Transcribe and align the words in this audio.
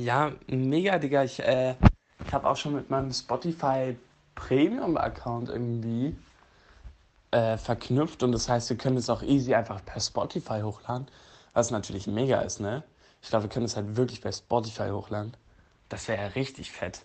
Ja, 0.00 0.32
mega, 0.46 0.98
Digga. 0.98 1.24
Ich, 1.24 1.40
äh, 1.40 1.74
ich 2.24 2.32
habe 2.32 2.48
auch 2.48 2.56
schon 2.56 2.74
mit 2.74 2.88
meinem 2.88 3.12
Spotify 3.12 3.94
Premium-Account 4.34 5.50
irgendwie 5.50 6.16
äh, 7.32 7.58
verknüpft 7.58 8.22
und 8.22 8.32
das 8.32 8.48
heißt, 8.48 8.70
wir 8.70 8.78
können 8.78 8.96
es 8.96 9.10
auch 9.10 9.22
easy 9.22 9.54
einfach 9.54 9.84
per 9.84 10.00
Spotify 10.00 10.62
hochladen, 10.62 11.06
was 11.52 11.70
natürlich 11.70 12.06
mega 12.06 12.40
ist, 12.40 12.60
ne? 12.60 12.82
Ich 13.20 13.28
glaube, 13.28 13.44
wir 13.44 13.50
können 13.50 13.66
es 13.66 13.76
halt 13.76 13.96
wirklich 13.96 14.22
bei 14.22 14.32
Spotify 14.32 14.88
hochladen. 14.88 15.36
Das 15.90 16.08
wäre 16.08 16.22
ja 16.22 16.28
richtig 16.28 16.72
fett. 16.72 17.04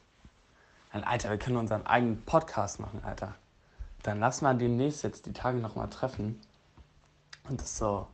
Dann, 0.94 1.04
Alter, 1.04 1.32
wir 1.32 1.38
können 1.38 1.58
unseren 1.58 1.86
eigenen 1.86 2.24
Podcast 2.24 2.80
machen, 2.80 3.02
Alter. 3.04 3.36
Dann 4.04 4.22
lass 4.22 4.42
mal 4.42 4.58
demnächst 4.58 5.04
jetzt 5.04 5.26
die 5.26 5.34
Tage 5.34 5.58
nochmal 5.58 5.90
treffen 5.90 6.40
und 7.50 7.60
das 7.60 7.78
so, 7.78 8.08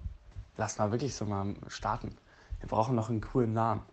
lass 0.58 0.80
mal 0.80 0.92
wirklich 0.92 1.14
so 1.14 1.26
mal 1.26 1.54
starten. 1.68 2.18
Wir 2.60 2.68
brauchen 2.68 2.96
noch 2.96 3.12
einen 3.12 3.22
coolen 3.22 3.54
Namen. 3.54 3.84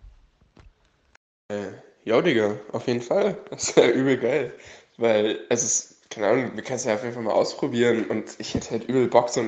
Äh, 1.48 1.72
ja, 2.04 2.20
Digga, 2.20 2.58
auf 2.72 2.86
jeden 2.86 3.02
Fall. 3.02 3.36
Das 3.50 3.74
wäre 3.76 3.90
übel 3.90 4.18
geil. 4.18 4.52
Weil 4.98 5.40
es 5.48 5.62
ist, 5.64 6.10
keine 6.10 6.28
Ahnung, 6.28 6.56
wir 6.56 6.62
können 6.62 6.76
es 6.76 6.84
ja 6.84 6.94
auf 6.94 7.02
jeden 7.02 7.14
Fall 7.14 7.22
mal 7.22 7.32
ausprobieren 7.32 8.06
und 8.06 8.38
ich 8.38 8.54
hätte 8.54 8.70
halt 8.72 8.84
übel 8.88 9.08
Bock, 9.08 9.28
so, 9.30 9.42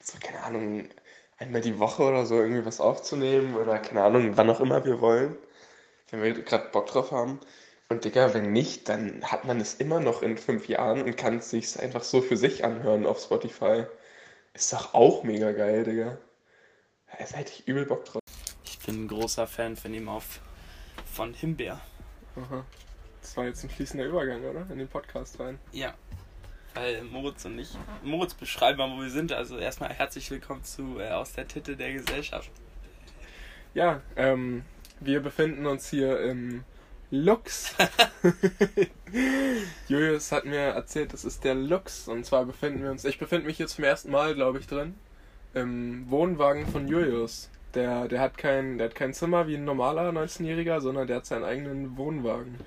so 0.00 0.18
keine 0.20 0.42
Ahnung, 0.44 0.88
einmal 1.38 1.60
die 1.62 1.78
Woche 1.78 2.02
oder 2.04 2.26
so 2.26 2.36
irgendwie 2.36 2.66
was 2.66 2.80
aufzunehmen 2.80 3.56
oder 3.56 3.78
keine 3.78 4.02
Ahnung, 4.02 4.36
wann 4.36 4.50
auch 4.50 4.60
immer 4.60 4.84
wir 4.84 5.00
wollen, 5.00 5.36
wenn 6.10 6.22
wir 6.22 6.32
gerade 6.42 6.68
Bock 6.70 6.86
drauf 6.86 7.12
haben. 7.12 7.40
Und 7.88 8.04
Digga, 8.04 8.34
wenn 8.34 8.52
nicht, 8.52 8.88
dann 8.88 9.24
hat 9.24 9.44
man 9.46 9.60
es 9.60 9.74
immer 9.74 10.00
noch 10.00 10.22
in 10.22 10.38
fünf 10.38 10.68
Jahren 10.68 11.02
und 11.02 11.16
kann 11.16 11.38
es 11.38 11.50
sich 11.50 11.80
einfach 11.80 12.04
so 12.04 12.22
für 12.22 12.36
sich 12.36 12.64
anhören 12.64 13.06
auf 13.06 13.20
Spotify. 13.20 13.84
Ist 14.54 14.72
doch 14.72 14.94
auch 14.94 15.24
mega 15.24 15.52
geil, 15.52 15.84
Digga. 15.84 16.18
Da 17.18 17.36
hätte 17.36 17.52
ich 17.52 17.66
übel 17.66 17.86
Bock 17.86 18.04
drauf. 18.04 18.22
Ich 18.64 18.78
bin 18.80 19.04
ein 19.04 19.08
großer 19.08 19.46
Fan 19.46 19.76
von 19.76 19.92
ihm 19.92 20.08
auf 20.08 20.40
von 21.20 21.34
Himbeer. 21.34 21.78
Aha. 22.34 22.64
Das 23.20 23.36
war 23.36 23.44
jetzt 23.44 23.62
ein 23.62 23.68
fließender 23.68 24.06
Übergang, 24.06 24.42
oder? 24.42 24.66
In 24.70 24.78
den 24.78 24.88
Podcast 24.88 25.38
rein. 25.38 25.58
Ja. 25.70 25.92
Weil 26.72 27.02
Moritz 27.02 27.44
und 27.44 27.58
ich, 27.58 27.76
Moritz 28.02 28.32
beschreiben 28.32 28.78
mal, 28.78 28.90
wo 28.90 29.02
wir 29.02 29.10
sind. 29.10 29.30
Also 29.30 29.58
erstmal 29.58 29.90
herzlich 29.90 30.30
willkommen 30.30 30.64
zu 30.64 30.98
äh, 30.98 31.10
aus 31.10 31.34
der 31.34 31.46
Titel 31.46 31.76
der 31.76 31.92
Gesellschaft. 31.92 32.50
Ja, 33.74 34.00
ähm, 34.16 34.64
wir 34.98 35.20
befinden 35.20 35.66
uns 35.66 35.90
hier 35.90 36.18
im 36.20 36.64
Lux. 37.10 37.74
Julius 39.88 40.32
hat 40.32 40.46
mir 40.46 40.60
erzählt, 40.60 41.12
das 41.12 41.26
ist 41.26 41.44
der 41.44 41.54
Lux. 41.54 42.08
Und 42.08 42.24
zwar 42.24 42.46
befinden 42.46 42.82
wir 42.82 42.90
uns, 42.90 43.04
ich 43.04 43.18
befinde 43.18 43.46
mich 43.46 43.58
jetzt 43.58 43.74
zum 43.74 43.84
ersten 43.84 44.10
Mal, 44.10 44.34
glaube 44.34 44.58
ich, 44.58 44.66
drin, 44.66 44.94
im 45.52 46.10
Wohnwagen 46.10 46.66
von 46.66 46.88
Julius. 46.88 47.50
Der, 47.74 48.08
der, 48.08 48.20
hat 48.20 48.36
kein, 48.36 48.78
der 48.78 48.88
hat 48.88 48.94
kein 48.94 49.14
Zimmer 49.14 49.46
wie 49.46 49.56
ein 49.56 49.64
normaler 49.64 50.10
19-Jähriger, 50.10 50.80
sondern 50.80 51.06
der 51.06 51.16
hat 51.16 51.26
seinen 51.26 51.44
eigenen 51.44 51.96
Wohnwagen. 51.96 52.58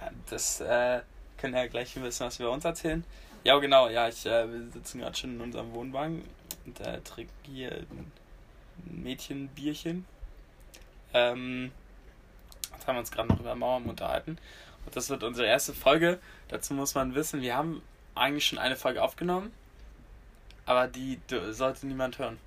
Ja, 0.00 0.10
das 0.28 0.60
äh, 0.60 1.00
können 1.38 1.54
ja 1.54 1.66
gleich 1.66 1.96
ein 1.96 2.02
bisschen 2.02 2.26
was 2.26 2.38
über 2.38 2.50
uns 2.50 2.64
erzählen. 2.64 3.04
Ja, 3.42 3.58
genau, 3.58 3.88
ja, 3.88 4.08
ich, 4.08 4.26
äh, 4.26 4.52
wir 4.52 4.70
sitzen 4.70 5.00
gerade 5.00 5.16
schon 5.16 5.36
in 5.36 5.40
unserem 5.40 5.72
Wohnwagen 5.72 6.22
und 6.66 6.80
äh, 6.80 7.00
trinken 7.00 7.32
hier 7.44 7.72
ein 7.72 8.12
Mädchenbierchen. 8.84 10.04
Ähm, 11.14 11.72
jetzt 12.72 12.86
haben 12.86 12.96
wir 12.96 13.00
uns 13.00 13.10
gerade 13.10 13.28
noch 13.28 13.40
über 13.40 13.54
Mauern 13.54 13.84
unterhalten. 13.84 14.36
Und 14.84 14.96
das 14.96 15.08
wird 15.08 15.22
unsere 15.22 15.46
erste 15.46 15.72
Folge. 15.72 16.18
Dazu 16.48 16.74
muss 16.74 16.94
man 16.94 17.14
wissen, 17.14 17.40
wir 17.40 17.56
haben 17.56 17.82
eigentlich 18.14 18.46
schon 18.46 18.58
eine 18.58 18.76
Folge 18.76 19.02
aufgenommen, 19.02 19.52
aber 20.66 20.86
die 20.86 21.18
sollte 21.50 21.86
niemand 21.86 22.18
hören. 22.18 22.38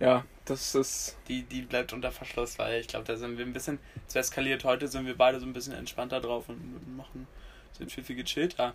Ja, 0.00 0.24
das 0.50 0.74
ist. 0.74 1.16
Die, 1.28 1.42
die 1.42 1.62
bleibt 1.62 1.92
unter 1.92 2.10
Verschluss, 2.10 2.58
weil 2.58 2.80
ich 2.80 2.88
glaube, 2.88 3.04
da 3.04 3.16
sind 3.16 3.38
wir 3.38 3.44
ein 3.44 3.52
bisschen 3.52 3.78
zu 4.06 4.18
eskaliert. 4.18 4.64
Heute 4.64 4.88
sind 4.88 5.06
wir 5.06 5.16
beide 5.16 5.40
so 5.40 5.46
ein 5.46 5.52
bisschen 5.52 5.74
entspannter 5.74 6.20
drauf 6.20 6.48
und 6.48 6.96
machen, 6.96 7.26
sind 7.72 7.92
viel, 7.92 8.04
viel 8.04 8.16
gechillter. 8.16 8.74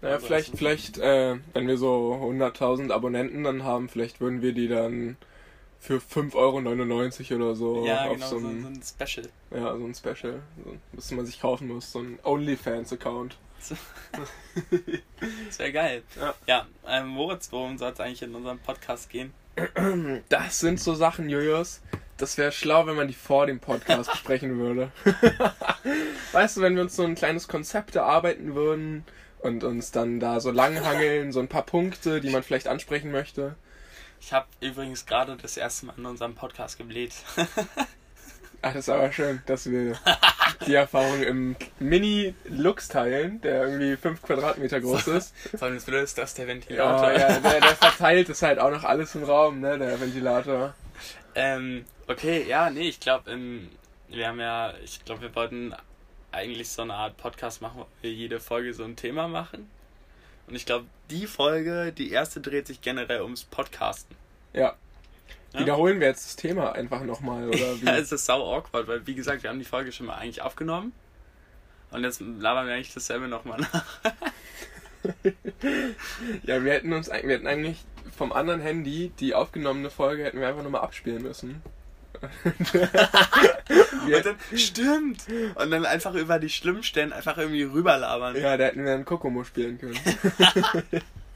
Naja, 0.00 0.14
also 0.14 0.26
vielleicht, 0.26 0.56
vielleicht 0.56 0.98
äh, 0.98 1.36
wenn 1.52 1.66
wir 1.66 1.76
so 1.76 2.14
100.000 2.22 2.92
Abonnenten 2.92 3.42
dann 3.42 3.64
haben, 3.64 3.88
vielleicht 3.88 4.20
würden 4.20 4.42
wir 4.42 4.52
die 4.52 4.68
dann 4.68 5.16
für 5.80 5.98
5,99 5.98 6.34
Euro 6.34 7.44
oder 7.44 7.54
so 7.54 7.84
ja, 7.84 8.12
genau, 8.12 8.26
so, 8.26 8.36
ein, 8.38 8.62
so 8.62 8.68
ein 8.68 8.82
Special. 8.82 9.28
Ja, 9.50 9.76
so 9.76 9.84
ein 9.84 9.94
Special. 9.94 10.42
So, 10.64 10.76
was 10.92 11.10
man 11.12 11.26
sich 11.26 11.40
kaufen 11.40 11.68
muss, 11.68 11.92
so 11.92 12.00
ein 12.00 12.18
OnlyFans-Account. 12.22 13.36
das 15.48 15.58
wäre 15.58 15.72
geil. 15.72 16.02
Ja, 16.18 16.34
ja 16.46 16.66
ähm, 16.86 17.08
Moritz, 17.08 17.50
worum 17.50 17.76
soll 17.76 17.92
es 17.92 18.00
eigentlich 18.00 18.22
in 18.22 18.34
unserem 18.34 18.58
Podcast 18.60 19.10
gehen? 19.10 19.32
Das 20.28 20.60
sind 20.60 20.80
so 20.80 20.94
Sachen, 20.94 21.28
Julius. 21.28 21.80
Das 22.16 22.36
wäre 22.36 22.50
schlau, 22.50 22.86
wenn 22.86 22.96
man 22.96 23.08
die 23.08 23.14
vor 23.14 23.46
dem 23.46 23.60
Podcast 23.60 24.10
besprechen 24.10 24.58
würde. 24.58 24.90
weißt 26.32 26.56
du, 26.56 26.60
wenn 26.62 26.74
wir 26.74 26.82
uns 26.82 26.96
so 26.96 27.04
ein 27.04 27.14
kleines 27.14 27.46
Konzept 27.46 27.94
erarbeiten 27.94 28.54
würden 28.54 29.04
und 29.38 29.62
uns 29.62 29.92
dann 29.92 30.18
da 30.18 30.40
so 30.40 30.50
langhangeln, 30.50 31.30
so 31.32 31.38
ein 31.40 31.48
paar 31.48 31.62
Punkte, 31.62 32.20
die 32.20 32.30
man 32.30 32.42
vielleicht 32.42 32.66
ansprechen 32.66 33.12
möchte. 33.12 33.54
Ich 34.20 34.32
habe 34.32 34.48
übrigens 34.60 35.06
gerade 35.06 35.36
das 35.36 35.56
erste 35.56 35.86
Mal 35.86 35.94
in 35.96 36.06
unserem 36.06 36.34
Podcast 36.34 36.76
gebläht. 36.76 37.14
Ach, 38.60 38.72
das 38.72 38.88
ist 38.88 38.88
aber 38.88 39.12
schön, 39.12 39.40
dass 39.46 39.70
wir 39.70 39.96
die 40.66 40.74
Erfahrung 40.74 41.22
im 41.22 41.56
Mini-Lux 41.78 42.88
teilen, 42.88 43.40
der 43.40 43.68
irgendwie 43.68 43.96
5 43.96 44.22
Quadratmeter 44.22 44.80
groß 44.80 45.06
ist. 45.08 45.34
Sondern 45.56 45.76
das 45.76 45.88
ist 45.88 46.18
das 46.18 46.34
der 46.34 46.48
Ventilator. 46.48 47.12
Ja, 47.12 47.18
ja 47.18 47.40
der, 47.40 47.60
der 47.60 47.76
verteilt 47.76 48.28
ist 48.28 48.42
halt 48.42 48.58
auch 48.58 48.70
noch 48.70 48.84
alles 48.84 49.14
im 49.14 49.22
Raum, 49.22 49.60
ne, 49.60 49.78
der 49.78 50.00
Ventilator. 50.00 50.74
Ähm, 51.34 51.84
okay, 52.08 52.44
ja, 52.48 52.70
nee, 52.70 52.88
ich 52.88 52.98
glaube, 52.98 53.30
wir 54.08 54.26
haben 54.26 54.40
ja, 54.40 54.74
ich 54.82 55.04
glaube, 55.04 55.22
wir 55.22 55.34
wollten 55.36 55.74
eigentlich 56.32 56.68
so 56.68 56.82
eine 56.82 56.94
Art 56.94 57.16
Podcast 57.16 57.62
machen, 57.62 57.80
wo 57.80 57.86
wir 58.02 58.12
jede 58.12 58.40
Folge 58.40 58.74
so 58.74 58.84
ein 58.84 58.96
Thema 58.96 59.28
machen. 59.28 59.70
Und 60.48 60.54
ich 60.54 60.66
glaube, 60.66 60.86
die 61.10 61.26
Folge, 61.26 61.92
die 61.92 62.10
erste 62.10 62.40
dreht 62.40 62.66
sich 62.66 62.80
generell 62.80 63.22
ums 63.22 63.44
Podcasten. 63.44 64.16
Ja, 64.52 64.76
ja? 65.54 65.60
Wiederholen 65.60 66.00
wir 66.00 66.08
jetzt 66.08 66.26
das 66.26 66.36
Thema 66.36 66.72
einfach 66.72 67.02
nochmal, 67.02 67.48
oder 67.48 67.58
wie? 67.80 67.86
ja, 67.86 67.96
es 67.96 68.12
ist 68.12 68.26
sau 68.26 68.54
awkward, 68.54 68.86
weil 68.86 69.06
wie 69.06 69.14
gesagt, 69.14 69.42
wir 69.42 69.50
haben 69.50 69.58
die 69.58 69.64
Folge 69.64 69.92
schon 69.92 70.06
mal 70.06 70.16
eigentlich 70.16 70.42
aufgenommen. 70.42 70.92
Und 71.90 72.04
jetzt 72.04 72.20
labern 72.20 72.66
wir 72.66 72.74
eigentlich 72.74 72.92
dasselbe 72.92 73.28
nochmal 73.28 73.60
nach. 73.60 73.84
ja, 76.42 76.62
wir 76.62 76.72
hätten 76.72 76.92
uns 76.92 77.08
wir 77.08 77.20
hätten 77.20 77.46
eigentlich 77.46 77.78
vom 78.14 78.32
anderen 78.32 78.60
Handy 78.60 79.10
die 79.20 79.34
aufgenommene 79.34 79.88
Folge 79.90 80.24
hätten 80.24 80.40
wir 80.40 80.48
einfach 80.48 80.62
nochmal 80.62 80.82
abspielen 80.82 81.22
müssen. 81.22 81.62
und 82.74 84.26
dann, 84.26 84.36
stimmt! 84.54 85.24
Und 85.54 85.70
dann 85.70 85.86
einfach 85.86 86.14
über 86.14 86.40
die 86.40 86.48
schlimmen 86.48 86.82
Stellen 86.82 87.12
einfach 87.12 87.38
irgendwie 87.38 87.62
rüberlabern. 87.62 88.34
Ja, 88.36 88.56
da 88.56 88.64
hätten 88.64 88.84
wir 88.84 88.92
einen 88.92 89.04
Kokomo 89.04 89.44
spielen 89.44 89.78
können. 89.78 89.98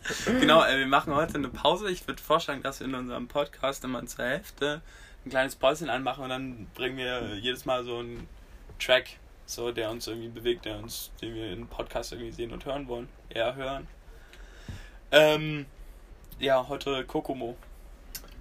genau, 0.40 0.64
äh, 0.64 0.78
wir 0.78 0.86
machen 0.86 1.14
heute 1.14 1.34
eine 1.34 1.48
Pause. 1.48 1.90
Ich 1.90 2.06
würde 2.06 2.20
vorschlagen, 2.22 2.62
dass 2.62 2.80
wir 2.80 2.86
in 2.86 2.94
unserem 2.94 3.28
Podcast 3.28 3.84
immer 3.84 4.04
zur 4.06 4.24
Hälfte 4.24 4.82
ein 5.24 5.30
kleines 5.30 5.56
Päuschen 5.56 5.88
anmachen 5.88 6.24
und 6.24 6.30
dann 6.30 6.66
bringen 6.74 6.96
wir 6.96 7.36
jedes 7.36 7.64
Mal 7.64 7.84
so 7.84 7.98
einen 7.98 8.26
Track, 8.80 9.18
so 9.46 9.70
der 9.70 9.90
uns 9.90 10.06
irgendwie 10.06 10.28
bewegt, 10.28 10.64
der 10.64 10.78
uns, 10.78 11.12
den 11.20 11.34
wir 11.34 11.52
im 11.52 11.68
Podcast 11.68 12.12
irgendwie 12.12 12.32
sehen 12.32 12.52
und 12.52 12.64
hören 12.64 12.88
wollen. 12.88 13.08
Eher 13.28 13.54
hören. 13.54 13.86
Ähm, 15.12 15.66
ja, 16.38 16.66
heute 16.68 17.04
Kokomo. 17.04 17.56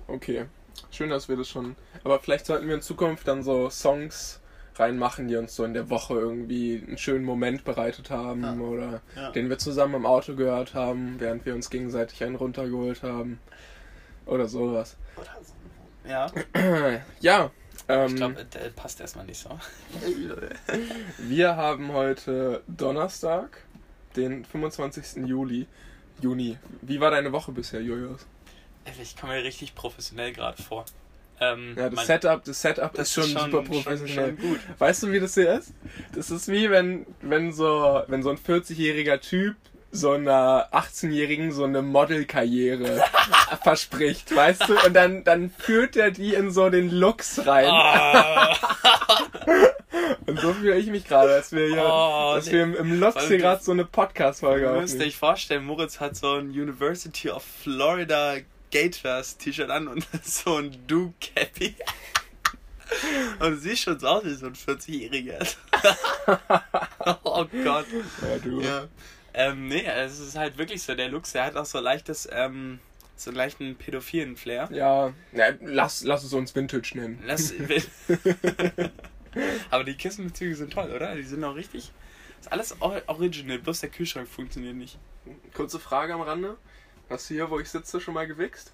Okay. 0.08 0.48
Schön, 0.90 1.10
dass 1.10 1.30
wir 1.30 1.38
das 1.38 1.48
schon. 1.48 1.76
Aber 2.04 2.20
vielleicht 2.20 2.46
sollten 2.46 2.68
wir 2.68 2.76
in 2.76 2.82
Zukunft 2.82 3.28
dann 3.28 3.44
so 3.44 3.70
Songs 3.70 4.41
reinmachen, 4.82 5.28
die 5.28 5.36
uns 5.36 5.56
so 5.56 5.64
in 5.64 5.74
der 5.74 5.90
Woche 5.90 6.16
irgendwie 6.16 6.84
einen 6.86 6.98
schönen 6.98 7.24
Moment 7.24 7.64
bereitet 7.64 8.10
haben 8.10 8.44
ja. 8.44 8.54
oder 8.56 9.02
ja. 9.16 9.32
den 9.32 9.50
wir 9.50 9.58
zusammen 9.58 9.96
im 9.96 10.06
Auto 10.06 10.36
gehört 10.36 10.74
haben, 10.74 11.16
während 11.20 11.46
wir 11.46 11.56
uns 11.56 11.70
gegenseitig 11.70 12.24
einen 12.24 12.36
runtergeholt 12.36 13.04
haben 13.04 13.40
oder 14.26 14.48
sowas. 14.48 14.98
Oder 15.16 15.38
so. 15.44 15.54
Ja. 16.10 16.32
ja. 17.20 17.52
Ähm, 17.88 18.08
ich 18.08 18.16
glaube, 18.16 18.46
der 18.46 18.70
passt 18.70 19.00
erstmal 19.00 19.26
nicht 19.26 19.40
so. 19.40 19.50
wir 21.18 21.56
haben 21.56 21.94
heute 21.94 22.64
Donnerstag, 22.68 23.64
den 24.16 24.46
25. 24.46 25.28
Juli. 25.28 25.68
Juni. 26.22 26.58
Wie 26.82 27.00
war 27.00 27.12
deine 27.12 27.32
Woche 27.32 27.52
bisher, 27.52 27.82
Julius? 27.82 28.26
Ich 29.02 29.16
komme 29.16 29.34
mir 29.34 29.44
richtig 29.44 29.76
professionell 29.76 30.34
gerade 30.34 30.62
vor. 30.62 30.86
Ähm, 31.42 31.74
ja, 31.76 31.90
das 31.90 31.96
mein, 31.96 32.06
Setup, 32.06 32.44
das 32.44 32.62
Setup 32.62 32.94
das 32.94 33.08
ist 33.08 33.14
schon, 33.16 33.24
schon 33.32 33.52
super 33.52 33.64
professionell. 33.64 34.38
Schon, 34.38 34.38
schon 34.38 34.50
gut. 34.50 34.60
Weißt 34.78 35.04
du, 35.04 35.12
wie 35.12 35.20
das 35.20 35.34
hier 35.34 35.54
ist? 35.54 35.74
Das 36.16 36.30
ist 36.30 36.48
wie 36.48 36.70
wenn, 36.70 37.08
wenn 37.22 37.52
so, 37.52 38.04
wenn 38.08 38.22
so 38.22 38.30
ein 38.30 38.38
40-jähriger 38.38 39.20
Typ 39.20 39.56
so 39.92 40.12
einer 40.12 40.70
18-Jährigen 40.72 41.52
so 41.52 41.66
eine 41.66 41.82
Modelkarriere 41.82 43.04
verspricht, 43.64 44.34
weißt 44.34 44.70
du? 44.70 44.86
Und 44.86 44.94
dann, 44.94 45.24
dann 45.24 45.50
führt 45.50 45.98
er 45.98 46.12
die 46.12 46.34
in 46.34 46.52
so 46.52 46.70
den 46.70 46.90
Looks 46.90 47.46
rein. 47.46 47.70
Oh. 47.70 48.56
Und 50.28 50.40
so 50.40 50.54
fühle 50.54 50.78
ich 50.78 50.88
mich 50.88 51.06
gerade, 51.06 51.30
dass 51.30 51.52
wir 51.52 51.68
hier, 51.68 51.84
oh, 51.84 52.34
dass 52.36 52.46
nee. 52.46 52.54
wir 52.54 52.64
im, 52.64 52.76
im 52.76 53.00
Lux 53.00 53.28
hier 53.28 53.38
gerade 53.38 53.62
so 53.62 53.72
eine 53.72 53.84
Podcast-Folge 53.84 54.68
haben. 54.68 54.76
Du 54.76 54.82
musst 54.82 55.02
dir 55.02 55.12
vorstellen, 55.12 55.66
Moritz 55.66 56.00
hat 56.00 56.16
so 56.16 56.36
ein 56.36 56.50
University 56.50 57.30
of 57.30 57.44
Florida 57.44 58.36
Gators 58.72 59.38
T-Shirt 59.38 59.70
an 59.70 59.88
und 59.88 60.08
so 60.24 60.58
ein 60.58 60.76
Do 60.88 61.14
Cappy. 61.20 61.76
Und 63.40 63.52
du 63.52 63.58
siehst 63.58 63.84
schon 63.84 64.00
so 64.00 64.08
aus 64.08 64.26
wie 64.26 64.34
so 64.34 64.48
ein 64.48 64.56
40-Jähriger. 64.56 65.48
oh 67.24 67.46
Gott. 67.64 67.86
Ja, 68.22 68.38
du. 68.44 68.62
Ja. 68.62 68.88
Ähm, 69.34 69.68
nee, 69.68 69.86
es 69.86 70.20
ist 70.20 70.36
halt 70.36 70.58
wirklich 70.58 70.84
so, 70.84 70.94
der 70.94 71.10
Lux, 71.10 71.32
der 71.32 71.46
hat 71.46 71.56
auch 71.56 71.66
so 71.66 71.80
leichtes, 71.80 72.28
ähm, 72.32 72.80
so 73.16 73.30
einen 73.30 73.38
leichten 73.38 73.76
pädophilen 73.76 74.36
Flair. 74.36 74.68
Ja, 74.72 75.14
ja 75.32 75.54
lass, 75.62 76.04
lass 76.04 76.24
es 76.24 76.34
uns 76.34 76.54
Vintage 76.54 76.92
nennen. 76.96 77.24
Lass, 77.26 77.54
aber 79.70 79.84
die 79.86 79.96
Kissenbezüge 79.96 80.56
sind 80.56 80.74
toll, 80.74 80.92
oder? 80.94 81.16
Die 81.16 81.24
sind 81.24 81.44
auch 81.44 81.56
richtig. 81.56 81.92
Ist 82.42 82.52
alles 82.52 82.76
original, 82.82 83.60
bloß 83.60 83.82
der 83.82 83.90
Kühlschrank 83.90 84.28
funktioniert 84.28 84.76
nicht. 84.76 84.98
Kurze 85.54 85.80
Frage 85.80 86.14
am 86.14 86.22
Rande. 86.22 86.58
Hast 87.12 87.30
du 87.30 87.34
hier, 87.34 87.50
wo 87.50 87.60
ich 87.60 87.70
sitze, 87.70 88.00
schon 88.00 88.14
mal 88.14 88.26
gewichst? 88.26 88.72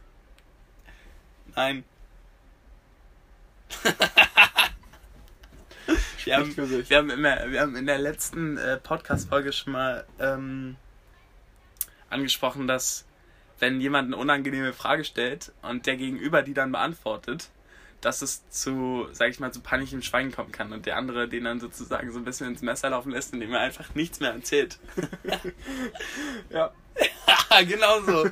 Nein. 1.55 1.83
wir, 6.23 6.35
haben, 6.37 6.55
wir, 6.55 6.97
haben 6.97 7.09
immer, 7.09 7.49
wir 7.49 7.61
haben 7.61 7.75
in 7.75 7.87
der 7.87 7.97
letzten 7.97 8.57
äh, 8.57 8.77
Podcast-Folge 8.77 9.51
schon 9.51 9.73
mal 9.73 10.05
ähm, 10.19 10.75
angesprochen, 12.11 12.67
dass 12.67 13.05
wenn 13.57 13.81
jemand 13.81 14.13
eine 14.13 14.17
unangenehme 14.17 14.71
Frage 14.71 15.03
stellt 15.03 15.51
und 15.63 15.87
der 15.87 15.97
Gegenüber 15.97 16.43
die 16.43 16.53
dann 16.53 16.71
beantwortet, 16.71 17.49
dass 18.01 18.21
es 18.21 18.47
zu, 18.49 19.07
sag 19.13 19.31
ich 19.31 19.39
mal, 19.39 19.51
zu 19.51 19.61
panischem 19.61 20.03
Schweigen 20.03 20.31
kommen 20.31 20.51
kann 20.51 20.71
und 20.73 20.85
der 20.85 20.97
andere 20.97 21.27
den 21.27 21.45
dann 21.45 21.59
sozusagen 21.59 22.11
so 22.11 22.19
ein 22.19 22.25
bisschen 22.25 22.49
ins 22.49 22.61
Messer 22.61 22.91
laufen 22.91 23.11
lässt, 23.11 23.33
indem 23.33 23.51
er 23.53 23.61
einfach 23.61 23.95
nichts 23.95 24.19
mehr 24.19 24.33
erzählt. 24.33 24.77
ja. 26.51 26.71
Genau 27.67 28.01
so. 28.01 28.29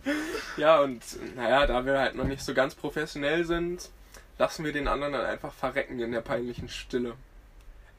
ja, 0.56 0.80
und 0.80 1.02
naja, 1.36 1.66
da 1.66 1.84
wir 1.84 1.98
halt 1.98 2.14
noch 2.14 2.24
nicht 2.24 2.42
so 2.42 2.54
ganz 2.54 2.74
professionell 2.74 3.44
sind, 3.44 3.90
lassen 4.38 4.64
wir 4.64 4.72
den 4.72 4.88
anderen 4.88 5.12
dann 5.12 5.24
einfach 5.24 5.52
verrecken 5.52 5.98
in 6.00 6.12
der 6.12 6.20
peinlichen 6.20 6.68
Stille. 6.68 7.14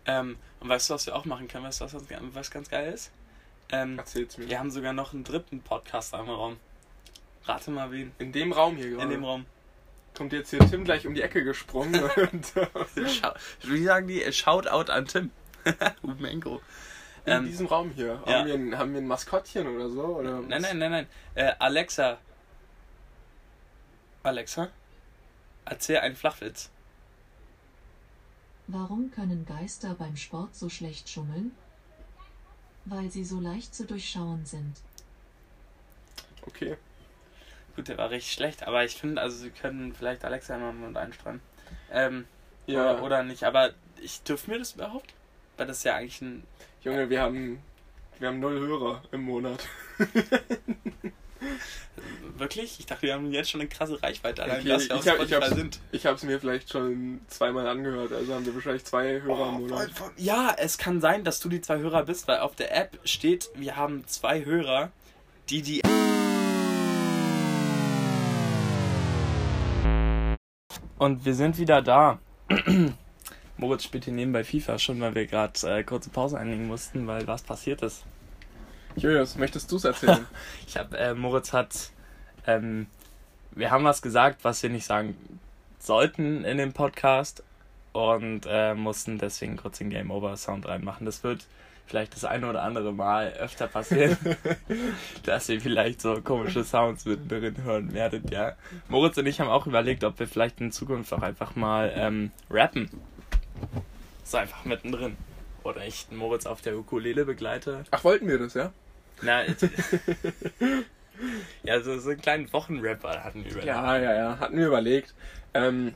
Ähm, 0.06 0.38
und 0.60 0.70
weißt 0.70 0.90
du, 0.90 0.94
was 0.94 1.06
wir 1.06 1.16
auch 1.16 1.26
machen 1.26 1.48
können? 1.48 1.66
Weißt 1.66 1.82
du, 1.82 1.86
was, 1.86 1.96
was 2.34 2.52
ganz 2.52 2.70
geil 2.70 2.94
ist? 2.94 3.12
Ähm, 3.72 3.98
Erzähl's 3.98 4.38
mir. 4.38 4.50
Wir 4.50 4.60
haben 4.60 4.72
sogar 4.72 4.94
noch 4.94 5.14
einen 5.14 5.24
dritten 5.24 5.62
Podcaster 5.62 6.20
im 6.20 6.30
Raum. 6.30 6.58
Rate 7.46 7.72
mal 7.72 7.92
wen. 7.92 8.12
In 8.20 8.32
dem 8.32 8.52
Raum 8.52 8.78
hier 8.78 8.90
gerade. 8.92 9.04
In 9.04 9.10
dem 9.10 9.24
Raum. 9.24 9.46
Kommt 10.16 10.34
jetzt 10.34 10.50
hier 10.50 10.60
Tim 10.60 10.86
gleich 10.86 11.06
um 11.06 11.14
die 11.14 11.22
Ecke 11.22 11.44
gesprungen. 11.44 12.02
und, 12.32 12.56
Wie 13.64 13.84
sagen 13.84 14.08
die? 14.08 14.32
Shoutout 14.32 14.92
an 14.92 15.06
Tim. 15.06 15.32
Umenko. 16.02 16.62
In 17.28 17.34
ähm, 17.34 17.46
diesem 17.46 17.66
Raum 17.66 17.92
hier. 17.92 18.22
Ja. 18.26 18.40
Haben, 18.40 18.48
wir 18.48 18.54
ein, 18.54 18.78
haben 18.78 18.94
wir 18.94 19.02
ein 19.02 19.08
Maskottchen 19.08 19.68
oder 19.68 19.90
so? 19.90 20.04
Oder 20.04 20.42
nein, 20.42 20.62
nein, 20.62 20.78
nein, 20.78 20.92
nein. 20.92 21.08
Äh, 21.34 21.54
Alexa. 21.58 22.20
Alexa? 24.22 24.70
Erzähl 25.66 25.98
einen 26.00 26.16
Flachwitz. 26.16 26.70
Warum 28.68 29.12
können 29.12 29.46
Geister 29.46 29.96
beim 29.96 30.18
Sport 30.18 30.56
so 30.56 30.70
schlecht 30.70 31.10
schummeln? 31.10 31.52
Weil 32.86 33.10
sie 33.10 33.24
so 33.24 33.40
leicht 33.40 33.74
zu 33.74 33.86
durchschauen 33.86 34.46
sind. 34.46 34.76
Okay. 36.44 36.78
Gut, 37.76 37.88
der 37.88 37.98
war 37.98 38.10
richtig 38.10 38.34
schlecht, 38.34 38.68
aber 38.68 38.86
ich 38.86 38.96
finde, 38.96 39.22
also 39.22 39.38
sie 39.38 39.50
können 39.50 39.94
vielleicht 39.94 40.24
Alexa 40.24 40.58
mal 40.58 40.72
mit 40.72 40.96
einstreuen. 40.96 41.42
Ähm, 41.92 42.26
ja. 42.68 42.94
Oder, 42.94 43.04
oder, 43.04 43.24
nicht, 43.24 43.44
aber 43.44 43.72
ich 44.02 44.22
dürfte 44.24 44.52
mir 44.52 44.60
das 44.60 44.74
überhaupt? 44.74 45.14
Weil 45.58 45.68
das 45.68 45.80
ist 45.80 45.84
ja 45.84 45.96
eigentlich 45.96 46.22
ein. 46.22 46.44
Junge, 46.86 47.10
wir 47.10 47.20
haben. 47.20 47.60
Wir 48.20 48.28
haben 48.28 48.40
null 48.40 48.60
Hörer 48.60 49.02
im 49.12 49.24
Monat. 49.24 49.68
Wirklich? 52.38 52.80
Ich 52.80 52.86
dachte, 52.86 53.02
wir 53.02 53.14
haben 53.16 53.32
jetzt 53.32 53.50
schon 53.50 53.60
eine 53.60 53.68
krasse 53.70 54.02
Reichweite, 54.02 54.44
allein 54.44 54.60
okay, 54.60 54.70
dass 54.70 54.88
wir 54.88 54.96
auf 54.96 55.06
ich 55.26 55.34
hab, 55.34 55.44
sind. 55.46 55.80
Ich 55.92 56.06
habe 56.06 56.16
es 56.16 56.24
mir 56.24 56.40
vielleicht 56.40 56.70
schon 56.70 57.22
zweimal 57.28 57.68
angehört, 57.68 58.14
also 58.14 58.34
haben 58.36 58.46
wir 58.46 58.54
wahrscheinlich 58.54 58.86
zwei 58.86 59.22
Hörer 59.22 59.54
oh, 59.54 59.56
im 59.56 59.62
Monat. 59.68 59.90
Ja, 60.16 60.56
es 60.58 60.78
kann 60.78 61.02
sein, 61.02 61.24
dass 61.24 61.40
du 61.40 61.50
die 61.50 61.60
zwei 61.60 61.80
Hörer 61.80 62.04
bist, 62.04 62.28
weil 62.28 62.40
auf 62.40 62.56
der 62.56 62.76
App 62.76 63.00
steht, 63.04 63.50
wir 63.56 63.76
haben 63.76 64.06
zwei 64.08 64.46
Hörer, 64.46 64.92
die 65.50 65.62
die 65.62 65.82
Und 70.98 71.26
wir 71.26 71.34
sind 71.34 71.58
wieder 71.58 71.82
da. 71.82 72.20
Moritz 73.58 73.84
spielt 73.84 74.06
hier 74.06 74.14
nebenbei 74.14 74.44
FIFA 74.44 74.80
schon, 74.80 75.00
weil 75.00 75.16
wir 75.16 75.28
gerade 75.28 75.54
äh, 75.64 75.84
kurze 75.84 76.10
Pause 76.10 76.38
einlegen 76.38 76.68
mussten, 76.68 77.08
weil 77.08 77.26
was 77.28 77.44
passiert 77.44 77.82
ist. 77.82 78.04
Julius, 78.96 79.36
möchtest 79.36 79.72
du 79.72 79.78
es 79.78 79.86
erzählen? 79.86 80.26
ich 80.68 80.78
habe, 80.78 80.98
äh, 80.98 81.14
Moritz 81.14 81.54
hat, 81.54 81.92
ähm, 82.48 82.88
wir 83.52 83.72
haben 83.72 83.84
was 83.84 84.02
gesagt, 84.02 84.44
was 84.44 84.62
wir 84.64 84.70
nicht 84.70 84.86
sagen 84.86 85.16
sollten 85.80 86.44
in 86.44 86.58
dem 86.58 86.74
Podcast 86.74 87.44
und 87.94 88.42
äh, 88.48 88.74
mussten 88.74 89.18
deswegen 89.18 89.58
kurz 89.58 89.78
den 89.78 89.90
Game 89.90 90.12
Over 90.12 90.36
Sound 90.36 90.68
reinmachen. 90.68 91.06
Das 91.06 91.24
wird 91.24 91.46
vielleicht 91.88 92.14
das 92.14 92.26
eine 92.26 92.50
oder 92.50 92.64
andere 92.64 92.92
Mal 92.92 93.34
öfter 93.34 93.68
passieren, 93.68 94.18
dass 95.24 95.48
ihr 95.50 95.62
vielleicht 95.62 96.02
so 96.02 96.22
komische 96.22 96.64
Sounds 96.64 97.06
mittendrin 97.06 97.64
hören 97.64 97.94
werdet, 97.94 98.32
ja. 98.32 98.54
Moritz 98.90 99.18
und 99.18 99.28
ich 99.28 99.40
haben 99.40 99.50
auch 99.50 99.68
überlegt, 99.68 100.04
ob 100.04 100.20
wir 100.20 100.28
vielleicht 100.28 100.60
in 100.62 100.72
Zukunft 100.72 101.14
auch 101.14 101.22
einfach 101.22 101.56
mal 101.56 101.94
ähm, 101.96 102.32
rappen. 102.50 102.90
So 104.24 104.38
einfach 104.38 104.66
mittendrin. 104.66 105.18
Oder 105.64 105.86
ich 105.86 106.08
Moritz 106.12 106.46
auf 106.46 106.62
der 106.62 106.78
Ukulele 106.78 107.26
begleite. 107.26 107.84
Ach, 107.92 108.04
wollten 108.04 108.28
wir 108.28 108.38
das, 108.38 108.54
ja? 108.54 108.72
Na, 109.22 109.44
ja, 111.64 111.82
so, 111.82 111.98
so 112.00 112.12
einen 112.12 112.22
kleinen 112.22 112.54
Wochenrapper 112.54 113.24
hatten 113.24 113.44
wir 113.44 113.52
überlegt. 113.52 113.68
Ja, 113.68 113.98
ja, 113.98 114.14
ja, 114.14 114.40
hatten 114.40 114.58
wir 114.58 114.68
überlegt. 114.68 115.14
Ähm, 115.54 115.94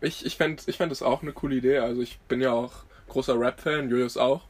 ich 0.00 0.24
ich 0.24 0.36
fände 0.36 0.62
ich 0.66 0.76
fänd 0.76 0.92
das 0.92 1.02
auch 1.02 1.22
eine 1.22 1.32
coole 1.32 1.56
Idee. 1.56 1.78
Also 1.78 2.00
ich 2.00 2.18
bin 2.28 2.40
ja 2.40 2.52
auch 2.52 2.72
großer 3.08 3.38
Rap-Fan, 3.38 3.90
Julius 3.90 4.16
auch. 4.16 4.42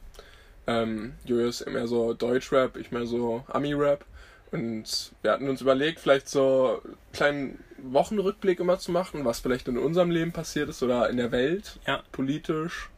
Ähm, 0.67 1.13
Julius 1.25 1.65
mehr 1.65 1.87
so 1.87 2.13
Deutschrap, 2.13 2.77
ich 2.77 2.91
mehr 2.91 3.05
so 3.05 3.43
Ami-Rap. 3.47 4.05
Und 4.51 5.11
wir 5.21 5.31
hatten 5.31 5.49
uns 5.49 5.61
überlegt, 5.61 5.99
vielleicht 5.99 6.29
so 6.29 6.81
einen 6.83 6.97
kleinen 7.13 7.63
Wochenrückblick 7.83 8.59
immer 8.59 8.79
zu 8.79 8.91
machen, 8.91 9.25
was 9.25 9.39
vielleicht 9.39 9.67
in 9.67 9.77
unserem 9.77 10.11
Leben 10.11 10.31
passiert 10.31 10.69
ist 10.69 10.83
oder 10.83 11.09
in 11.09 11.17
der 11.17 11.31
Welt, 11.31 11.79
ja. 11.85 12.03
politisch, 12.11 12.89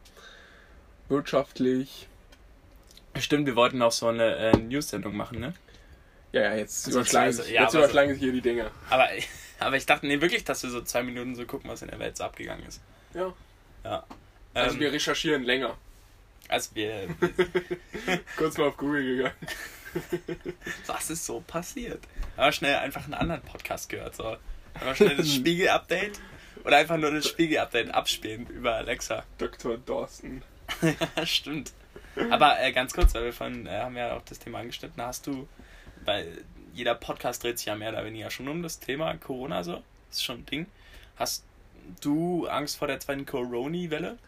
wirtschaftlich. 1.08 2.08
Stimmt, 3.18 3.46
wir 3.46 3.56
wollten 3.56 3.82
auch 3.82 3.92
so 3.92 4.08
eine 4.08 4.36
äh, 4.36 4.56
News-Sendung 4.56 5.16
machen, 5.16 5.40
ne? 5.40 5.54
Ja, 6.32 6.42
ja, 6.42 6.54
jetzt 6.54 6.86
also 6.86 7.00
überschlagen, 7.00 7.32
sich, 7.32 7.50
ja, 7.50 7.62
jetzt 7.62 7.74
überschlagen 7.74 8.08
so, 8.10 8.14
sich 8.14 8.22
hier 8.22 8.32
die 8.32 8.40
Dinge. 8.40 8.70
Aber, 8.88 9.08
aber 9.58 9.76
ich 9.76 9.86
dachte, 9.86 10.06
nee, 10.06 10.20
wirklich, 10.20 10.44
dass 10.44 10.62
wir 10.62 10.70
so 10.70 10.80
zwei 10.82 11.02
Minuten 11.02 11.34
so 11.34 11.44
gucken, 11.44 11.70
was 11.70 11.82
in 11.82 11.88
der 11.88 11.98
Welt 11.98 12.16
so 12.16 12.24
abgegangen 12.24 12.66
ist. 12.66 12.80
Ja. 13.14 13.32
Ja. 13.84 14.04
Also 14.54 14.74
ähm, 14.74 14.80
wir 14.80 14.92
recherchieren 14.92 15.42
länger. 15.42 15.76
Also 16.48 16.70
wir. 16.74 17.08
Kurz 18.36 18.58
mal 18.58 18.68
auf 18.68 18.76
Google 18.76 19.04
gegangen. 19.04 19.36
Was 20.86 21.10
ist 21.10 21.26
so 21.26 21.40
passiert? 21.46 22.00
Aber 22.36 22.52
schnell 22.52 22.76
einfach 22.76 23.04
einen 23.04 23.14
anderen 23.14 23.42
Podcast 23.42 23.88
gehört. 23.88 24.16
So. 24.16 24.36
Aber 24.80 24.94
schnell 24.94 25.16
das 25.16 25.32
Spiegel-Update 25.34 26.20
oder 26.64 26.76
einfach 26.76 26.96
nur 26.96 27.10
das 27.10 27.26
Spiegel-Update 27.26 27.92
abspielen 27.92 28.46
über 28.46 28.74
Alexa. 28.74 29.24
Dr. 29.38 29.78
Dawson. 29.78 30.42
ja, 31.16 31.26
stimmt. 31.26 31.72
Aber 32.30 32.60
äh, 32.60 32.72
ganz 32.72 32.92
kurz, 32.92 33.14
weil 33.14 33.24
wir 33.24 33.32
von, 33.32 33.66
äh, 33.66 33.80
haben 33.80 33.96
ja 33.96 34.16
auch 34.16 34.22
das 34.22 34.38
Thema 34.38 34.58
angeschnitten, 34.58 35.02
hast 35.02 35.26
du, 35.26 35.48
weil 36.04 36.44
jeder 36.74 36.94
Podcast 36.94 37.42
dreht 37.42 37.58
sich 37.58 37.66
ja 37.66 37.74
mehr 37.74 37.90
oder 37.90 38.04
weniger 38.04 38.30
schon 38.30 38.48
um 38.48 38.62
das 38.62 38.80
Thema 38.80 39.14
Corona 39.16 39.62
so, 39.62 39.82
das 40.08 40.18
ist 40.18 40.24
schon 40.24 40.40
ein 40.40 40.46
Ding. 40.46 40.66
Hast 41.16 41.44
du 42.00 42.46
Angst 42.48 42.76
vor 42.76 42.88
der 42.88 43.00
zweiten 43.00 43.26
Corona-Welle? 43.26 44.18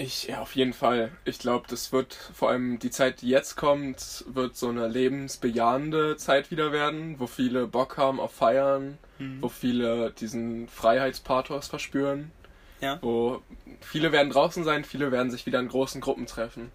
Ich, 0.00 0.28
ja, 0.28 0.40
auf 0.40 0.56
jeden 0.56 0.72
Fall. 0.72 1.12
Ich 1.26 1.38
glaube, 1.38 1.66
das 1.68 1.92
wird 1.92 2.14
vor 2.14 2.48
allem 2.48 2.78
die 2.78 2.90
Zeit, 2.90 3.20
die 3.20 3.28
jetzt 3.28 3.56
kommt, 3.56 4.24
wird 4.28 4.56
so 4.56 4.70
eine 4.70 4.88
lebensbejahende 4.88 6.16
Zeit 6.16 6.50
wieder 6.50 6.72
werden, 6.72 7.20
wo 7.20 7.26
viele 7.26 7.66
Bock 7.66 7.98
haben 7.98 8.18
auf 8.18 8.32
Feiern, 8.32 8.96
mhm. 9.18 9.42
wo 9.42 9.50
viele 9.50 10.10
diesen 10.12 10.68
Freiheitspathos 10.68 11.66
verspüren. 11.66 12.32
Ja. 12.80 12.98
Wo 13.02 13.42
viele 13.82 14.10
werden 14.10 14.32
draußen 14.32 14.64
sein, 14.64 14.84
viele 14.84 15.12
werden 15.12 15.30
sich 15.30 15.44
wieder 15.44 15.60
in 15.60 15.68
großen 15.68 16.00
Gruppen 16.00 16.24
treffen. 16.24 16.72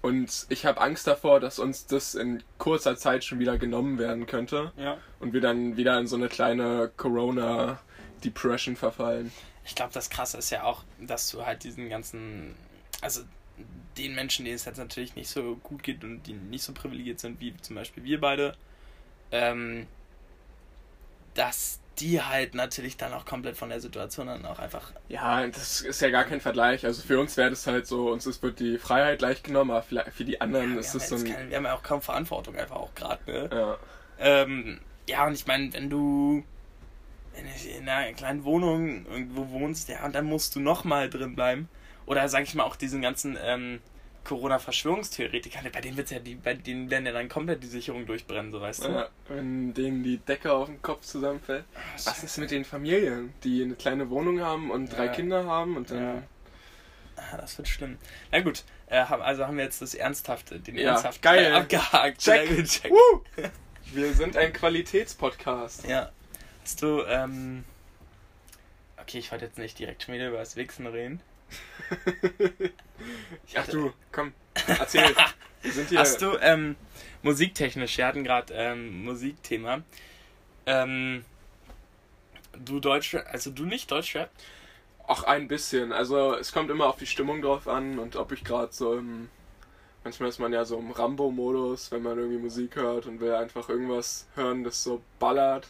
Und 0.00 0.46
ich 0.48 0.64
habe 0.64 0.80
Angst 0.80 1.08
davor, 1.08 1.40
dass 1.40 1.58
uns 1.58 1.86
das 1.86 2.14
in 2.14 2.44
kurzer 2.58 2.96
Zeit 2.96 3.24
schon 3.24 3.40
wieder 3.40 3.58
genommen 3.58 3.98
werden 3.98 4.26
könnte. 4.26 4.70
Ja. 4.76 4.98
Und 5.18 5.32
wir 5.32 5.40
dann 5.40 5.76
wieder 5.76 5.98
in 5.98 6.06
so 6.06 6.14
eine 6.14 6.28
kleine 6.28 6.92
Corona-Depression 6.96 8.76
verfallen. 8.76 9.32
Ich 9.64 9.74
glaube, 9.74 9.92
das 9.92 10.10
Krasse 10.10 10.38
ist 10.38 10.50
ja 10.50 10.62
auch, 10.62 10.84
dass 11.00 11.28
du 11.30 11.44
halt 11.44 11.64
diesen 11.64 11.88
ganzen 11.88 12.54
also 13.00 13.22
den 13.96 14.14
Menschen, 14.14 14.44
denen 14.44 14.56
es 14.56 14.64
jetzt 14.64 14.78
natürlich 14.78 15.16
nicht 15.16 15.28
so 15.28 15.56
gut 15.56 15.82
geht 15.82 16.04
und 16.04 16.22
die 16.24 16.32
nicht 16.32 16.62
so 16.62 16.72
privilegiert 16.72 17.20
sind, 17.20 17.40
wie 17.40 17.56
zum 17.56 17.76
Beispiel 17.76 18.04
wir 18.04 18.20
beide, 18.20 18.54
ähm, 19.32 19.86
dass 21.34 21.80
die 21.98 22.22
halt 22.22 22.54
natürlich 22.54 22.96
dann 22.96 23.12
auch 23.12 23.24
komplett 23.24 23.56
von 23.56 23.70
der 23.70 23.80
Situation 23.80 24.28
dann 24.28 24.44
auch 24.46 24.58
einfach. 24.58 24.92
Ja, 25.08 25.44
das 25.46 25.80
ist 25.80 26.00
ja 26.00 26.10
gar 26.10 26.24
kein 26.24 26.40
Vergleich. 26.40 26.84
Also 26.84 27.02
für 27.02 27.18
uns 27.18 27.36
wäre 27.36 27.50
das 27.50 27.66
halt 27.66 27.86
so, 27.86 28.10
uns 28.10 28.26
ist, 28.26 28.42
wird 28.42 28.60
die 28.60 28.78
Freiheit 28.78 29.18
gleich 29.18 29.42
genommen, 29.42 29.72
aber 29.72 29.82
für 29.82 30.24
die 30.24 30.40
anderen 30.40 30.74
ja, 30.74 30.80
ist 30.80 30.94
es 30.94 31.08
so 31.08 31.16
ein. 31.16 31.24
Keine, 31.24 31.50
wir 31.50 31.56
haben 31.56 31.64
ja 31.64 31.74
auch 31.74 31.82
kaum 31.82 32.00
Verantwortung 32.00 32.56
einfach 32.56 32.76
auch 32.76 32.94
gerade, 32.94 33.20
ne? 33.30 33.50
Ja. 33.52 33.78
Ähm, 34.20 34.80
ja, 35.08 35.26
und 35.26 35.34
ich 35.34 35.46
meine, 35.46 35.72
wenn 35.72 35.90
du 35.90 36.44
wenn 37.34 37.44
du 37.44 37.78
in 37.78 37.88
einer 37.88 38.12
kleinen 38.12 38.44
Wohnung 38.44 39.06
irgendwo 39.06 39.48
wohnst, 39.50 39.88
ja, 39.88 40.04
und 40.04 40.14
dann 40.14 40.26
musst 40.26 40.54
du 40.54 40.60
nochmal 40.60 41.08
drin 41.10 41.34
bleiben. 41.34 41.68
Oder 42.08 42.28
sag 42.28 42.42
ich 42.44 42.54
mal 42.54 42.64
auch 42.64 42.76
diesen 42.76 43.02
ganzen 43.02 43.36
ähm, 43.42 43.80
Corona-Verschwörungstheoretiker, 44.24 45.60
bei 45.70 45.80
denen 45.82 45.96
wird's 45.98 46.10
ja 46.10 46.18
die, 46.18 46.34
bei 46.36 46.54
denen 46.54 46.90
werden 46.90 47.04
ja 47.06 47.12
dann 47.12 47.28
komplett 47.28 47.62
die 47.62 47.66
Sicherung 47.66 48.06
durchbrennen, 48.06 48.50
so 48.50 48.60
weißt 48.60 48.84
du. 48.84 48.88
Ja, 48.88 49.08
wenn 49.28 49.74
denen 49.74 50.02
die 50.02 50.16
Decke 50.16 50.52
auf 50.52 50.68
den 50.68 50.80
Kopf 50.80 51.02
zusammenfällt. 51.02 51.64
Was 52.04 52.24
ist 52.24 52.38
mit 52.38 52.50
den 52.50 52.64
Familien, 52.64 53.34
die 53.44 53.62
eine 53.62 53.74
kleine 53.74 54.08
Wohnung 54.08 54.40
haben 54.40 54.70
und 54.70 54.88
drei 54.90 55.06
Ja. 55.06 55.12
Kinder 55.12 55.44
haben 55.44 55.76
und 55.76 55.90
dann. 55.90 56.02
Ja. 56.02 56.22
Ah, 57.16 57.36
das 57.36 57.58
wird 57.58 57.68
schlimm. 57.68 57.98
Na 58.30 58.40
gut, 58.40 58.64
äh, 58.86 58.98
also 59.00 59.46
haben 59.46 59.56
wir 59.58 59.64
jetzt 59.64 59.82
das 59.82 59.94
Ernsthafte, 59.94 60.60
den 60.60 60.76
Ja, 60.78 60.92
Ernsthaften 60.92 61.20
geil. 61.22 61.52
abgehakt. 61.52 62.18
Check. 62.20 62.64
Check. 62.64 62.90
Woo! 62.90 63.22
Wir 63.92 64.12
sind 64.12 64.36
ein 64.36 64.52
Qualitätspodcast. 64.52 65.86
Ja. 65.88 66.10
Hast 66.62 66.82
du, 66.82 67.02
ähm. 67.04 67.64
Okay, 69.00 69.18
ich 69.18 69.30
wollte 69.32 69.46
jetzt 69.46 69.56
nicht 69.58 69.78
direkt 69.78 70.02
schon 70.02 70.14
wieder 70.14 70.28
über 70.28 70.36
das 70.38 70.56
Wichsen 70.56 70.86
reden. 70.86 71.20
Ach 73.54 73.66
du, 73.68 73.92
komm, 74.12 74.32
erzähl. 74.66 75.14
Wir 75.62 75.72
sind 75.72 75.88
hier. 75.88 75.98
Hast 75.98 76.22
du, 76.22 76.36
ähm, 76.40 76.76
musiktechnisch, 77.22 77.98
wir 77.98 78.06
hatten 78.06 78.24
gerade 78.24 78.52
ähm, 78.54 79.04
Musikthema. 79.04 79.82
Ähm, 80.66 81.24
du 82.64 82.80
Deutsch, 82.80 83.14
also 83.14 83.50
du 83.50 83.64
nicht 83.64 83.90
Deutschrap? 83.90 84.30
Auch 85.06 85.24
ein 85.24 85.48
bisschen. 85.48 85.92
Also 85.92 86.34
es 86.34 86.52
kommt 86.52 86.70
immer 86.70 86.86
auf 86.86 86.96
die 86.96 87.06
Stimmung 87.06 87.40
drauf 87.40 87.66
an 87.66 87.98
und 87.98 88.16
ob 88.16 88.32
ich 88.32 88.44
gerade 88.44 88.72
so 88.72 88.96
im. 88.96 89.28
Manchmal 90.04 90.28
ist 90.28 90.38
man 90.38 90.52
ja 90.52 90.64
so 90.64 90.78
im 90.78 90.90
Rambo-Modus, 90.90 91.90
wenn 91.90 92.02
man 92.02 92.16
irgendwie 92.18 92.38
Musik 92.38 92.76
hört 92.76 93.06
und 93.06 93.20
will 93.20 93.34
einfach 93.34 93.68
irgendwas 93.68 94.26
hören, 94.36 94.64
das 94.64 94.82
so 94.82 95.02
ballert. 95.18 95.68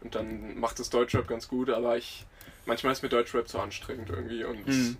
Und 0.00 0.14
dann 0.14 0.58
macht 0.58 0.78
es 0.80 0.90
Deutschrap 0.90 1.26
ganz 1.26 1.48
gut, 1.48 1.70
aber 1.70 1.96
ich. 1.96 2.24
Manchmal 2.66 2.92
ist 2.92 3.02
mir 3.02 3.08
Deutschrap 3.10 3.48
zu 3.48 3.58
anstrengend 3.58 4.10
irgendwie 4.10 4.44
und. 4.44 4.66
Mhm. 4.66 4.96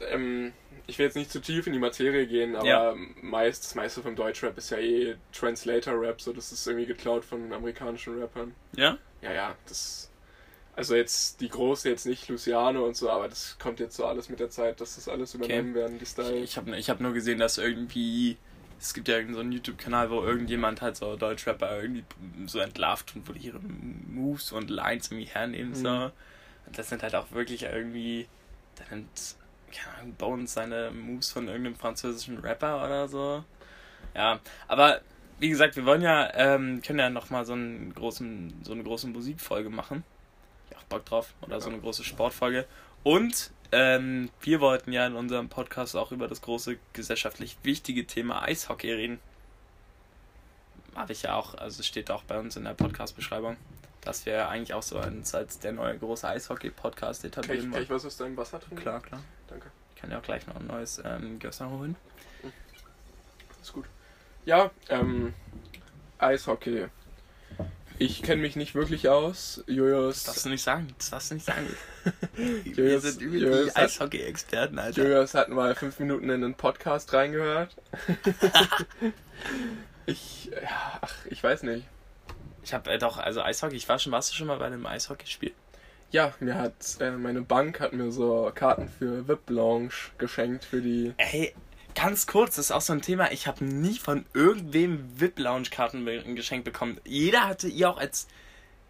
Ähm, 0.00 0.52
ich 0.86 0.98
will 0.98 1.06
jetzt 1.06 1.16
nicht 1.16 1.30
zu 1.30 1.40
tief 1.40 1.66
in 1.66 1.72
die 1.72 1.78
Materie 1.78 2.26
gehen, 2.26 2.54
aber 2.54 2.66
Ja. 2.66 2.94
meist, 3.22 3.64
das 3.64 3.74
meiste 3.74 4.02
vom 4.02 4.14
Deutschrap 4.14 4.56
ist 4.58 4.70
ja 4.70 4.78
eh 4.78 5.16
Translator-Rap, 5.32 6.20
so 6.20 6.32
das 6.32 6.52
ist 6.52 6.66
irgendwie 6.66 6.86
geklaut 6.86 7.24
von 7.24 7.52
amerikanischen 7.52 8.18
Rappern. 8.20 8.54
Ja? 8.76 8.98
Ja, 9.22 9.32
ja, 9.32 9.56
das. 9.66 10.10
Also 10.76 10.94
jetzt 10.94 11.40
die 11.40 11.48
große 11.48 11.88
jetzt 11.88 12.04
nicht 12.04 12.28
Luciano 12.28 12.84
und 12.84 12.96
so, 12.96 13.08
aber 13.08 13.28
das 13.28 13.56
kommt 13.58 13.80
jetzt 13.80 13.96
so 13.96 14.04
alles 14.04 14.28
mit 14.28 14.40
der 14.40 14.50
Zeit, 14.50 14.80
dass 14.80 14.96
das 14.96 15.08
alles 15.08 15.34
übernommen 15.34 15.74
werden, 15.74 15.98
die 15.98 16.04
Style. 16.04 16.36
Ich 16.36 16.58
habe 16.58 16.76
ich 16.76 16.90
hab 16.90 17.00
nur 17.00 17.14
gesehen, 17.14 17.38
dass 17.38 17.56
irgendwie. 17.58 18.36
Es 18.78 18.92
gibt 18.92 19.08
ja 19.08 19.14
irgendeinen 19.14 19.34
so 19.36 19.40
einen 19.40 19.52
YouTube-Kanal, 19.52 20.10
wo 20.10 20.22
irgendjemand 20.22 20.82
halt 20.82 20.98
so 20.98 21.16
Deutschrapper 21.16 21.80
irgendwie 21.80 22.04
so 22.44 22.58
entlarvt 22.58 23.16
und 23.16 23.26
wo 23.26 23.32
die 23.32 23.46
ihre 23.46 23.58
Moves 23.58 24.52
und 24.52 24.68
Lines 24.68 25.10
irgendwie 25.10 25.28
hernehmen. 25.28 25.74
So. 25.74 25.88
Mhm. 25.88 26.10
Und 26.66 26.76
das 26.78 26.90
sind 26.90 27.02
halt 27.02 27.14
auch 27.14 27.32
wirklich 27.32 27.62
irgendwie. 27.62 28.28
Da 28.74 28.84
nimmt, 28.94 29.08
keine 29.72 29.96
Ahnung, 29.98 30.14
Bones 30.14 30.54
seine 30.54 30.90
Moves 30.90 31.32
von 31.32 31.48
irgendeinem 31.48 31.76
französischen 31.76 32.38
Rapper 32.38 32.84
oder 32.84 33.08
so. 33.08 33.44
Ja, 34.14 34.40
aber 34.68 35.00
wie 35.38 35.48
gesagt, 35.48 35.76
wir 35.76 35.84
wollen 35.84 36.02
ja, 36.02 36.32
ähm, 36.34 36.80
können 36.82 36.98
ja 36.98 37.10
nochmal 37.10 37.44
so, 37.44 37.52
einen 37.52 37.94
großen, 37.94 38.62
so 38.62 38.72
eine 38.72 38.82
große 38.82 39.06
Musikfolge 39.08 39.68
machen. 39.68 40.04
Ich 40.70 40.76
hab 40.76 40.88
Bock 40.88 41.04
drauf. 41.04 41.34
Oder 41.42 41.60
so 41.60 41.68
eine 41.68 41.78
große 41.78 42.04
Sportfolge. 42.04 42.66
Und 43.02 43.50
ähm, 43.72 44.30
wir 44.40 44.60
wollten 44.60 44.92
ja 44.92 45.06
in 45.06 45.14
unserem 45.14 45.48
Podcast 45.48 45.96
auch 45.96 46.12
über 46.12 46.28
das 46.28 46.40
große 46.40 46.78
gesellschaftlich 46.92 47.56
wichtige 47.62 48.06
Thema 48.06 48.42
Eishockey 48.42 48.92
reden. 48.92 49.20
Habe 50.94 51.12
ich 51.12 51.22
ja 51.22 51.34
auch, 51.34 51.54
also 51.54 51.80
es 51.80 51.86
steht 51.86 52.10
auch 52.10 52.22
bei 52.22 52.38
uns 52.38 52.56
in 52.56 52.64
der 52.64 52.72
Podcast-Beschreibung, 52.72 53.58
dass 54.00 54.24
wir 54.24 54.48
eigentlich 54.48 54.72
auch 54.72 54.82
so 54.82 54.98
uns 54.98 55.34
als 55.34 55.58
der 55.58 55.72
neue 55.72 55.98
große 55.98 56.26
Eishockey-Podcast 56.26 57.22
Kann 57.22 57.30
etablieren 57.30 57.64
kann 57.64 57.72
wollen. 57.72 57.82
ich 57.82 57.90
was 57.90 58.06
aus 58.06 58.16
deinem 58.16 58.36
Wasser 58.36 58.60
trinken? 58.60 58.82
Klar, 58.82 59.00
klar. 59.02 59.20
Ich 59.96 60.02
kann 60.02 60.10
ja 60.10 60.18
auch 60.18 60.22
gleich 60.22 60.46
noch 60.46 60.56
ein 60.56 60.66
neues 60.66 61.00
ähm, 61.04 61.38
Gösser 61.38 61.70
holen. 61.70 61.96
Ist 63.62 63.72
gut. 63.72 63.86
Ja, 64.44 64.70
ähm, 64.90 65.32
Eishockey. 66.18 66.88
Ich 67.98 68.22
kenne 68.22 68.42
mich 68.42 68.56
nicht 68.56 68.74
wirklich 68.74 69.08
aus. 69.08 69.64
Julius, 69.66 70.16
Das 70.16 70.24
darfst 70.24 70.44
du 70.44 70.50
nicht 70.50 70.62
sagen. 70.62 70.94
Das 70.98 71.10
darfst 71.10 71.30
du 71.30 71.34
nicht 71.34 71.46
sagen. 71.46 71.66
wir 72.36 73.00
sind 73.00 73.22
übel 73.22 73.64
die 73.64 73.74
Eishockey-Experten, 73.74 74.78
Alter. 74.78 75.02
Julius 75.02 75.32
hat 75.32 75.48
mal 75.48 75.74
fünf 75.74 75.98
Minuten 75.98 76.28
in 76.28 76.42
den 76.42 76.54
Podcast 76.54 77.14
reingehört. 77.14 77.74
ich, 80.06 80.46
ja, 80.46 80.98
ach, 81.00 81.14
ich 81.30 81.42
weiß 81.42 81.62
nicht. 81.62 81.86
Ich 82.62 82.74
habe 82.74 82.90
äh, 82.90 82.98
doch, 82.98 83.16
also 83.16 83.40
Eishockey, 83.40 83.76
ich 83.76 83.88
war 83.88 83.98
schon, 83.98 84.12
warst 84.12 84.30
du 84.30 84.34
schon 84.34 84.46
mal 84.46 84.58
bei 84.58 84.66
einem 84.66 84.84
Eishockeyspiel? 84.84 85.52
Ja, 86.12 86.32
mir 86.40 86.54
hat 86.54 86.72
äh, 87.00 87.10
meine 87.10 87.42
Bank 87.42 87.80
hat 87.80 87.92
mir 87.92 88.10
so 88.12 88.50
Karten 88.54 88.88
für 88.88 89.26
VIP 89.28 89.50
Lounge 89.50 89.90
geschenkt 90.18 90.64
für 90.64 90.80
die. 90.80 91.12
Ey, 91.18 91.52
ganz 91.94 92.26
kurz, 92.26 92.56
das 92.56 92.66
ist 92.66 92.72
auch 92.72 92.80
so 92.80 92.92
ein 92.92 93.02
Thema. 93.02 93.32
Ich 93.32 93.46
habe 93.46 93.64
nie 93.64 93.98
von 93.98 94.24
irgendwem 94.32 95.04
VIP-Lounge-Karten 95.18 96.04
be- 96.04 96.22
geschenkt 96.34 96.64
bekommen. 96.64 96.98
Jeder 97.04 97.46
hatte, 97.48 97.68
ihr 97.68 97.90
auch 97.90 97.98
als, 97.98 98.28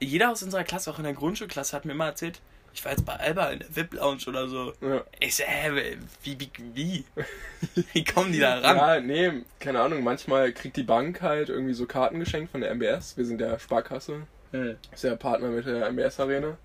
jeder 0.01 0.31
aus 0.31 0.43
unserer 0.43 0.65
Klasse, 0.65 0.91
auch 0.91 0.99
in 0.99 1.05
der 1.05 1.15
Grundschulklasse, 1.15 1.75
hat 1.75 1.85
mir 1.85 1.93
immer 1.93 2.07
erzählt, 2.07 2.41
ich 2.75 2.85
war 2.85 2.93
jetzt 2.93 3.07
bei 3.07 3.15
Alba 3.15 3.49
in 3.51 3.61
der 3.61 3.75
VIP-Lounge 3.75 4.25
oder 4.27 4.49
so. 4.49 4.75
Ja. 4.83 5.03
Ich 5.19 5.37
so, 5.37 5.45
hä, 5.45 5.97
wie, 6.23 6.39
wie, 6.39 6.51
wie? 6.75 7.05
wie 7.95 8.05
kommen 8.05 8.33
die 8.33 8.41
da 8.41 8.59
ran? 8.59 8.77
Ja, 8.77 9.01
nee, 9.01 9.43
keine 9.59 9.81
Ahnung. 9.81 10.05
Manchmal 10.05 10.53
kriegt 10.53 10.77
die 10.77 10.83
Bank 10.83 11.23
halt 11.23 11.49
irgendwie 11.49 11.73
so 11.73 11.87
Karten 11.87 12.21
geschenkt 12.21 12.53
von 12.53 12.61
der 12.61 12.75
MBS. 12.75 13.17
Wir 13.17 13.25
sind 13.25 13.41
ja 13.41 13.59
Sparkasse. 13.59 14.27
Hm. 14.53 14.77
Ist 14.93 15.05
ja 15.05 15.17
Partner 15.17 15.49
mit 15.49 15.65
der 15.67 15.91
MBS 15.91 16.21
Arena. 16.21 16.59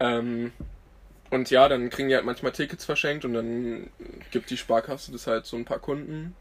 Ähm, 0.00 0.52
und 1.30 1.48
ja, 1.50 1.68
dann 1.68 1.90
kriegen 1.90 2.08
die 2.08 2.16
halt 2.16 2.24
manchmal 2.24 2.50
Tickets 2.52 2.84
verschenkt 2.84 3.24
und 3.24 3.34
dann 3.34 3.88
gibt 4.32 4.50
die 4.50 4.56
Sparkasse 4.56 5.12
das 5.12 5.28
halt 5.28 5.46
so 5.46 5.56
ein 5.56 5.64
paar 5.64 5.78
Kunden. 5.78 6.34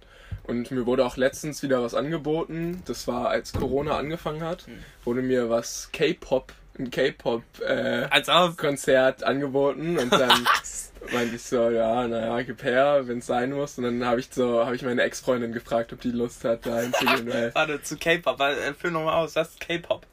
Und 0.44 0.72
mir 0.72 0.86
wurde 0.88 1.06
auch 1.06 1.16
letztens 1.18 1.62
wieder 1.62 1.84
was 1.84 1.94
angeboten. 1.94 2.82
Das 2.86 3.08
war, 3.08 3.30
als 3.30 3.54
Corona 3.54 3.98
angefangen 3.98 4.42
hat, 4.42 4.66
Hm. 4.66 4.80
wurde 5.04 5.22
mir 5.22 5.48
was 5.50 5.89
K-Pop, 5.94 6.54
ein 6.80 6.89
K-Pop-Konzert 6.89 9.22
ob. 9.22 9.28
angeboten. 9.28 10.00
Und 10.00 10.12
dann 10.12 10.48
meinte 11.13 11.36
ich 11.36 11.44
so, 11.44 11.70
ja, 11.70 12.08
naja, 12.08 12.42
gib 12.42 12.63
her, 12.63 13.08
wenn 13.08 13.20
es 13.20 13.28
sein 13.28 13.51
muss. 13.51 13.78
Und 13.78 13.84
dann 13.84 14.04
habe 14.06 14.20
ich 14.20 14.30
so, 14.32 14.66
habe 14.66 14.75
ich 14.75 14.82
meine 14.82 15.04
Ex-Freundin 15.04 15.54
gefragt, 15.54 15.94
ob 15.94 16.01
die 16.01 16.12
Lust 16.12 16.44
hat, 16.46 16.66
da 16.66 16.80
hinzugehen, 16.80 17.28
Warte, 17.54 17.82
zu 17.84 17.98
K-Pop, 17.98 18.39
äh, 18.39 18.74
füll 18.74 18.89
nochmal 18.92 19.16
aus, 19.16 19.36
was 19.36 19.50
ist 19.50 19.60
K-Pop? 19.60 20.06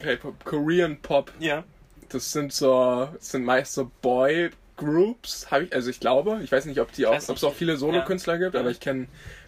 K-Pop, 0.00 0.44
Korean 0.44 0.98
Pop, 1.00 1.32
Ja. 1.38 1.64
Das 2.08 2.32
sind 2.32 2.52
so, 2.52 3.08
das 3.14 3.30
sind 3.30 3.44
meist 3.44 3.74
so 3.74 3.90
Boy 4.02 4.50
Groups, 4.76 5.50
habe 5.50 5.64
ich, 5.64 5.72
also 5.74 5.88
ich 5.90 6.00
glaube, 6.00 6.40
ich 6.42 6.50
weiß 6.50 6.64
nicht, 6.66 6.80
ob 6.80 6.90
die 6.92 7.06
auch, 7.06 7.28
ob 7.28 7.36
es 7.36 7.44
auch 7.44 7.54
viele 7.54 7.76
Solokünstler 7.76 8.38
gibt, 8.38 8.54
Ja. 8.54 8.60
aber 8.60 8.70
ich 8.70 8.80
kenne 8.80 9.06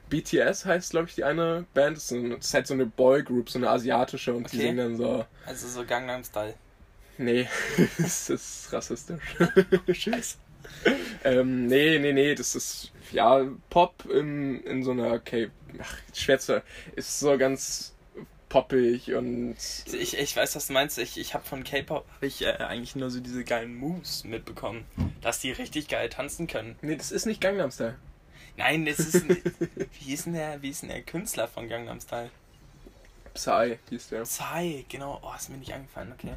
BTS 0.09 0.65
heißt, 0.67 0.91
glaube 0.91 1.09
ich, 1.09 1.17
die 1.17 1.25
eine 1.25 1.67
Band. 1.75 1.97
Das 1.97 2.13
ist, 2.13 2.55
halt 2.55 2.67
so 2.69 2.75
eine 2.75 2.87
Boy 2.87 3.25
Group, 3.25 3.51
so 3.51 3.59
eine 3.59 3.69
asiatische 3.71 4.33
und 4.33 4.53
die 4.53 4.57
Okay. 4.57 4.67
singen 4.69 4.77
dann 4.77 4.97
so, 4.97 5.25
Also 5.47 5.67
so 5.69 5.85
Gangnam 5.85 6.23
Style. 6.23 6.55
nee, 7.19 7.49
das 7.99 8.31
ist 8.31 8.73
rassistisch. 8.73 9.21
Scheiße. 9.93 10.37
Ähm, 11.25 11.67
nee, 11.67 11.99
nee, 11.99 12.13
nee, 12.13 12.35
das 12.37 12.55
ist 12.55 12.93
ja 13.11 13.45
Pop 13.71 14.05
in, 14.13 14.63
in 14.63 14.85
so 14.85 14.93
einer 14.93 15.19
K. 15.19 15.49
Ach, 15.81 15.97
schwer 16.15 16.39
zu. 16.39 16.63
Ist 16.95 17.19
so 17.19 17.37
ganz 17.37 17.96
poppig 18.49 19.15
und. 19.15 19.57
Ich, 19.93 20.17
ich 20.17 20.37
weiß, 20.37 20.57
was 20.57 20.69
du 20.69 20.73
meinst. 20.73 20.99
Ich, 20.99 21.19
ich 21.19 21.35
habe 21.35 21.45
von 21.45 21.65
K-Pop 21.65 22.07
hab 22.09 22.23
ich 22.23 22.43
äh, 22.43 22.53
eigentlich 22.53 22.97
nur 22.97 23.11
so 23.11 23.21
diese 23.21 23.45
geilen 23.45 23.75
Moves 23.75 24.25
mitbekommen, 24.25 24.85
dass 25.21 25.41
die 25.41 25.53
richtig 25.53 25.89
geil 25.89 26.09
tanzen 26.09 26.47
können. 26.47 26.77
Nee, 26.83 26.97
das 26.97 27.11
ist 27.13 27.27
nicht 27.27 27.41
Gangnam 27.41 27.71
Style. 27.71 27.99
Nein, 28.57 28.87
das 28.87 29.01
ist 29.01 29.17
ein, 29.17 29.43
wie 30.01 30.15
ist 30.15 30.27
denn 30.27 30.33
der, 30.33 30.63
wie 30.63 30.71
ist 30.71 30.83
denn 30.83 30.89
der 30.89 31.03
Künstler 31.03 31.49
von 31.49 31.69
Gangnam 31.69 32.01
Style? 32.01 32.31
Psy 33.35 33.79
hieß 33.91 34.09
der. 34.09 34.23
Psy, 34.23 34.87
genau. 34.89 35.21
Oh, 35.23 35.35
ist 35.37 35.51
mir 35.51 35.59
nicht 35.59 35.73
eingefallen, 35.73 36.13
okay. 36.13 36.35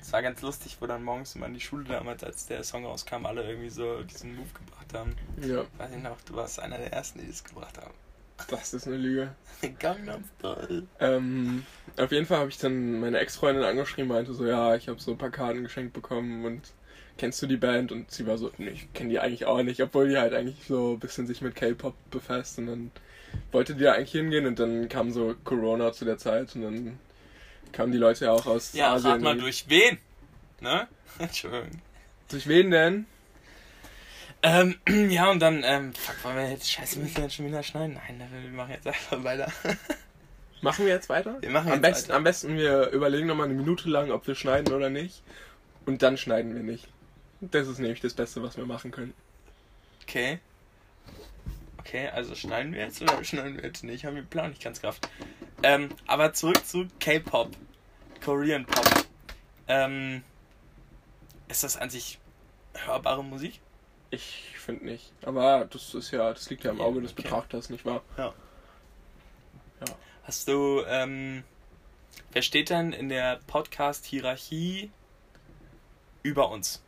Es 0.00 0.12
war 0.12 0.22
ganz 0.22 0.40
lustig, 0.40 0.78
wo 0.80 0.86
dann 0.86 1.02
morgens 1.02 1.34
immer 1.34 1.46
in 1.46 1.54
die 1.54 1.60
Schule 1.60 1.84
damals, 1.84 2.24
als 2.24 2.46
der 2.46 2.64
Song 2.64 2.86
rauskam, 2.86 3.26
alle 3.26 3.44
irgendwie 3.44 3.68
so 3.68 4.02
diesen 4.02 4.34
Move 4.34 4.48
gebracht 4.54 4.94
haben. 4.94 5.16
Ja, 5.42 5.64
Weiß 5.78 5.90
ich 5.94 6.02
noch, 6.02 6.20
du 6.22 6.34
warst 6.34 6.58
einer 6.58 6.78
der 6.78 6.92
ersten, 6.92 7.20
die 7.20 7.26
das 7.26 7.44
gebracht 7.44 7.76
haben. 7.78 7.92
Das 8.48 8.74
ist 8.74 8.86
eine 8.86 8.96
Lüge. 8.96 9.32
Gangnam 9.78 10.24
Style. 10.38 10.86
Ähm, 11.00 11.64
auf 11.98 12.12
jeden 12.12 12.26
Fall 12.26 12.38
habe 12.38 12.48
ich 12.50 12.58
dann 12.58 13.00
meine 13.00 13.18
Ex-Freundin 13.18 13.64
angeschrieben, 13.64 14.08
meinte 14.08 14.32
so, 14.34 14.46
ja, 14.46 14.74
ich 14.76 14.88
habe 14.88 15.00
so 15.00 15.12
ein 15.12 15.18
paar 15.18 15.30
Karten 15.30 15.62
geschenkt 15.62 15.92
bekommen 15.92 16.44
und 16.44 16.62
kennst 17.18 17.42
du 17.42 17.46
die 17.46 17.56
Band? 17.56 17.92
Und 17.92 18.10
sie 18.10 18.26
war 18.26 18.38
so, 18.38 18.50
nee, 18.58 18.70
ich 18.70 18.92
kenne 18.94 19.10
die 19.10 19.18
eigentlich 19.20 19.44
auch 19.46 19.62
nicht, 19.62 19.82
obwohl 19.82 20.08
die 20.08 20.16
halt 20.18 20.32
eigentlich 20.32 20.64
so 20.66 20.94
ein 20.94 20.98
bisschen 21.00 21.26
sich 21.26 21.42
mit 21.42 21.54
K-Pop 21.54 21.94
befasst 22.10 22.58
und 22.58 22.66
dann 22.68 22.90
wollte 23.52 23.74
die 23.74 23.84
da 23.84 23.92
eigentlich 23.92 24.12
hingehen 24.12 24.46
und 24.46 24.58
dann 24.58 24.88
kam 24.88 25.10
so 25.12 25.34
Corona 25.44 25.92
zu 25.92 26.04
der 26.04 26.18
Zeit 26.18 26.54
und 26.56 26.62
dann 26.62 26.98
kamen 27.72 27.92
die 27.92 27.98
Leute 27.98 28.24
ja 28.24 28.32
auch 28.32 28.46
aus 28.46 28.72
Ja, 28.72 28.94
Asien. 28.94 29.10
rat 29.12 29.20
mal 29.20 29.36
durch 29.38 29.66
wen? 29.68 29.98
Ne? 30.60 30.88
Entschuldigung. 31.18 31.80
Durch 32.30 32.46
wen 32.48 32.70
denn? 32.70 33.06
Ähm, 34.42 34.76
ja, 35.10 35.30
und 35.30 35.40
dann, 35.40 35.62
ähm, 35.64 35.92
fuck, 35.94 36.24
wollen 36.24 36.36
wir 36.36 36.50
jetzt, 36.50 36.70
scheiße, 36.70 36.98
müssen 36.98 37.16
wir 37.16 37.24
jetzt 37.24 37.34
schon 37.34 37.46
wieder 37.46 37.62
schneiden? 37.62 37.98
Nein, 38.08 38.22
wir 38.30 38.50
machen 38.50 38.70
jetzt 38.72 38.86
einfach 38.86 39.22
weiter. 39.22 39.52
Machen 40.62 40.84
wir 40.84 40.92
jetzt 40.92 41.08
weiter? 41.08 41.40
Wir 41.40 41.50
machen 41.50 41.68
am 41.68 41.74
jetzt 41.74 41.82
besten, 41.82 42.08
weiter. 42.08 42.16
Am 42.16 42.24
besten 42.24 42.56
wir 42.56 42.90
überlegen 42.90 43.26
nochmal 43.26 43.46
eine 43.46 43.54
Minute 43.54 43.88
lang, 43.88 44.10
ob 44.10 44.26
wir 44.26 44.34
schneiden 44.34 44.74
oder 44.74 44.90
nicht. 44.90 45.22
Und 45.86 46.02
dann 46.02 46.18
schneiden 46.18 46.54
wir 46.54 46.62
nicht. 46.62 46.86
Das 47.40 47.66
ist 47.66 47.78
nämlich 47.78 48.00
das 48.00 48.12
Beste, 48.12 48.42
was 48.42 48.58
wir 48.58 48.66
machen 48.66 48.90
können. 48.90 49.14
Okay. 50.02 50.38
Okay, 51.78 52.08
also 52.08 52.34
schneiden 52.34 52.74
wir 52.74 52.80
jetzt 52.80 53.00
oder 53.00 53.24
schneiden 53.24 53.56
wir 53.56 53.64
jetzt 53.64 53.84
nicht? 53.84 54.04
Haben 54.04 54.16
wir 54.16 54.22
Plan 54.22 54.50
nicht 54.50 54.62
ganz 54.62 54.82
Kraft. 54.82 55.08
Ähm, 55.62 55.88
aber 56.06 56.34
zurück 56.34 56.64
zu 56.66 56.86
K-Pop. 57.00 57.56
Korean 58.22 58.66
Pop. 58.66 59.06
Ähm, 59.66 60.22
ist 61.48 61.64
das 61.64 61.78
an 61.78 61.88
sich 61.88 62.18
hörbare 62.74 63.24
Musik? 63.24 63.60
Ich 64.10 64.54
finde 64.56 64.84
nicht. 64.86 65.12
Aber 65.22 65.66
das 65.70 65.94
ist 65.94 66.10
ja, 66.10 66.32
das 66.32 66.50
liegt 66.50 66.64
ja 66.64 66.70
im 66.70 66.80
Auge 66.80 67.00
des 67.00 67.12
Okay. 67.12 67.22
Betrachters, 67.22 67.70
nicht 67.70 67.84
wahr? 67.84 68.02
Ja. 68.16 68.34
Ja. 69.86 69.94
Hast 70.24 70.48
du, 70.48 70.82
ähm, 70.86 71.44
wer 72.32 72.42
steht 72.42 72.70
denn 72.70 72.92
in 72.92 73.08
der 73.08 73.40
Podcast-Hierarchie 73.46 74.90
über 76.22 76.50
uns? 76.50 76.82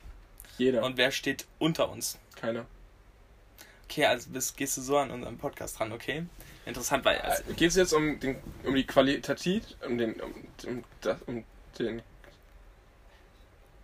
Jeder. 0.58 0.82
Und 0.84 0.96
wer 0.96 1.10
steht 1.12 1.46
unter 1.58 1.90
uns? 1.90 2.18
keiner. 2.42 2.66
Okay, 3.84 4.06
also 4.06 4.30
bist, 4.30 4.56
gehst 4.56 4.76
du 4.76 4.80
so 4.80 4.98
an 4.98 5.10
unserem 5.10 5.38
Podcast 5.38 5.78
dran, 5.78 5.92
okay? 5.92 6.24
Interessant, 6.64 7.04
weil 7.04 7.18
also, 7.18 7.42
Geht 7.54 7.68
es 7.68 7.76
jetzt 7.76 7.92
um, 7.92 8.18
den, 8.18 8.36
um 8.64 8.74
die 8.74 8.86
Qualitativ, 8.86 9.64
um 9.86 9.98
den, 9.98 10.20
um, 10.20 10.32
um, 10.66 10.84
das, 11.00 11.20
um 11.22 11.44
den, 11.78 12.02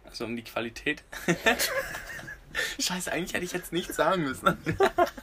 also 0.05 0.25
um 0.25 0.35
die 0.35 0.45
Qualität. 0.45 1.05
Scheiße, 2.81 3.11
eigentlich 3.13 3.35
hätte 3.35 3.45
ich 3.45 3.53
jetzt 3.53 3.73
nichts 3.73 3.97
sagen 3.97 4.23
müssen. 4.25 4.57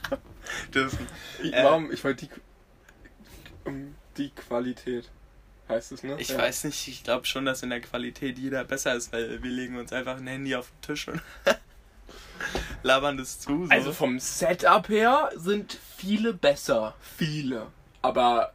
Dürfen. 0.74 1.06
ich, 1.42 1.52
Äh. 1.52 1.64
warum, 1.64 1.90
ich 1.92 2.02
wollte 2.04 2.26
die, 2.26 2.30
um 3.64 3.94
die 4.16 4.30
Qualität, 4.30 5.10
heißt 5.68 5.92
es, 5.92 6.02
ne? 6.02 6.16
Ich 6.18 6.28
Ja. 6.30 6.38
weiß 6.38 6.64
nicht, 6.64 6.86
ich 6.88 7.02
glaube 7.04 7.26
schon, 7.26 7.44
dass 7.44 7.62
in 7.62 7.70
der 7.70 7.80
Qualität 7.80 8.38
jeder 8.38 8.64
besser 8.64 8.94
ist, 8.94 9.12
weil 9.12 9.42
wir 9.42 9.50
legen 9.50 9.76
uns 9.78 9.92
einfach 9.92 10.16
ein 10.16 10.26
Handy 10.26 10.54
auf 10.54 10.70
den 10.70 10.80
Tisch 10.82 11.08
und 11.08 11.20
labern 12.82 13.16
das 13.16 13.40
zu. 13.40 13.66
So. 13.66 13.72
Also 13.72 13.92
vom 13.92 14.18
Setup 14.18 14.88
her 14.88 15.30
sind 15.34 15.76
viele 15.96 16.32
besser. 16.32 16.94
Viele. 17.16 17.66
Aber 18.02 18.52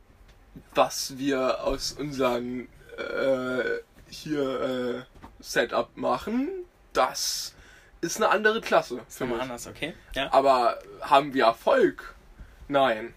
was 0.76 1.18
wir 1.18 1.64
aus 1.64 1.92
unserem 1.94 2.68
äh, 2.98 3.64
hier 4.10 5.06
äh, 5.08 5.44
Setup 5.44 5.96
machen, 5.98 6.50
das 6.94 7.54
ist 8.01 8.17
eine 8.17 8.29
andere 8.29 8.62
Klasse. 8.62 9.00
Für 9.08 9.25
mich. 9.25 9.39
anders, 9.39 9.67
okay? 9.67 9.93
Ja. 10.15 10.31
Aber 10.34 10.79
haben 11.01 11.34
wir 11.34 11.46
Erfolg? 11.46 12.15
Nein. 12.67 13.13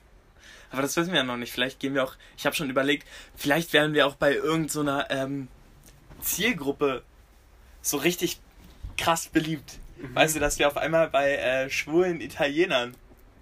Aber 0.70 0.82
das 0.82 0.96
wissen 0.96 1.10
wir 1.12 1.18
ja 1.18 1.24
noch 1.24 1.36
nicht. 1.36 1.52
Vielleicht 1.52 1.78
gehen 1.80 1.94
wir 1.94 2.04
auch. 2.04 2.14
Ich 2.36 2.46
habe 2.46 2.54
schon 2.56 2.68
überlegt, 2.70 3.06
vielleicht 3.36 3.72
werden 3.72 3.94
wir 3.94 4.06
auch 4.06 4.16
bei 4.16 4.34
irgendeiner 4.34 5.10
ähm, 5.10 5.48
Zielgruppe 6.20 7.02
so 7.82 7.96
richtig 7.98 8.40
krass 8.98 9.26
beliebt. 9.28 9.78
Mhm. 9.98 10.14
Weißt 10.14 10.34
du, 10.36 10.40
dass 10.40 10.58
wir 10.58 10.66
auf 10.68 10.76
einmal 10.76 11.08
bei 11.10 11.36
äh, 11.36 11.70
schwulen 11.70 12.20
Italienern 12.20 12.94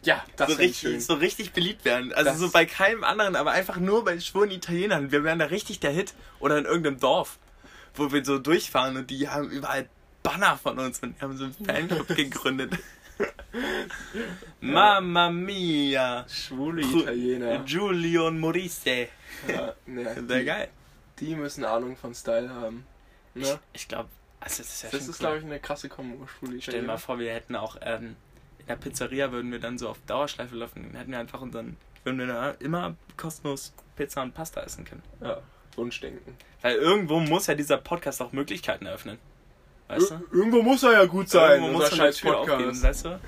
Ja, 0.02 0.22
das 0.36 0.50
so 0.50 0.56
richtig, 0.56 0.78
schön. 0.80 1.00
so 1.00 1.14
richtig 1.14 1.52
beliebt 1.52 1.84
werden. 1.84 2.12
Also 2.12 2.30
Das- 2.30 2.38
so 2.38 2.50
bei 2.50 2.66
keinem 2.66 3.04
anderen, 3.04 3.36
aber 3.36 3.52
einfach 3.52 3.76
nur 3.78 4.04
bei 4.04 4.18
schwulen 4.20 4.50
Italienern. 4.50 5.10
Wir 5.12 5.24
wären 5.24 5.38
da 5.38 5.46
richtig 5.46 5.80
der 5.80 5.90
Hit. 5.92 6.14
Oder 6.40 6.58
in 6.58 6.64
irgendeinem 6.64 6.98
Dorf, 7.00 7.38
wo 7.94 8.12
wir 8.12 8.24
so 8.24 8.38
durchfahren 8.38 8.96
und 8.96 9.10
die 9.10 9.28
haben 9.28 9.48
überall 9.50 9.88
Banner 10.22 10.56
von 10.56 10.78
uns 10.78 11.00
und 11.00 11.16
die 11.16 11.20
haben 11.22 11.36
so 11.36 11.44
einen 11.44 11.54
Fanclub 11.64 12.08
gegründet. 12.08 12.72
Mamma 14.60 15.30
mia! 15.30 16.26
Schwule 16.28 16.82
Italiener. 16.82 17.58
Giulio 17.64 18.30
Morisse. 18.30 19.08
Ja, 19.48 19.74
ne, 19.86 20.14
Sehr 20.26 20.38
die, 20.40 20.44
geil. 20.44 20.68
die 21.18 21.34
müssen 21.34 21.64
Ahnung 21.64 21.96
von 21.96 22.14
Style 22.14 22.50
haben. 22.50 22.86
Ne? 23.34 23.58
Ich 23.72 23.88
glaube, 23.88 24.08
also 24.40 24.62
das 24.62 24.72
ist 24.72 24.82
ja 24.82 24.88
Das 24.90 25.02
ist, 25.02 25.08
cool. 25.08 25.14
glaube 25.18 25.38
ich, 25.38 25.44
eine 25.44 25.60
krasse 25.60 25.88
Kombo, 25.88 26.26
schwule 26.26 26.60
Stell 26.60 26.74
dir 26.74 26.78
mal 26.80 26.94
Italiener. 26.94 26.98
vor, 26.98 27.18
wir 27.18 27.32
hätten 27.32 27.56
auch 27.56 27.76
ähm, 27.82 28.16
in 28.58 28.66
der 28.66 28.76
Pizzeria 28.76 29.32
würden 29.32 29.50
wir 29.50 29.58
dann 29.58 29.78
so 29.78 29.88
auf 29.88 29.98
Dauerschleife 30.06 30.54
laufen, 30.56 30.82
dann 30.84 30.96
hätten 30.96 31.10
wir 31.10 31.18
einfach 31.18 31.40
unseren, 31.40 31.76
würden 32.04 32.18
wir 32.18 32.26
da 32.26 32.50
immer 32.52 32.94
kostenlos 33.16 33.72
Pizza 33.96 34.22
und 34.22 34.34
Pasta 34.34 34.60
essen 34.62 34.84
können. 34.84 35.02
Ja, 35.20 35.40
Wunschdenken. 35.76 36.36
Weil 36.60 36.76
irgendwo 36.76 37.18
muss 37.20 37.46
ja 37.48 37.54
dieser 37.54 37.78
Podcast 37.78 38.22
auch 38.22 38.32
Möglichkeiten 38.32 38.86
eröffnen. 38.86 39.18
Weißt 39.88 40.10
du? 40.10 40.14
Ir 40.14 40.22
irgendwo 40.32 40.62
muss 40.62 40.82
er 40.82 40.92
ja 40.92 41.04
gut 41.04 41.28
sein, 41.28 41.60
Irgendwo 41.62 41.78
muss 41.80 41.94
scheiß 41.94 42.16
Tür 42.16 42.38
aufgehen, 42.38 42.58
Podcast. 42.58 42.82
weißt 42.82 43.04
du? 43.04 43.20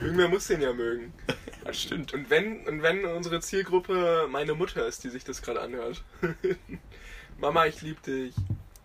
Irgendwer 0.00 0.28
muss 0.28 0.46
den 0.46 0.60
ja 0.62 0.72
mögen. 0.72 1.12
Ja, 1.64 1.72
stimmt. 1.72 2.12
Und 2.12 2.28
wenn, 2.28 2.66
und 2.66 2.82
wenn 2.82 3.04
unsere 3.04 3.38
Zielgruppe 3.40 4.26
meine 4.28 4.54
Mutter 4.54 4.84
ist, 4.84 5.04
die 5.04 5.10
sich 5.10 5.22
das 5.22 5.42
gerade 5.42 5.60
anhört. 5.60 6.02
Mama, 7.38 7.66
ich 7.66 7.82
liebe 7.82 8.00
dich. 8.00 8.34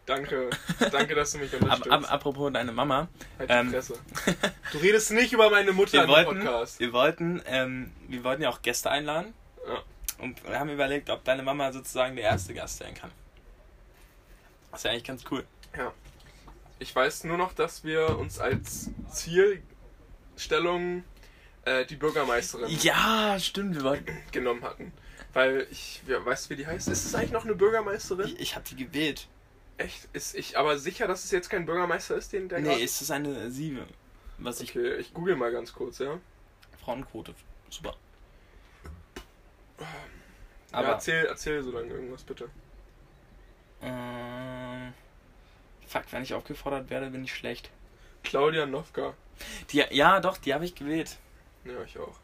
Danke. 0.05 0.51
Danke, 0.91 1.15
dass 1.15 1.31
du 1.31 1.39
mich 1.39 1.51
Ab, 1.55 1.61
unterstützt. 1.63 1.91
ab, 1.91 2.13
apropos 2.13 2.53
deine 2.53 2.71
Mama. 2.71 3.07
halt 3.39 3.49
die 3.49 3.53
ähm, 3.53 3.71
Fresse. 3.71 3.95
Du 4.71 4.77
redest 4.77 5.09
nicht 5.11 5.33
über 5.33 5.49
meine 5.49 5.71
Mutter 5.73 6.03
im 6.03 6.07
Podcast. 6.25 6.79
wir, 6.79 6.93
wollten, 6.93 7.41
ähm, 7.47 7.91
wir 8.07 8.23
wollten 8.23 8.43
ja 8.43 8.49
auch 8.49 8.61
Gäste 8.61 8.91
einladen. 8.91 9.33
Ja. 9.67 9.81
Und 10.23 10.43
wir 10.47 10.59
haben 10.59 10.69
überlegt, 10.69 11.09
ob 11.09 11.23
deine 11.23 11.41
Mama 11.41 11.71
sozusagen 11.73 12.15
der 12.15 12.25
erste 12.25 12.53
Gast 12.53 12.77
sein 12.77 12.93
kann. 12.93 13.09
Das 14.69 14.81
ist 14.81 14.83
ja 14.85 14.91
eigentlich 14.91 15.03
ganz 15.03 15.23
cool. 15.31 15.43
Ja. 15.75 15.91
Ich 16.79 16.95
weiß 16.95 17.23
nur 17.23 17.37
noch, 17.37 17.53
dass 17.53 17.83
wir 17.83 18.17
uns 18.19 18.39
als 18.39 18.89
Zielstellung 19.11 21.03
äh, 21.65 21.85
die 21.85 21.95
Bürgermeisterin 21.95 22.69
Ja, 22.81 23.37
stimmt. 23.39 23.75
Wir 23.75 23.83
wollten, 23.83 24.15
genommen 24.31 24.63
hatten. 24.63 24.93
Weil 25.33 25.67
ich, 25.71 26.01
ja, 26.07 26.23
weißt 26.23 26.45
du, 26.45 26.49
wie 26.51 26.55
die 26.55 26.67
heißt? 26.67 26.87
Ist 26.87 27.05
es 27.05 27.15
eigentlich 27.15 27.31
noch 27.31 27.43
eine 27.45 27.55
Bürgermeisterin? 27.55 28.27
ich 28.27 28.39
ich 28.39 28.55
habe 28.55 28.65
die 28.69 28.75
gewählt. 28.75 29.27
Echt? 29.77 30.07
Ist 30.13 30.35
ich 30.35 30.57
aber 30.57 30.77
sicher, 30.79 31.07
dass 31.07 31.23
es 31.23 31.31
jetzt 31.31 31.49
kein 31.49 31.65
Bürgermeister 31.65 32.15
ist, 32.15 32.33
den 32.33 32.49
der 32.49 32.59
Nee, 32.59 32.83
ist 32.83 33.01
das 33.01 33.11
eine 33.11 33.51
Sieve. 33.51 33.85
Was 34.39 34.61
ich. 34.61 34.71
Okay, 34.71 34.95
ich 34.95 35.13
google 35.13 35.35
mal 35.35 35.51
ganz 35.51 35.73
kurz, 35.73 35.99
ja. 35.99 36.19
Frauenquote. 36.83 37.33
Super. 37.69 37.95
Aber 39.77 39.87
Aber. 40.71 40.87
ja, 40.87 40.93
erzähl, 40.93 41.25
erzähl 41.25 41.63
so 41.63 41.71
lange 41.71 41.89
irgendwas, 41.93 42.23
bitte. 42.23 42.49
ähm, 43.81 44.93
fuck, 45.87 46.03
wenn 46.11 46.23
ich 46.23 46.33
aufgefordert 46.33 46.89
werde, 46.89 47.09
bin 47.09 47.23
ich 47.23 47.33
schlecht. 47.33 47.69
Claudia 48.23 48.65
Novka. 48.65 49.13
Die, 49.71 49.83
ja, 49.91 50.19
doch, 50.19 50.37
die 50.37 50.53
habe 50.53 50.65
ich 50.65 50.75
gewählt. 50.75 51.17
Ja, 51.63 51.81
ich 51.83 51.97
auch. 51.97 52.15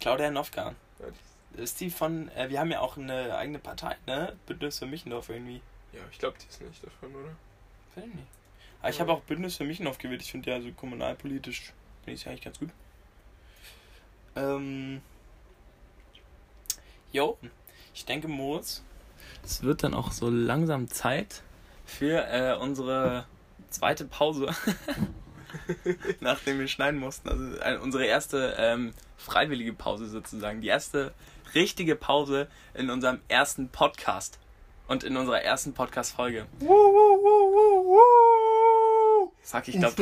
Claudia 0.00 0.30
Novka. 0.30 0.74
Ja, 0.98 1.06
die, 1.56 1.62
Ist 1.62 1.80
die 1.80 1.90
von. 1.90 2.28
Äh, 2.30 2.50
wir 2.50 2.60
haben 2.60 2.70
ja 2.70 2.80
auch 2.80 2.96
eine 2.96 3.36
eigene 3.36 3.58
Partei, 3.58 3.96
ne? 4.06 4.36
Bündnis 4.46 4.78
für 4.78 4.86
Michendorf 4.86 5.28
irgendwie. 5.28 5.62
ja 5.92 6.00
ich 6.10 6.18
glaube, 6.18 6.36
die 6.42 6.48
ist 6.48 6.60
nicht 6.60 6.84
davon, 6.84 7.14
oder? 7.14 7.30
Weiß 7.94 8.04
ich 8.08 8.14
nicht. 8.14 8.26
Aber 8.80 8.90
ich 8.90 8.96
Ja. 8.96 9.00
habe 9.02 9.12
auch 9.12 9.20
Bündnis 9.22 9.56
für 9.56 9.64
Michendorf 9.64 9.98
gewählt. 9.98 10.20
Ich 10.22 10.30
finde 10.32 10.50
ja 10.50 10.60
so 10.60 10.70
kommunalpolitisch 10.72 11.72
finde 12.04 12.16
ich 12.20 12.28
eigentlich 12.28 12.42
ganz 12.42 12.58
gut. 12.58 12.70
Ähm. 14.36 15.00
Jo, 17.12 17.38
ich 17.94 18.04
denke, 18.04 18.26
Moritz, 18.26 18.82
es 19.44 19.62
wird 19.62 19.84
dann 19.84 19.94
auch 19.94 20.10
so 20.10 20.28
langsam 20.28 20.88
Zeit 20.88 21.42
für 21.84 22.26
äh, 22.26 22.56
unsere 22.56 23.26
zweite 23.70 24.04
Pause, 24.04 24.48
nachdem 26.20 26.58
wir 26.58 26.68
schneiden 26.68 26.98
mussten. 27.00 27.28
Also 27.28 27.44
äh, 27.60 27.78
unsere 27.78 28.06
erste 28.06 28.54
ähm, 28.58 28.92
freiwillige 29.16 29.72
Pause 29.72 30.06
sozusagen. 30.06 30.60
Die 30.60 30.68
erste 30.68 31.12
richtige 31.54 31.96
Pause 31.96 32.48
in 32.74 32.90
unserem 32.90 33.20
ersten 33.28 33.68
Podcast 33.68 34.38
und 34.88 35.04
in 35.04 35.16
unserer 35.16 35.42
ersten 35.42 35.72
Podcast-Folge. 35.72 36.46
Sag 39.42 39.68
ich 39.68 39.78
glaube. 39.78 39.94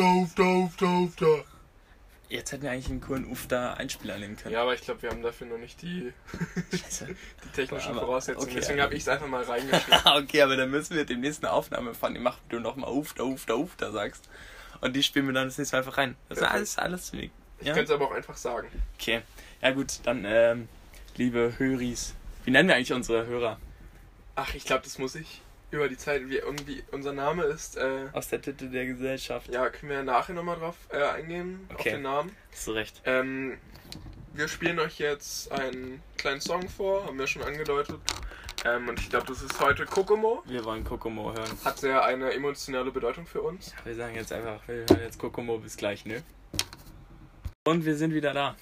Jetzt 2.32 2.52
hätten 2.52 2.62
wir 2.62 2.70
eigentlich 2.70 2.88
einen 2.88 3.00
coolen 3.00 3.26
Ufda 3.26 3.74
Einspieler 3.74 4.18
nehmen 4.18 4.36
können. 4.36 4.54
Ja, 4.54 4.62
aber 4.62 4.74
ich 4.74 4.80
glaube, 4.80 5.02
wir 5.02 5.10
haben 5.10 5.22
dafür 5.22 5.46
noch 5.46 5.58
nicht 5.58 5.80
die, 5.82 6.12
die 6.72 7.48
technischen 7.54 7.94
Voraussetzungen. 7.94 8.48
okay. 8.48 8.56
Deswegen 8.60 8.80
habe 8.80 8.94
ich 8.94 9.02
es 9.02 9.08
einfach 9.08 9.26
mal 9.26 9.42
reingeschrieben. 9.42 10.00
Ah, 10.04 10.18
okay, 10.22 10.42
aber 10.42 10.56
dann 10.56 10.70
müssen 10.70 10.96
wir 10.96 11.04
demnächst 11.04 11.44
eine 11.44 11.52
Aufnahme 11.52 11.94
von 11.94 12.14
dem 12.14 12.22
machen, 12.22 12.40
du 12.48 12.58
nochmal 12.58 12.90
Ufda, 12.90 13.24
Ufda, 13.24 13.54
Ufda 13.54 13.92
sagst. 13.92 14.28
Und 14.80 14.96
die 14.96 15.02
spielen 15.02 15.26
wir 15.26 15.34
dann 15.34 15.46
das 15.46 15.58
nächste 15.58 15.76
Mal 15.76 15.80
einfach 15.80 15.98
rein. 15.98 16.16
Das 16.28 16.38
ist 16.38 16.44
alles, 16.44 16.78
alles 16.78 17.12
weg. 17.12 17.30
Ich 17.60 17.66
könnte 17.66 17.82
es 17.82 17.90
aber 17.90 18.06
auch 18.06 18.12
einfach 18.12 18.36
sagen. 18.36 18.68
Okay. 18.98 19.22
Ja 19.60 19.70
gut, 19.70 20.00
dann, 20.04 20.24
ähm, 20.26 20.68
liebe 21.16 21.54
Höris. 21.58 22.14
Wie 22.44 22.50
nennen 22.50 22.68
wir 22.68 22.74
eigentlich 22.74 22.92
unsere 22.92 23.26
Hörer? 23.26 23.60
Ach, 24.34 24.54
ich 24.54 24.64
glaube, 24.64 24.82
das 24.82 24.98
muss 24.98 25.14
ich 25.14 25.42
über 25.72 25.88
die 25.88 25.96
Zeit, 25.96 26.28
wie 26.28 26.36
irgendwie 26.36 26.84
unser 26.92 27.12
Name 27.12 27.44
ist. 27.44 27.76
Äh, 27.76 28.06
Aus 28.12 28.28
der 28.28 28.40
Titel 28.40 28.68
der 28.68 28.86
Gesellschaft. 28.86 29.52
ja, 29.52 29.68
können 29.70 29.90
wir 29.90 30.02
nachher 30.02 30.34
nochmal 30.34 30.56
drauf 30.56 30.76
äh, 30.90 31.02
eingehen, 31.02 31.66
auf 31.70 31.80
Okay. 31.80 31.92
den 31.92 32.02
Namen. 32.02 32.30
Hast 32.52 32.66
du 32.68 32.72
recht. 32.72 33.00
Ähm, 33.04 33.58
wir 34.34 34.48
spielen 34.48 34.78
euch 34.78 34.98
jetzt 34.98 35.50
einen 35.50 36.02
kleinen 36.18 36.40
Song 36.40 36.68
vor, 36.68 37.06
haben 37.06 37.18
wir 37.18 37.26
schon 37.26 37.42
angedeutet. 37.42 37.98
Ähm, 38.64 38.88
und 38.88 39.00
ich 39.00 39.10
glaube, 39.10 39.26
das 39.26 39.42
ist 39.42 39.58
heute 39.60 39.84
Kokomo. 39.86 40.42
Wir 40.46 40.64
wollen 40.64 40.84
Kokomo 40.84 41.32
hören. 41.32 41.50
Hat 41.64 41.78
sehr 41.78 42.04
eine 42.04 42.32
emotionale 42.32 42.90
Bedeutung 42.92 43.26
für 43.26 43.42
uns. 43.42 43.74
Wir 43.84 43.94
sagen 43.94 44.14
jetzt 44.14 44.32
einfach, 44.32 44.60
wir 44.68 44.76
hören 44.88 45.00
jetzt 45.02 45.18
Kokomo 45.18 45.58
bis 45.58 45.76
gleich, 45.76 46.04
ne? 46.04 46.22
Und 47.64 47.84
wir 47.84 47.96
sind 47.96 48.14
wieder 48.14 48.32
da. 48.32 48.56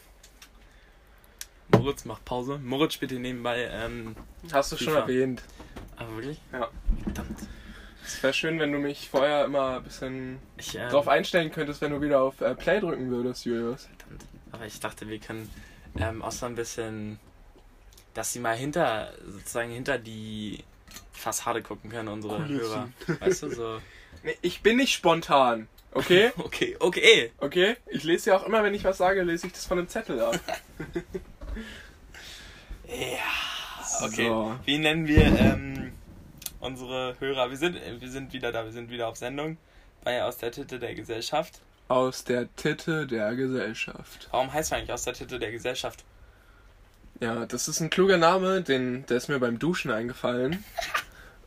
Moritz 1.73 2.05
macht 2.05 2.25
Pause. 2.25 2.59
Moritz 2.63 2.95
spielt 2.95 3.11
hier 3.11 3.21
nebenbei, 3.21 3.69
ähm, 3.71 4.17
Hast 4.53 4.73
du 4.73 4.77
schon 4.77 4.95
erwähnt. 4.95 5.43
Aber 6.01 6.17
wirklich? 6.17 6.41
Ja. 6.53 6.69
Verdammt. 7.05 7.39
Es 8.05 8.23
wäre 8.23 8.33
schön, 8.33 8.59
wenn 8.59 8.73
du 8.73 8.79
mich 8.79 9.09
vorher 9.09 9.45
immer 9.45 9.77
ein 9.77 9.85
bisschen 9.85 10.39
Ich, 10.57 10.75
ähm, 10.75 10.89
drauf 10.89 11.07
einstellen 11.07 11.53
könntest, 11.53 11.81
wenn 11.81 11.93
du 11.93 12.01
wieder 12.01 12.23
auf 12.23 12.41
äh, 12.41 12.55
Play 12.55 12.81
drücken 12.81 13.11
würdest, 13.11 13.45
Julius. 13.45 13.87
Verdammt. 13.99 14.25
Aber 14.53 14.67
ich 14.67 14.81
dachte, 14.81 15.09
wir 15.09 15.19
können 15.19 15.49
ähm, 15.99 16.23
auch 16.23 16.33
so 16.33 16.47
ein 16.47 16.55
bisschen, 16.57 17.19
dass 18.15 18.33
sie 18.33 18.41
mal 18.41 18.57
hinter, 18.57 19.13
sozusagen 19.27 19.71
hinter 19.71 19.99
die 19.99 20.65
Fassade 21.13 21.63
gucken 21.63 21.91
können, 21.91 22.09
unsere 22.09 22.49
Hörer. 22.49 22.89
Weißt 23.21 23.43
du, 23.45 23.51
so. 23.51 23.81
Nee, 24.23 24.37
ich 24.43 24.61
bin 24.61 24.77
nicht 24.77 24.93
spontan, 24.93 25.67
okay? 25.93 26.33
Okay, 26.37 26.77
okay. 26.79 27.33
Okay? 27.39 27.77
Ich 27.87 28.03
lese 28.05 28.31
ja 28.31 28.37
auch 28.37 28.45
immer, 28.45 28.63
wenn 28.63 28.75
ich 28.75 28.85
was 28.85 28.99
sage, 28.99 29.23
lese 29.23 29.47
ich 29.47 29.55
das 29.55 29.65
von 29.65 29.79
einem 29.79 29.89
Zettel 29.89 30.21
ab. 30.21 30.39
Ja, 32.87 33.60
okay. 34.03 34.29
So. 34.29 34.57
Wie 34.65 34.79
nennen 34.79 35.07
wir 35.07 35.25
ähm, 35.25 35.93
unsere 36.61 37.17
Hörer? 37.19 37.51
Wir 37.51 37.57
sind, 37.57 37.79
wir 37.99 38.11
sind 38.11 38.33
wieder 38.33 38.53
da, 38.53 38.65
wir 38.65 38.73
sind 38.73 38.91
wieder 38.91 39.09
auf 39.09 39.17
Sendung 39.17 39.57
bei 40.05 40.23
Aus 40.23 40.39
der 40.39 40.53
Titte 40.53 40.79
der 40.79 40.95
Gesellschaft. 40.95 41.61
Aus 41.89 42.25
der 42.25 42.55
Titte 42.57 43.07
der 43.07 43.35
Gesellschaft. 43.35 44.29
Warum 44.31 44.53
heißt 44.53 44.71
wir 44.71 44.79
eigentlich 44.79 44.93
Aus 44.93 45.05
der 45.05 45.15
Titte 45.15 45.39
der 45.39 45.51
Gesellschaft? 45.51 46.05
Ja, 47.21 47.45
das 47.45 47.69
ist 47.69 47.81
ein 47.81 47.91
kluger 47.91 48.17
Name, 48.17 48.63
den, 48.63 49.05
der 49.07 49.19
ist 49.19 49.29
mir 49.29 49.39
beim 49.39 49.59
Duschen 49.59 49.91
eingefallen. 49.91 50.65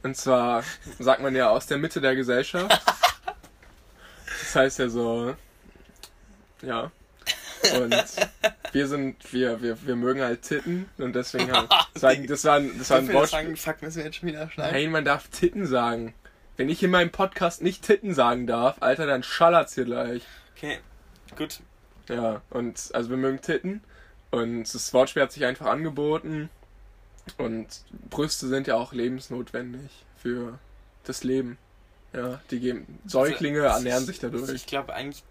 Und 0.04 0.18
zwar 0.18 0.64
sagt 1.00 1.22
man 1.22 1.36
ja 1.36 1.50
aus 1.50 1.66
der 1.66 1.78
Mitte 1.78 2.02
der 2.02 2.16
Gesellschaft. 2.16 2.82
Das 4.40 4.56
heißt 4.56 4.80
ja 4.80 4.90
so, 4.90 5.36
ja. 6.62 6.92
Und 7.80 7.96
wir 8.74 8.88
sind, 8.88 9.32
wir, 9.34 9.62
wir, 9.62 9.78
wir 9.88 9.96
mögen 9.96 10.22
halt 10.22 10.42
Titten 10.42 10.90
und 10.98 11.16
deswegen 11.16 11.52
haben, 11.52 11.68
sagen, 11.96 12.28
das 12.28 12.44
war, 12.44 12.56
ein- 12.58 12.78
das 12.78 12.90
war 12.90 12.98
ein 12.98 13.06
Dürfen 13.06 13.14
wir 13.14 13.14
das 13.14 13.14
Wort. 13.14 13.30
sagen? 13.30 13.56
Fuck, 13.56 13.82
müssen 13.82 13.98
wir 14.00 14.06
jetzt 14.06 14.16
schon 14.18 14.30
wieder 14.30 14.50
schneiden? 14.50 14.74
Nein, 14.74 14.92
man 14.92 15.06
darf 15.06 15.28
Titten 15.30 15.66
sagen. 15.66 16.14
Wenn 16.58 16.70
ich 16.70 16.84
in 16.84 16.92
meinem 16.92 17.10
Podcast 17.12 17.62
nicht 17.62 17.84
Titten 17.84 18.14
sagen 18.14 18.46
darf, 18.48 18.78
Alter, 18.82 19.06
dann 19.08 19.24
schallert's 19.24 19.74
hier 19.76 19.86
gleich. 19.86 20.24
Okay, 20.56 20.78
gut. 21.38 21.60
Ja, 22.10 22.42
und 22.50 22.90
also 22.94 23.10
wir 23.10 23.18
mögen 23.18 23.42
Titten 23.42 23.82
und 24.32 24.64
das 24.74 24.94
Wortspiel 24.94 25.22
hat 25.24 25.32
sich 25.32 25.46
einfach 25.46 25.68
angeboten 25.68 26.50
und 27.38 27.68
Brüste 28.10 28.48
sind 28.48 28.68
ja 28.68 28.76
auch 28.76 28.92
lebensnotwendig 28.94 29.90
für 30.22 30.60
das 31.06 31.24
Leben. 31.24 31.58
Ja, 32.14 32.40
die 32.52 32.60
geben 32.60 33.00
Säuglinge 33.06 33.64
Also, 33.64 33.78
ernähren 33.78 34.02
ich- 34.04 34.08
sich 34.08 34.20
dadurch. 34.20 34.50
Ich 34.52 34.66
glaube, 34.68 34.94
eigentlich, 34.94 35.24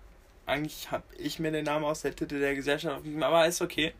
eigentlich 0.52 0.90
habe 0.90 1.04
ich 1.18 1.38
mir 1.38 1.50
den 1.50 1.64
Namen 1.64 1.84
aus 1.84 2.02
der 2.02 2.14
Titel 2.14 2.40
der 2.40 2.54
Gesellschaft 2.54 2.96
aufgegeben, 2.96 3.22
aber 3.22 3.46
ist 3.46 3.60
okay. 3.60 3.92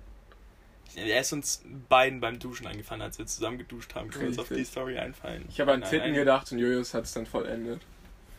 Er 0.95 1.21
ist 1.21 1.33
uns 1.33 1.63
beiden 1.89 2.21
beim 2.21 2.39
Duschen 2.39 2.67
eingefallen, 2.67 3.01
als 3.01 3.19
wir 3.19 3.27
zusammen 3.27 3.59
geduscht 3.59 3.95
haben. 3.95 4.11
Können 4.11 4.29
uns 4.29 4.39
auf 4.39 4.49
die. 4.49 4.65
Story 4.65 4.99
einfallen. 4.99 5.47
Ich 5.49 5.59
habe 5.61 5.73
an 5.73 5.83
Titten 5.83 6.09
nein. 6.09 6.15
gedacht 6.15 6.53
und 6.53 6.59
Julius 6.59 6.93
hat 6.93 7.05
es 7.05 7.13
dann 7.13 7.27
vollendet. 7.27 7.81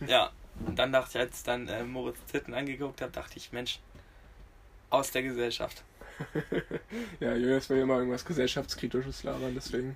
Ja, 0.06 0.32
und 0.66 0.78
dann 0.78 0.92
dachte 0.92 1.18
ich, 1.18 1.20
als 1.20 1.44
dann 1.44 1.70
äh, 1.70 1.84
Moritz 1.86 2.18
Titten 2.30 2.54
angeguckt 2.54 3.02
habe, 3.02 3.12
dachte 3.14 3.38
ich, 3.38 3.54
Mensch, 3.54 3.80
aus 4.90 5.12
der 5.12 5.24
Gesellschaft. 5.24 5.84
Ja, 7.22 7.34
Julius 7.34 7.70
will 7.70 7.80
immer 7.80 7.98
irgendwas 7.98 8.26
gesellschaftskritisches 8.26 9.24
labern, 9.24 9.54
deswegen. 9.56 9.96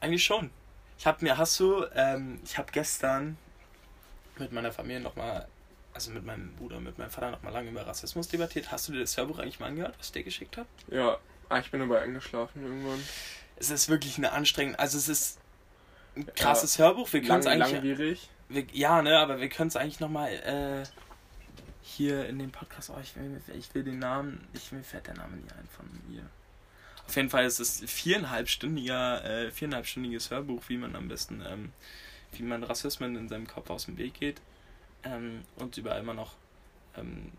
Eigentlich 0.00 0.24
schon. 0.24 0.50
Ich 0.98 1.06
habe 1.06 1.22
mir, 1.24 1.36
hast 1.36 1.60
du, 1.60 1.84
ähm, 1.94 2.40
ich 2.44 2.56
habe 2.56 2.72
gestern 2.72 3.36
mit 4.38 4.50
meiner 4.50 4.72
Familie 4.72 5.00
nochmal, 5.00 5.46
also 5.92 6.10
mit 6.10 6.24
meinem 6.24 6.54
Bruder, 6.56 6.80
mit 6.80 6.98
meinem 6.98 7.10
Vater 7.10 7.30
nochmal 7.30 7.52
lange 7.52 7.70
über 7.70 7.86
Rassismus 7.86 8.28
debattiert. 8.28 8.70
Hast 8.70 8.88
du 8.88 8.92
dir 8.92 9.00
das 9.00 9.16
Hörbuch 9.16 9.38
eigentlich 9.38 9.60
mal 9.60 9.66
angehört, 9.66 9.94
was 9.98 10.06
ich 10.06 10.12
dir 10.12 10.22
geschickt 10.22 10.56
habe? 10.56 10.68
Ja, 10.88 11.18
ah, 11.48 11.58
ich 11.58 11.70
bin 11.70 11.82
aber 11.82 12.00
eingeschlafen 12.00 12.62
irgendwann. 12.62 13.02
Es 13.56 13.70
ist 13.70 13.88
wirklich 13.88 14.16
eine 14.16 14.32
Anstrengung. 14.32 14.76
Also 14.76 14.98
es 14.98 15.08
ist 15.08 15.38
ein 16.16 16.26
krasses 16.34 16.78
Hörbuch. 16.78 17.12
Wir 17.12 17.22
können 17.22 17.40
es 17.40 17.46
eigentlich. 17.46 17.72
langwierig. 17.72 18.28
Wir, 18.48 18.64
ja, 18.72 19.02
ne, 19.02 19.18
aber 19.18 19.40
wir 19.40 19.48
können 19.48 19.68
es 19.68 19.76
eigentlich 19.76 20.00
nochmal 20.00 20.32
äh, 20.32 20.84
hier 21.82 22.26
in 22.26 22.38
dem 22.38 22.50
Podcast. 22.50 22.90
Oh, 22.90 22.98
ich 23.00 23.14
will, 23.16 23.40
ich 23.56 23.74
will 23.74 23.84
den 23.84 23.98
Namen. 23.98 24.46
Ich 24.54 24.72
mir 24.72 24.82
fällt 24.82 25.06
der 25.06 25.14
Name 25.14 25.36
nie 25.36 25.50
ein 25.50 25.68
von 25.76 25.86
ihr. 26.12 26.22
Auf 27.06 27.16
jeden 27.16 27.30
Fall 27.30 27.44
ist 27.44 27.58
es 27.58 27.82
viereinhalbstündiger, 27.84 29.24
äh, 29.24 29.50
viereinhalbstündiges 29.50 30.30
Hörbuch, 30.30 30.62
wie 30.68 30.76
man 30.76 30.94
am 30.94 31.08
besten, 31.08 31.42
ähm, 31.44 31.72
wie 32.32 32.44
man 32.44 32.62
Rassismen 32.62 33.16
in 33.16 33.28
seinem 33.28 33.48
Kopf 33.48 33.68
aus 33.70 33.86
dem 33.86 33.98
Weg 33.98 34.14
geht. 34.14 34.40
Ähm, 35.04 35.42
und 35.56 35.76
überall 35.76 36.00
immer 36.00 36.14
noch 36.14 36.34
ähm, 36.96 37.32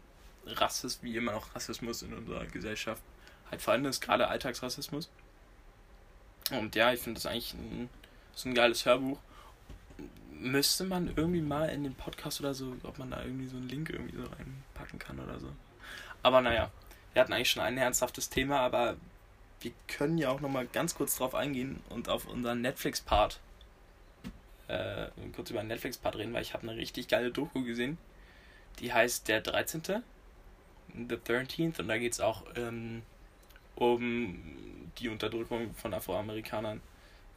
Rassismus, 0.45 1.03
wie 1.03 1.15
immer 1.15 1.33
noch 1.33 1.53
Rassismus 1.55 2.01
in 2.01 2.13
unserer 2.13 2.45
Gesellschaft 2.45 3.03
halt 3.49 3.61
vorhanden 3.61 3.87
ist, 3.87 4.01
gerade 4.01 4.27
Alltagsrassismus. 4.27 5.09
Und 6.51 6.75
ja, 6.75 6.91
ich 6.91 7.01
finde 7.01 7.19
das 7.19 7.25
eigentlich 7.25 7.53
ein, 7.53 7.89
so 8.33 8.49
ein 8.49 8.55
geiles 8.55 8.85
Hörbuch 8.85 9.19
müsste 10.41 10.83
man 10.85 11.13
irgendwie 11.15 11.41
mal 11.41 11.69
in 11.69 11.83
den 11.83 11.93
Podcast 11.93 12.39
oder 12.39 12.53
so, 12.53 12.75
ob 12.83 12.97
man 12.97 13.11
da 13.11 13.23
irgendwie 13.23 13.47
so 13.47 13.57
einen 13.57 13.69
Link 13.69 13.89
irgendwie 13.89 14.17
so 14.17 14.23
reinpacken 14.23 14.99
kann 14.99 15.19
oder 15.19 15.39
so. 15.39 15.47
Aber 16.23 16.41
naja, 16.41 16.71
wir 17.13 17.21
hatten 17.21 17.33
eigentlich 17.33 17.51
schon 17.51 17.63
ein 17.63 17.77
ernsthaftes 17.77 18.29
Thema, 18.29 18.59
aber 18.59 18.95
wir 19.59 19.71
können 19.87 20.17
ja 20.17 20.29
auch 20.29 20.41
nochmal 20.41 20.65
ganz 20.65 20.95
kurz 20.95 21.15
drauf 21.15 21.35
eingehen 21.35 21.81
und 21.89 22.09
auf 22.09 22.25
unseren 22.25 22.61
Netflix-Part 22.61 23.39
äh, 24.71 25.07
kurz 25.35 25.49
über 25.49 25.61
den 25.61 25.67
Netflix-Part 25.67 26.15
reden, 26.15 26.33
weil 26.33 26.41
ich 26.41 26.53
habe 26.53 26.67
eine 26.67 26.77
richtig 26.77 27.07
geile 27.07 27.31
Doku 27.31 27.63
gesehen. 27.63 27.97
Die 28.79 28.93
heißt 28.93 29.27
Der 29.27 29.41
13. 29.41 30.03
The 30.93 31.15
13th 31.15 31.79
und 31.79 31.87
da 31.87 31.97
geht 31.97 32.13
es 32.13 32.19
auch 32.19 32.43
ähm, 32.55 33.03
um 33.75 34.41
die 34.97 35.07
Unterdrückung 35.07 35.73
von 35.73 35.93
Afroamerikanern 35.93 36.81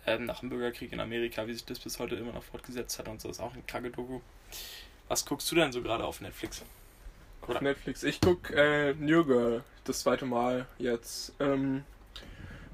ähm, 0.06 0.24
nach 0.24 0.40
dem 0.40 0.50
Bürgerkrieg 0.50 0.92
in 0.92 1.00
Amerika, 1.00 1.46
wie 1.46 1.54
sich 1.54 1.64
das 1.64 1.78
bis 1.78 1.98
heute 1.98 2.16
immer 2.16 2.32
noch 2.32 2.42
fortgesetzt 2.42 2.98
hat 2.98 3.08
und 3.08 3.20
so, 3.20 3.30
ist 3.30 3.40
auch 3.40 3.52
eine 3.52 3.62
kranke 3.62 3.90
Doku. 3.90 4.20
Was 5.08 5.24
guckst 5.24 5.50
du 5.50 5.54
denn 5.54 5.72
so 5.72 5.82
gerade 5.82 6.04
auf 6.04 6.20
Netflix? 6.20 6.62
Auf 7.42 7.60
Netflix. 7.60 8.02
Ich 8.02 8.20
guck 8.20 8.50
äh, 8.50 8.94
New 8.94 9.24
Girl 9.24 9.62
das 9.84 10.00
zweite 10.00 10.24
Mal 10.24 10.66
jetzt. 10.78 11.32
Ähm, 11.40 11.84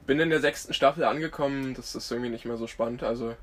bin 0.06 0.20
in 0.20 0.30
der 0.30 0.40
sechsten 0.40 0.74
Staffel 0.74 1.04
angekommen. 1.04 1.74
Das 1.74 1.94
ist 1.94 2.10
irgendwie 2.10 2.30
nicht 2.30 2.44
mehr 2.44 2.56
so 2.56 2.66
spannend. 2.66 3.02
Also 3.02 3.36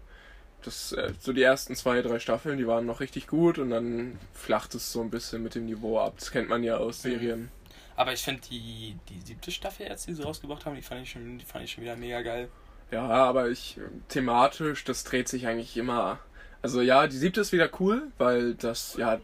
das 0.63 0.91
äh, 0.91 1.13
so 1.19 1.33
die 1.33 1.43
ersten 1.43 1.75
zwei 1.75 2.01
drei 2.01 2.19
Staffeln, 2.19 2.57
die 2.57 2.67
waren 2.67 2.85
noch 2.85 2.99
richtig 2.99 3.27
gut 3.27 3.57
und 3.57 3.69
dann 3.69 4.19
flacht 4.33 4.75
es 4.75 4.91
so 4.91 5.01
ein 5.01 5.09
bisschen 5.09 5.43
mit 5.43 5.55
dem 5.55 5.65
Niveau 5.65 5.99
ab. 5.99 6.15
Das 6.19 6.31
kennt 6.31 6.49
man 6.49 6.63
ja 6.63 6.77
aus 6.77 7.01
Serien. 7.01 7.49
Aber 7.95 8.13
ich 8.13 8.21
finde 8.21 8.41
die, 8.49 8.95
die 9.09 9.21
siebte 9.21 9.51
Staffel 9.51 9.87
jetzt, 9.87 10.07
die 10.07 10.13
sie 10.13 10.23
rausgebracht 10.23 10.65
haben, 10.65 10.75
die 10.75 10.81
fand 10.81 11.01
ich 11.01 11.11
schon, 11.11 11.39
die 11.39 11.45
fand 11.45 11.65
ich 11.65 11.71
schon 11.71 11.83
wieder 11.83 11.95
mega 11.95 12.21
geil. 12.21 12.49
Ja, 12.91 13.07
aber 13.07 13.49
ich 13.49 13.79
thematisch, 14.07 14.83
das 14.83 15.03
dreht 15.03 15.27
sich 15.27 15.47
eigentlich 15.47 15.75
immer. 15.75 16.19
Also 16.61 16.81
ja, 16.81 17.07
die 17.07 17.17
siebte 17.17 17.41
ist 17.41 17.51
wieder 17.51 17.69
cool, 17.79 18.11
weil 18.17 18.53
das 18.53 18.95
ja 18.97 19.19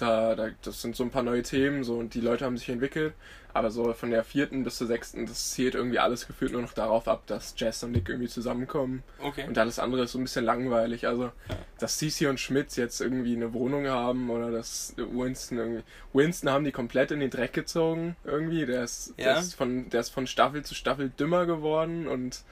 da, 0.00 0.34
da 0.34 0.50
das 0.62 0.80
sind 0.82 0.96
so 0.96 1.04
ein 1.04 1.10
paar 1.10 1.22
neue 1.22 1.42
Themen 1.42 1.84
so 1.84 1.98
und 1.98 2.14
die 2.14 2.20
Leute 2.20 2.44
haben 2.44 2.56
sich 2.56 2.68
entwickelt. 2.68 3.14
Aber 3.54 3.70
so 3.70 3.92
von 3.94 4.10
der 4.10 4.22
vierten 4.24 4.62
bis 4.62 4.76
zur 4.76 4.86
sechsten, 4.86 5.26
das 5.26 5.50
zielt 5.52 5.74
irgendwie 5.74 5.98
alles 5.98 6.26
gefühlt 6.26 6.52
nur 6.52 6.60
noch 6.62 6.74
darauf 6.74 7.08
ab, 7.08 7.22
dass 7.26 7.54
Jess 7.56 7.82
und 7.82 7.92
Nick 7.92 8.08
irgendwie 8.08 8.28
zusammenkommen. 8.28 9.02
Okay. 9.20 9.46
Und 9.48 9.56
alles 9.58 9.78
andere 9.78 10.02
ist 10.04 10.12
so 10.12 10.18
ein 10.18 10.24
bisschen 10.24 10.44
langweilig. 10.44 11.06
Also, 11.08 11.24
Ja. 11.24 11.32
dass 11.80 11.98
Cici 11.98 12.26
und 12.26 12.38
Schmidt 12.38 12.76
jetzt 12.76 13.00
irgendwie 13.00 13.34
eine 13.34 13.54
Wohnung 13.54 13.88
haben 13.88 14.28
oder 14.30 14.50
dass 14.50 14.94
Winston 14.96 15.58
irgendwie. 15.58 15.82
Winston 16.12 16.50
haben 16.50 16.64
die 16.64 16.72
komplett 16.72 17.10
in 17.10 17.20
den 17.20 17.30
Dreck 17.30 17.52
gezogen 17.54 18.16
irgendwie. 18.24 18.66
Der 18.66 18.84
ist, 18.84 19.14
Ja. 19.16 19.32
der 19.32 19.38
ist, 19.40 19.54
von, 19.54 19.88
der 19.90 20.00
ist 20.00 20.10
von 20.10 20.26
Staffel 20.26 20.62
zu 20.64 20.74
Staffel 20.74 21.10
dümmer 21.18 21.46
geworden 21.46 22.06
und 22.06 22.42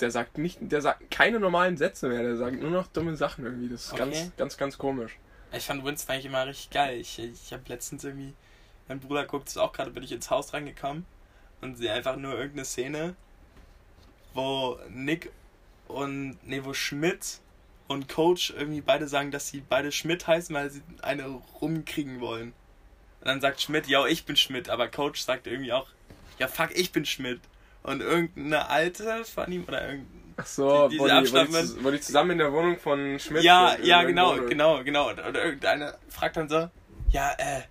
der 0.00 0.10
sagt 0.10 0.38
nicht, 0.38 0.58
der 0.60 0.82
sagt 0.82 1.10
keine 1.10 1.40
normalen 1.40 1.76
Sätze 1.78 2.08
mehr, 2.08 2.22
der 2.22 2.36
sagt 2.36 2.60
nur 2.60 2.70
noch 2.70 2.86
dumme 2.88 3.16
Sachen 3.16 3.44
irgendwie. 3.44 3.68
Das 3.70 3.86
ist 3.86 3.92
Okay. 3.94 3.98
ganz, 4.10 4.32
ganz, 4.36 4.56
ganz 4.58 4.78
komisch. 4.78 5.16
Ich 5.52 5.64
fand 5.64 5.84
Winston 5.84 6.14
eigentlich 6.14 6.26
immer 6.26 6.46
richtig 6.46 6.70
geil. 6.70 6.98
Ich, 6.98 7.18
ich 7.18 7.52
habe 7.52 7.62
letztens 7.68 8.04
irgendwie, 8.04 8.34
mein 8.86 9.00
Bruder 9.00 9.24
guckt 9.24 9.48
es 9.48 9.56
auch 9.56 9.72
gerade, 9.72 9.90
bin 9.90 10.02
ich 10.02 10.12
ins 10.12 10.30
Haus 10.30 10.52
reingekommen 10.52 11.06
und 11.60 11.76
sehe 11.76 11.92
einfach 11.92 12.16
nur 12.16 12.34
irgendeine 12.34 12.64
Szene, 12.64 13.16
wo 14.34 14.78
Nick 14.90 15.32
und, 15.88 16.38
nee, 16.46 16.62
wo 16.64 16.74
Schmidt 16.74 17.40
und 17.88 18.08
Coach 18.08 18.50
irgendwie 18.50 18.82
beide 18.82 19.08
sagen, 19.08 19.30
dass 19.30 19.48
sie 19.48 19.62
beide 19.66 19.90
Schmidt 19.90 20.26
heißen, 20.26 20.54
weil 20.54 20.70
sie 20.70 20.82
eine 21.00 21.26
rumkriegen 21.60 22.20
wollen. 22.20 22.52
Und 23.20 23.26
dann 23.26 23.40
sagt 23.40 23.60
Schmidt, 23.60 23.86
ja, 23.86 24.06
ich 24.06 24.26
bin 24.26 24.36
Schmidt, 24.36 24.68
aber 24.68 24.88
Coach 24.88 25.22
sagt 25.22 25.46
irgendwie 25.46 25.72
auch, 25.72 25.88
ja, 26.38 26.46
fuck, 26.46 26.70
ich 26.74 26.92
bin 26.92 27.06
Schmidt. 27.06 27.40
Und 27.82 28.02
irgendeine 28.02 28.68
alte 28.68 29.24
von 29.24 29.50
ihm 29.50 29.64
oder 29.64 29.88
irgendein 29.88 30.27
Ach 30.40 30.46
so, 30.46 30.88
Die- 30.88 30.98
wo, 30.98 31.06
diese 31.08 31.44
die, 31.46 31.84
wo, 31.84 31.90
die, 31.90 32.00
zusammen 32.00 32.30
in 32.32 32.38
der 32.38 32.52
Wohnung 32.52 32.78
von 32.78 33.18
Schmidt 33.18 33.42
Ja, 33.42 33.72
sind, 33.76 33.84
ja, 33.86 34.02
genau, 34.04 34.32
Wohnung. 34.34 34.46
genau, 34.48 34.84
genau. 34.84 35.10
Oder, 35.10 35.28
oder 35.28 35.44
irgendeiner 35.44 35.94
fragt 36.08 36.36
dann 36.36 36.48
so, 36.48 36.70
ja, 37.10 37.32
äh, 37.38 37.62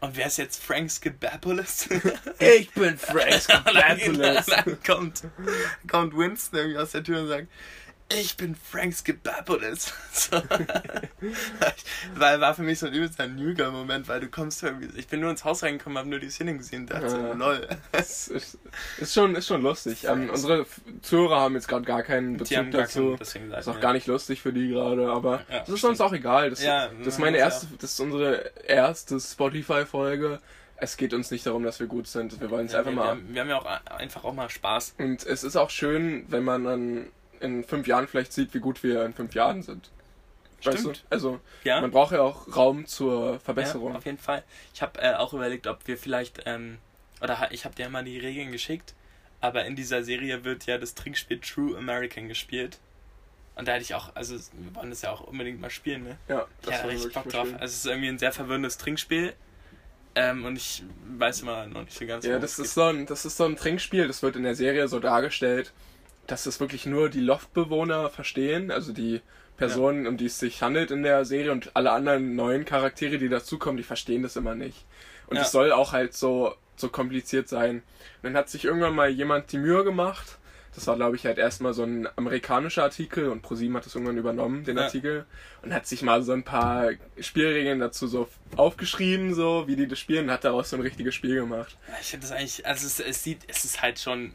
und 0.00 0.14
wer 0.16 0.26
ist 0.26 0.36
jetzt 0.36 0.62
Frank 0.62 0.90
Skibapolis? 0.90 1.88
Ich 2.38 2.70
bin 2.72 2.98
Frank 2.98 3.42
Und 3.66 3.74
dann, 3.74 3.98
Skibapolis. 3.98 4.46
dann 4.46 4.78
kommt, 4.86 5.22
kommt 5.90 6.14
Winston 6.16 6.58
irgendwie 6.58 6.78
aus 6.78 6.90
der 6.92 7.02
Tür 7.02 7.22
und 7.22 7.28
sagt, 7.28 7.46
ich 8.10 8.36
bin 8.36 8.54
Frank 8.54 8.94
Skibapolis. 8.94 9.92
So. 10.14 10.36
weil 12.14 12.40
war 12.40 12.54
für 12.54 12.62
mich 12.62 12.78
so 12.78 12.86
ein 12.86 12.94
übelster 12.94 13.26
New 13.26 13.54
Girl-Moment, 13.54 14.06
weil 14.08 14.20
du 14.20 14.28
kommst 14.28 14.62
irgendwie. 14.62 14.88
Ich 14.98 15.08
bin 15.08 15.20
nur 15.20 15.30
ins 15.30 15.44
Haus 15.44 15.62
reingekommen, 15.62 15.98
hab 15.98 16.06
nur 16.06 16.20
die 16.20 16.30
Szene 16.30 16.56
gesehen 16.56 16.82
und 16.82 16.90
dachte 16.92 17.10
so, 17.10 17.16
Ja. 17.16 17.32
lol. 17.32 17.68
Das 17.92 18.28
ist, 18.28 18.58
ist, 18.98 19.12
schon, 19.14 19.34
ist 19.34 19.46
schon 19.48 19.62
lustig. 19.62 20.04
Ähm, 20.04 20.30
unsere 20.30 20.66
Zuhörer 21.02 21.40
haben 21.40 21.54
jetzt 21.54 21.66
gerade 21.68 21.84
gar 21.84 22.02
keinen 22.02 22.36
Bezug 22.36 22.70
dazu. 22.70 23.16
keinen, 23.16 23.52
ist 23.52 23.68
auch 23.68 23.74
mir. 23.74 23.80
gar 23.80 23.92
nicht 23.92 24.06
lustig 24.06 24.40
für 24.40 24.52
die 24.52 24.68
gerade, 24.68 25.08
aber 25.10 25.42
Ja, 25.50 25.60
das 25.60 25.68
ist 25.70 25.78
stimmt. 25.78 25.90
uns 25.92 26.00
auch 26.00 26.12
egal. 26.12 26.50
Das, 26.50 26.62
Ja, 26.62 26.88
das 26.98 27.06
ist 27.14 27.18
meine 27.18 27.38
erste, 27.38 27.66
das 27.80 27.92
ist 27.92 28.00
unsere 28.00 28.52
erste 28.66 29.18
Spotify-Folge. 29.20 30.40
Es 30.76 30.96
geht 30.96 31.14
uns 31.14 31.30
nicht 31.30 31.46
darum, 31.46 31.62
dass 31.64 31.80
wir 31.80 31.86
gut 31.86 32.06
sind. 32.06 32.40
Wir 32.40 32.50
wollen 32.50 32.66
es 32.66 32.72
Ja, 32.72 32.80
einfach 32.80 32.92
wir, 32.92 32.96
mal. 32.96 33.02
wir, 33.04 33.10
haben, 33.10 33.34
wir 33.34 33.40
haben 33.40 33.48
ja 33.48 33.58
auch 33.58 33.96
einfach 33.96 34.24
auch 34.24 34.34
mal 34.34 34.50
Spaß. 34.50 34.94
Und 34.98 35.24
es 35.24 35.44
ist 35.44 35.56
auch 35.56 35.70
schön, 35.70 36.24
wenn 36.28 36.44
man 36.44 36.64
dann 36.64 37.06
in 37.40 37.64
fünf 37.64 37.86
Jahren 37.86 38.06
vielleicht 38.08 38.32
sieht, 38.32 38.54
wie 38.54 38.60
gut 38.60 38.82
wir 38.82 39.04
in 39.04 39.12
fünf 39.14 39.34
Jahren 39.34 39.62
sind. 39.62 39.90
Weißt 40.64 40.84
du? 40.84 40.92
Also, 41.10 41.40
Ja, 41.62 41.80
man 41.80 41.90
braucht 41.90 42.12
ja 42.12 42.22
auch 42.22 42.56
Raum 42.56 42.86
zur 42.86 43.32
ja 43.32 43.38
Verbesserung. 43.38 43.94
auf 43.94 44.06
jeden 44.06 44.18
Fall. 44.18 44.42
Ich 44.72 44.80
habe 44.80 45.00
äh, 45.00 45.14
auch 45.14 45.34
überlegt, 45.34 45.66
ob 45.66 45.86
wir 45.86 45.98
vielleicht, 45.98 46.42
ähm, 46.46 46.78
oder 47.20 47.48
ich 47.50 47.64
habe 47.66 47.74
dir 47.74 47.88
mal 47.90 48.02
die 48.04 48.18
Regeln 48.18 48.50
geschickt, 48.50 48.94
aber 49.42 49.66
in 49.66 49.76
dieser 49.76 50.02
Serie 50.02 50.44
wird 50.44 50.64
ja 50.64 50.78
das 50.78 50.94
Trinkspiel 50.94 51.38
True 51.40 51.76
American 51.76 52.28
gespielt. 52.28 52.78
Und 53.56 53.68
da 53.68 53.72
hätte 53.72 53.82
ich 53.82 53.94
auch, 53.94 54.16
also 54.16 54.34
wir 54.36 54.74
wollen 54.74 54.88
das 54.90 55.02
ja 55.02 55.10
auch 55.12 55.20
unbedingt 55.20 55.60
mal 55.60 55.70
spielen, 55.70 56.02
ne? 56.04 56.16
ja, 56.28 56.46
Ich 56.62 56.72
hatte 56.72 56.84
war 56.84 56.90
richtig 56.90 57.12
Bock 57.12 57.28
drauf. 57.28 57.46
schön. 57.46 57.54
Also 57.56 57.66
es 57.72 57.76
ist 57.76 57.86
irgendwie 57.86 58.08
ein 58.08 58.18
sehr 58.18 58.32
verwirrendes 58.32 58.78
Trinkspiel. 58.78 59.34
Ähm, 60.16 60.44
und 60.44 60.56
ich 60.56 60.82
weiß 61.18 61.42
immer 61.42 61.66
noch 61.66 61.82
nicht 61.82 61.96
so 61.96 62.06
ganz, 62.06 62.24
Ja, 62.24 62.38
das 62.38 62.52
ist, 62.52 62.58
geht. 62.58 62.68
so 62.74 62.82
ein, 62.84 63.04
das 63.06 63.24
ist 63.24 63.36
so 63.36 63.44
ein 63.44 63.56
Trinkspiel, 63.56 64.06
das 64.06 64.22
wird 64.22 64.36
in 64.36 64.44
der 64.44 64.54
Serie 64.54 64.88
so 64.88 64.98
dargestellt, 65.00 65.72
dass 66.26 66.46
es 66.46 66.60
wirklich 66.60 66.86
nur 66.86 67.08
die 67.10 67.20
Loftbewohner 67.20 68.10
verstehen, 68.10 68.70
also 68.70 68.92
die 68.92 69.20
Personen, 69.56 70.06
um 70.06 70.16
die 70.16 70.26
es 70.26 70.38
sich 70.38 70.62
handelt 70.62 70.90
in 70.90 71.02
der 71.02 71.24
Serie 71.24 71.52
und 71.52 71.76
alle 71.76 71.92
anderen 71.92 72.34
neuen 72.34 72.64
Charaktere, 72.64 73.18
die 73.18 73.28
dazukommen, 73.28 73.76
die 73.76 73.82
verstehen 73.84 74.22
das 74.22 74.36
immer 74.36 74.54
nicht. 74.54 74.84
Und 75.28 75.36
Ja. 75.36 75.42
es 75.42 75.52
soll 75.52 75.70
auch 75.72 75.92
halt 75.92 76.14
so, 76.14 76.54
so 76.76 76.88
kompliziert 76.88 77.48
sein. 77.48 77.76
Und 77.76 77.82
dann 78.24 78.36
hat 78.36 78.48
sich 78.48 78.64
irgendwann 78.64 78.94
mal 78.94 79.08
jemand 79.08 79.52
die 79.52 79.58
Mühe 79.58 79.84
gemacht, 79.84 80.38
das 80.74 80.88
war 80.88 80.96
glaube 80.96 81.14
ich 81.14 81.24
halt 81.24 81.38
erstmal 81.38 81.72
so 81.72 81.84
ein 81.84 82.08
amerikanischer 82.16 82.82
Artikel 82.82 83.28
und 83.28 83.42
ProSieben 83.42 83.76
hat 83.76 83.86
das 83.86 83.94
irgendwann 83.94 84.16
übernommen, 84.18 84.64
den 84.64 84.76
Ja. 84.76 84.84
Artikel, 84.84 85.24
und 85.62 85.72
hat 85.72 85.86
sich 85.86 86.02
mal 86.02 86.22
so 86.24 86.32
ein 86.32 86.42
paar 86.42 86.90
Spielregeln 87.20 87.78
dazu 87.78 88.08
so 88.08 88.28
aufgeschrieben, 88.56 89.34
so 89.34 89.68
wie 89.68 89.76
die 89.76 89.86
das 89.86 90.00
spielen, 90.00 90.24
und 90.24 90.30
hat 90.32 90.42
daraus 90.42 90.70
so 90.70 90.76
ein 90.76 90.82
richtiges 90.82 91.14
Spiel 91.14 91.36
gemacht. 91.36 91.76
Ja, 91.86 91.94
Ich 92.00 92.08
finde 92.08 92.26
das 92.26 92.36
eigentlich, 92.36 92.66
also 92.66 92.86
es, 92.88 92.98
es 92.98 93.22
sieht, 93.22 93.42
es 93.46 93.64
ist 93.64 93.82
halt 93.82 94.00
schon, 94.00 94.32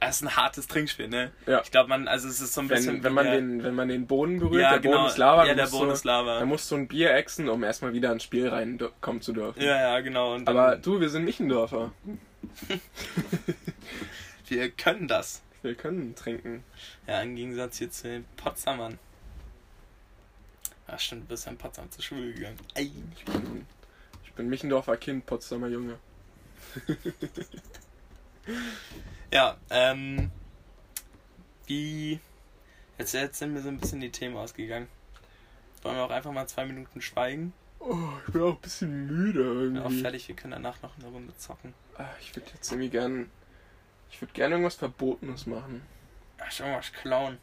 es 0.00 0.16
ist 0.16 0.22
ein 0.22 0.36
hartes 0.36 0.66
Trinkspiel, 0.66 1.08
ne? 1.08 1.30
Ja. 1.46 1.60
Ich 1.62 1.70
glaube, 1.70 1.90
man, 1.90 2.08
also 2.08 2.26
es 2.26 2.40
ist 2.40 2.54
so 2.54 2.62
ein 2.62 2.68
bisschen. 2.68 3.02
Wenn, 3.02 3.12
man 3.12 3.26
der- 3.26 3.34
den, 3.36 3.62
wenn 3.62 3.74
man 3.74 3.88
den 3.88 4.06
Boden 4.06 4.38
berührt, 4.38 4.62
ja, 4.62 4.70
der 4.70 4.80
genau, 4.80 4.96
Boden 4.96 5.06
ist 5.10 5.18
Lava, 5.18 5.46
ja, 5.46 5.54
der 5.54 5.66
Boden 5.66 5.90
ist 5.90 6.04
Lava. 6.04 6.38
dann 6.38 6.48
musst 6.48 6.70
du 6.70 6.76
ein 6.76 6.88
Bier 6.88 7.14
exen, 7.14 7.48
um 7.48 7.62
erstmal 7.62 7.92
wieder 7.92 8.10
ins 8.10 8.22
Spiel 8.24 8.48
reinkommen 8.48 9.20
zu 9.20 9.32
dürfen. 9.32 9.62
Ja, 9.62 9.78
ja, 9.78 10.00
genau. 10.00 10.38
Dann, 10.38 10.48
Aber 10.48 10.76
du, 10.76 11.00
wir 11.00 11.10
sind 11.10 11.24
Michendorfer. 11.24 11.92
wir 14.48 14.70
können 14.70 15.06
das. 15.06 15.42
Wir 15.62 15.74
können 15.74 16.14
trinken. 16.14 16.64
Ja, 17.06 17.20
im 17.20 17.36
Gegensatz 17.36 17.76
hier 17.76 17.90
zu 17.90 18.08
den 18.08 18.24
Potsdamern. 18.36 18.98
Ach 20.86 20.98
stimmt, 20.98 21.24
du 21.24 21.28
bist 21.28 21.44
ja 21.44 21.52
in 21.52 21.58
Potsdam 21.58 21.90
zur 21.90 22.02
Schule 22.02 22.32
gegangen. 22.32 22.56
Ey. 22.74 22.90
Ich 23.16 23.24
bin, 23.26 23.66
ich 24.24 24.32
bin 24.32 24.48
Michendorfer 24.48 24.96
Kind, 24.96 25.26
Potsdamer 25.26 25.68
Junge. 25.68 25.98
Ja, 29.32 29.56
ähm. 29.70 30.30
Wie. 31.66 32.18
Jetzt, 32.98 33.14
jetzt 33.14 33.38
sind 33.38 33.52
mir 33.54 33.62
so 33.62 33.68
ein 33.68 33.78
bisschen 33.78 34.00
die 34.00 34.10
Themen 34.10 34.36
ausgegangen. 34.36 34.88
Wollen 35.82 35.96
wir 35.96 36.04
auch 36.04 36.10
einfach 36.10 36.32
mal 36.32 36.46
zwei 36.48 36.66
Minuten 36.66 37.00
schweigen? 37.00 37.52
Oh, 37.78 37.96
ich 38.26 38.32
bin 38.32 38.42
auch 38.42 38.54
ein 38.56 38.60
bisschen 38.60 39.06
müde 39.06 39.42
Bin 39.70 39.78
auch 39.78 39.84
irgendwie. 39.84 40.02
fertig, 40.02 40.28
wir 40.28 40.36
können 40.36 40.50
danach 40.52 40.82
noch 40.82 40.98
eine 40.98 41.06
Runde 41.06 41.34
zocken. 41.38 41.72
Ah, 41.96 42.04
Ich 42.20 42.34
würde 42.36 42.50
jetzt 42.52 42.70
irgendwie 42.70 42.90
gern. 42.90 43.30
Ich 44.10 44.20
würde 44.20 44.32
gerne 44.34 44.54
irgendwas 44.56 44.74
Verbotenes 44.74 45.46
machen. 45.46 45.80
Ach, 46.38 46.60
irgendwas 46.60 46.92
klauen. 46.92 47.38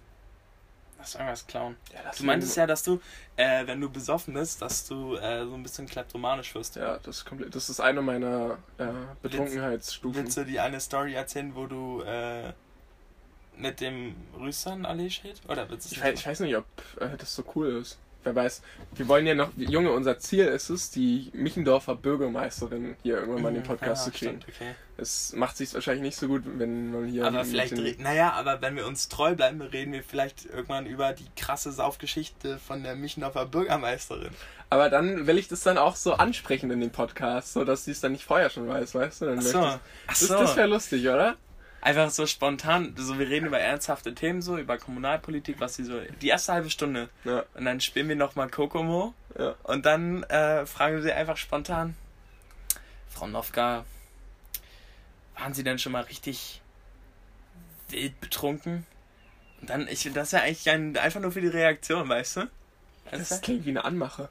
Lass 0.98 1.16
irgendwas 1.16 1.46
klauen. 1.46 1.76
Ja, 1.94 2.12
Du 2.18 2.24
meintest 2.24 2.58
ja, 2.58 2.66
dass 2.66 2.84
du, 2.84 3.00
äh, 3.36 3.68
wenn 3.68 3.80
du 3.80 3.90
besoffen 3.90 4.34
bist, 4.34 4.62
dass 4.62 4.88
du 4.88 5.16
äh, 5.16 5.46
so 5.46 5.54
ein 5.54 5.64
bisschen 5.64 5.86
kleptomanisch 5.86 6.56
wirst. 6.56 6.76
Ja, 6.76 6.98
das 6.98 7.18
ist 7.18 7.26
komplett. 7.26 7.56
Das 7.56 7.70
ist 7.70 7.80
eine 7.80 8.02
meiner 8.02 8.58
äh, 8.78 8.88
Betrunkenheitsstufen. 9.22 10.24
Willst 10.24 10.38
du 10.38 10.46
die 10.46 10.60
eine 10.60 10.80
Story 10.80 11.14
erzählen, 11.14 11.54
wo 11.56 11.68
du 11.68 12.02
äh, 12.02 12.52
mit 13.56 13.80
dem 13.80 14.16
Rüstern 14.40 14.86
Allee 14.86 15.10
steht? 15.10 15.42
Oder 15.48 15.70
willst 15.70 15.92
Ich 15.92 16.02
weiß, 16.02 16.20
ich 16.20 16.26
weiß 16.26 16.40
nicht, 16.42 16.56
ob 16.56 16.66
äh, 17.00 17.16
das 17.18 17.36
so 17.36 17.44
cool 17.56 17.68
ist. 17.82 18.00
Wer 18.28 18.36
weiß. 18.36 18.62
Wir 18.96 19.08
wollen 19.08 19.26
ja 19.26 19.36
noch, 19.36 19.50
Junge, 19.56 19.92
unser 19.92 20.20
Ziel 20.20 20.46
ist 20.48 20.70
es, 20.70 20.92
die 20.92 21.30
Michendorfer 21.34 21.96
Bürgermeisterin 21.96 22.96
hier 23.04 23.18
irgendwann 23.20 23.42
mal 23.44 23.50
in 23.50 23.56
den 23.56 23.64
Podcast 23.64 24.04
zu 24.06 24.12
kriegen. 24.12 24.36
Mhm. 24.36 24.42
Stimmt, 24.42 24.56
okay. 24.56 24.76
Es 24.98 25.34
macht 25.34 25.56
sich 25.58 25.74
wahrscheinlich 25.74 26.02
nicht 26.02 26.18
so 26.18 26.28
gut, 26.28 26.44
wenn 26.46 26.92
man 26.92 27.06
hier. 27.06 27.26
Aber 27.26 27.46
vielleicht, 27.46 27.78
den- 27.78 28.02
naja, 28.02 28.34
aber 28.34 28.62
wenn 28.62 28.76
wir 28.76 28.86
uns 28.88 29.08
treu 29.10 29.36
bleiben, 29.36 29.62
reden 29.62 29.94
wir 29.94 30.04
vielleicht 30.04 30.46
irgendwann 30.46 30.86
über 30.88 31.14
die 31.14 31.28
krasse 31.36 31.72
Saufgeschichte 31.72 32.58
von 32.58 32.84
der 32.84 32.96
Michendorfer 32.96 33.46
Bürgermeisterin. 33.46 34.32
Aber 34.70 34.90
dann 34.90 35.28
will 35.28 35.38
ich 35.38 35.48
das 35.48 35.62
dann 35.62 35.78
auch 35.78 35.96
so 35.96 36.14
ansprechen 36.16 36.70
in 36.72 36.82
dem 36.82 36.90
Podcast, 36.90 37.54
so 37.54 37.64
dass 37.64 37.86
sie 37.86 37.92
es 37.92 38.02
dann 38.02 38.12
nicht 38.12 38.26
vorher 38.26 38.50
schon 38.50 38.68
weiß, 38.68 38.96
weißt 38.96 39.22
du? 39.22 39.26
Dann 39.28 39.40
Ach 39.40 39.44
möchte 39.44 39.58
so, 39.60 39.66
ich- 39.66 39.74
ach 40.08 40.10
Das, 40.10 40.20
so. 40.20 40.34
das 40.34 40.56
wäre 40.58 40.68
lustig, 40.68 41.08
oder? 41.08 41.36
Einfach 41.82 42.10
so 42.10 42.26
spontan, 42.26 42.96
so 42.98 43.20
wir 43.20 43.30
reden 43.30 43.46
über 43.46 43.60
ernsthafte 43.60 44.14
Themen, 44.16 44.42
so 44.42 44.58
über 44.58 44.78
Kommunalpolitik, 44.78 45.60
was 45.60 45.76
sie 45.76 45.84
so, 45.84 46.00
die 46.22 46.28
erste 46.28 46.54
halbe 46.54 46.70
Stunde. 46.70 47.10
Ja, 47.24 47.46
Und 47.54 47.66
dann 47.66 47.80
spielen 47.82 48.10
wir 48.10 48.16
nochmal 48.16 48.50
Kokomo 48.50 49.14
ja. 49.38 49.56
und 49.64 49.86
dann 49.86 50.24
äh, 50.24 50.66
fragen 50.66 50.96
wir 50.96 51.04
sie 51.04 51.14
einfach 51.14 51.38
spontan, 51.38 51.96
Frau 53.10 53.28
Nowka, 53.28 53.86
waren 55.36 55.54
Sie 55.54 55.64
denn 55.64 55.80
schon 55.80 55.92
mal 55.92 56.04
richtig 56.04 56.62
wild 57.90 58.20
betrunken? 58.20 58.86
Und 59.62 59.70
dann, 59.70 59.88
ich 59.88 60.12
das 60.14 60.28
ist 60.28 60.32
ja 60.34 60.42
eigentlich 60.42 60.70
ein, 60.70 60.98
einfach 60.98 61.20
nur 61.20 61.32
für 61.32 61.42
die 61.42 61.48
Reaktion, 61.48 62.10
weißt 62.10 62.38
du? 62.38 62.50
Das 63.12 63.32
Also, 63.32 63.42
klingt 63.42 63.66
wie 63.66 63.70
eine 63.70 63.86
Anmache. 63.86 64.30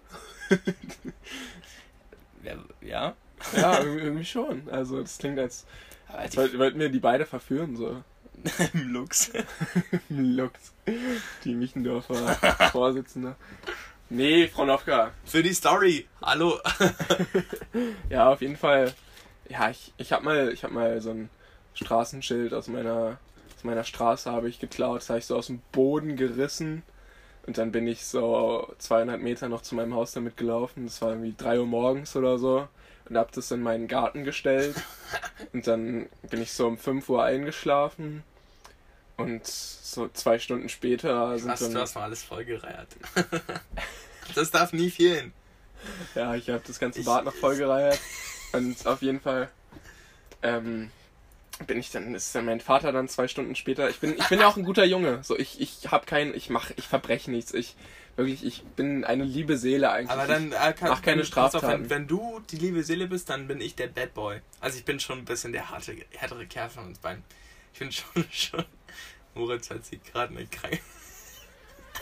ja, 2.81 3.15
Ja, 3.57 3.81
irgendwie 3.83 4.25
schon. 4.25 4.69
Also 4.71 5.01
das 5.01 5.19
klingt 5.19 5.39
als, 5.39 5.67
aber 6.09 6.29
die, 6.29 6.59
wollten 6.59 6.79
wir 6.79 6.89
die 6.89 7.01
beide 7.01 7.27
verführen, 7.27 7.77
so. 7.77 8.03
im 8.75 8.93
Lux. 8.93 9.33
Lux. 10.09 10.73
Die 11.45 11.55
Michendorfer 11.55 12.15
Vorsitzende. 12.73 13.37
Nee, 14.09 14.47
Frau 14.49 14.65
Nowka. 14.65 15.13
Für 15.25 15.43
die 15.43 15.53
Story. 15.53 16.07
Hallo. 16.23 16.61
Ja, 18.09 18.31
auf 18.31 18.41
jeden 18.41 18.57
Fall. 18.57 18.95
Ja, 19.49 19.71
ich, 19.71 19.93
ich 19.97 20.13
hab 20.13 20.23
mal, 20.23 20.53
ich 20.53 20.63
hab 20.65 20.71
mal 20.71 21.01
so 21.01 21.11
ein 21.11 21.29
Straßenschild 21.75 22.55
aus 22.55 22.69
meiner, 22.69 23.19
aus 23.57 23.65
meiner 23.65 23.85
Straße 23.85 24.31
habe 24.31 24.49
ich 24.49 24.61
geklaut. 24.61 25.01
Das 25.01 25.11
habe 25.11 25.19
ich 25.19 25.27
so 25.27 25.37
aus 25.37 25.49
dem 25.49 25.61
Boden 25.73 26.17
gerissen. 26.17 26.83
Und 27.47 27.59
dann 27.59 27.73
bin 27.73 27.87
ich 27.87 28.05
so 28.05 28.73
200 28.79 29.21
Meter 29.21 29.49
noch 29.49 29.63
zu 29.63 29.75
meinem 29.75 29.95
Haus 29.95 30.13
damit 30.13 30.37
gelaufen. 30.37 30.85
Das 30.85 31.01
war 31.03 31.11
irgendwie 31.11 31.35
3 31.37 31.61
Uhr 31.61 31.67
morgens 31.67 32.17
oder 32.17 32.39
so. 32.39 32.69
Und 33.09 33.17
hab 33.17 33.33
das 33.33 33.51
in 33.51 33.63
meinen 33.63 33.89
Garten 33.89 34.25
gestellt. 34.25 34.75
Und 35.53 35.67
dann 35.67 36.09
bin 36.29 36.43
ich 36.43 36.53
so 36.53 36.67
um 36.67 36.79
5 36.79 37.09
Uhr 37.09 37.23
eingeschlafen. 37.23 38.25
Und 39.17 39.47
so 39.47 40.09
zwei 40.09 40.39
Stunden 40.39 40.69
später 40.69 41.39
sind 41.39 41.59
du 41.59 41.69
dann. 41.69 41.79
hast 41.79 41.95
mal 41.95 42.03
alles 42.03 42.23
vollgereiert. 42.23 42.89
das 44.35 44.51
darf 44.51 44.73
nie 44.73 44.91
fehlen. 44.91 45.33
Ja, 46.15 46.35
ich 46.35 46.51
habe 46.51 46.63
das 46.67 46.79
ganze 46.79 47.03
Bad 47.03 47.25
noch 47.25 47.35
vollgereiert. 47.35 47.99
Und 48.53 48.87
auf 48.87 49.03
jeden 49.03 49.21
Fall 49.21 49.49
ähm, 50.43 50.91
bin 51.67 51.79
ich 51.79 51.91
dann, 51.91 52.15
ist 52.15 52.35
dann 52.35 52.45
mein 52.45 52.61
Vater 52.61 52.93
dann 52.93 53.09
zwei 53.09 53.29
Stunden 53.29 53.55
später. 53.55 53.89
Ich 53.89 54.01
bin, 54.01 54.17
ich 54.17 54.29
bin 54.29 54.41
ja 54.41 54.49
auch 54.49 54.57
ein 54.57 54.65
guter 54.65 54.85
Junge. 54.85 55.21
So, 55.23 55.39
ich, 55.39 55.61
ich 55.61 55.91
hab 55.91 56.07
kein, 56.07 56.35
ich 56.35 56.51
mach, 56.51 56.71
ich 56.77 56.87
verbreche 56.87 57.31
nichts. 57.31 57.55
Ich 57.55 57.75
wirklich, 58.17 58.45
ich 58.45 58.63
bin 58.63 59.05
eine 59.05 59.25
liebe 59.25 59.57
Seele 59.57 59.91
eigentlich. 59.91 60.11
Aber 60.11 60.27
dann 60.27 60.53
äh, 60.53 60.73
kann, 60.73 60.89
mach 60.89 61.03
keine 61.03 61.23
auf, 61.23 61.29
Straftaten. 61.29 61.69
wenn, 61.69 61.91
wenn 61.91 62.07
du 62.07 62.41
die 62.51 62.57
liebe 62.57 62.83
Seele 62.83 63.07
bist, 63.07 63.29
dann 63.31 63.47
bin 63.47 63.61
ich 63.61 63.75
der 63.75 63.89
Bad 63.89 64.15
Boy. 64.15 64.41
Also 64.61 64.79
ich 64.79 64.85
bin 64.85 64.99
schon 65.01 65.19
ein 65.19 65.25
bisschen 65.25 65.53
der 65.53 65.71
harte, 65.71 65.95
härtere 66.11 66.47
Kerl 66.47 66.71
von 66.71 66.87
uns 66.87 66.99
beiden. 66.99 67.23
Ich 67.73 67.79
bin 67.79 67.93
schon, 67.93 68.25
schon. 68.31 68.65
Moritz 69.35 69.71
hat 69.71 69.85
sich 69.85 70.03
gerade 70.03 70.35
eine 70.35 70.47
Krank. 70.47 70.81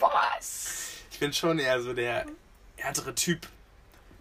Was? 0.01 0.99
Ich 1.11 1.19
bin 1.19 1.33
schon 1.33 1.59
eher 1.59 1.81
so 1.81 1.93
der 1.93 2.27
härtere 2.77 3.15
Typ. 3.15 3.47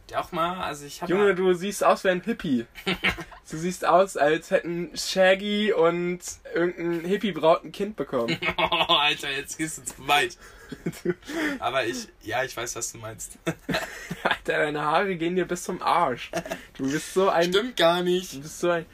Der 0.10 0.20
auch 0.20 0.32
mal, 0.32 0.62
also 0.62 0.86
ich 0.86 1.02
habe 1.02 1.14
Junge, 1.14 1.34
du 1.34 1.54
siehst 1.54 1.84
aus 1.84 2.04
wie 2.04 2.10
ein 2.10 2.22
Hippie. 2.22 2.66
du 3.50 3.58
siehst 3.58 3.86
aus, 3.86 4.18
als 4.18 4.52
hätten 4.52 4.92
Shaggy 4.96 5.72
und 5.72 6.20
irgendein 6.54 7.06
Hippie-Braut 7.10 7.64
ein 7.64 7.72
Kind 7.72 7.96
bekommen. 7.96 8.38
Oh, 8.58 8.94
Alter, 8.94 9.32
jetzt 9.32 9.58
gehst 9.58 9.78
du 9.78 9.84
zu 9.84 10.08
weit. 10.08 10.38
Aber 11.60 11.86
ich, 11.86 12.08
ja, 12.22 12.44
ich 12.44 12.56
weiß, 12.56 12.76
was 12.76 12.92
du 12.92 12.98
meinst. 13.00 13.38
Alter, 14.24 14.60
deine 14.60 14.82
Haare 14.82 15.16
gehen 15.16 15.36
dir 15.36 15.46
bis 15.46 15.64
zum 15.64 15.82
Arsch. 15.82 16.32
Du 16.78 16.90
bist 16.92 17.14
so 17.14 17.30
ein 17.30 17.50
Stimmt 17.54 17.78
gar 17.78 18.00
Du 18.00 18.06
nicht. 18.06 18.42
bist 18.42 18.60
so 18.60 18.70
ein. 18.70 18.86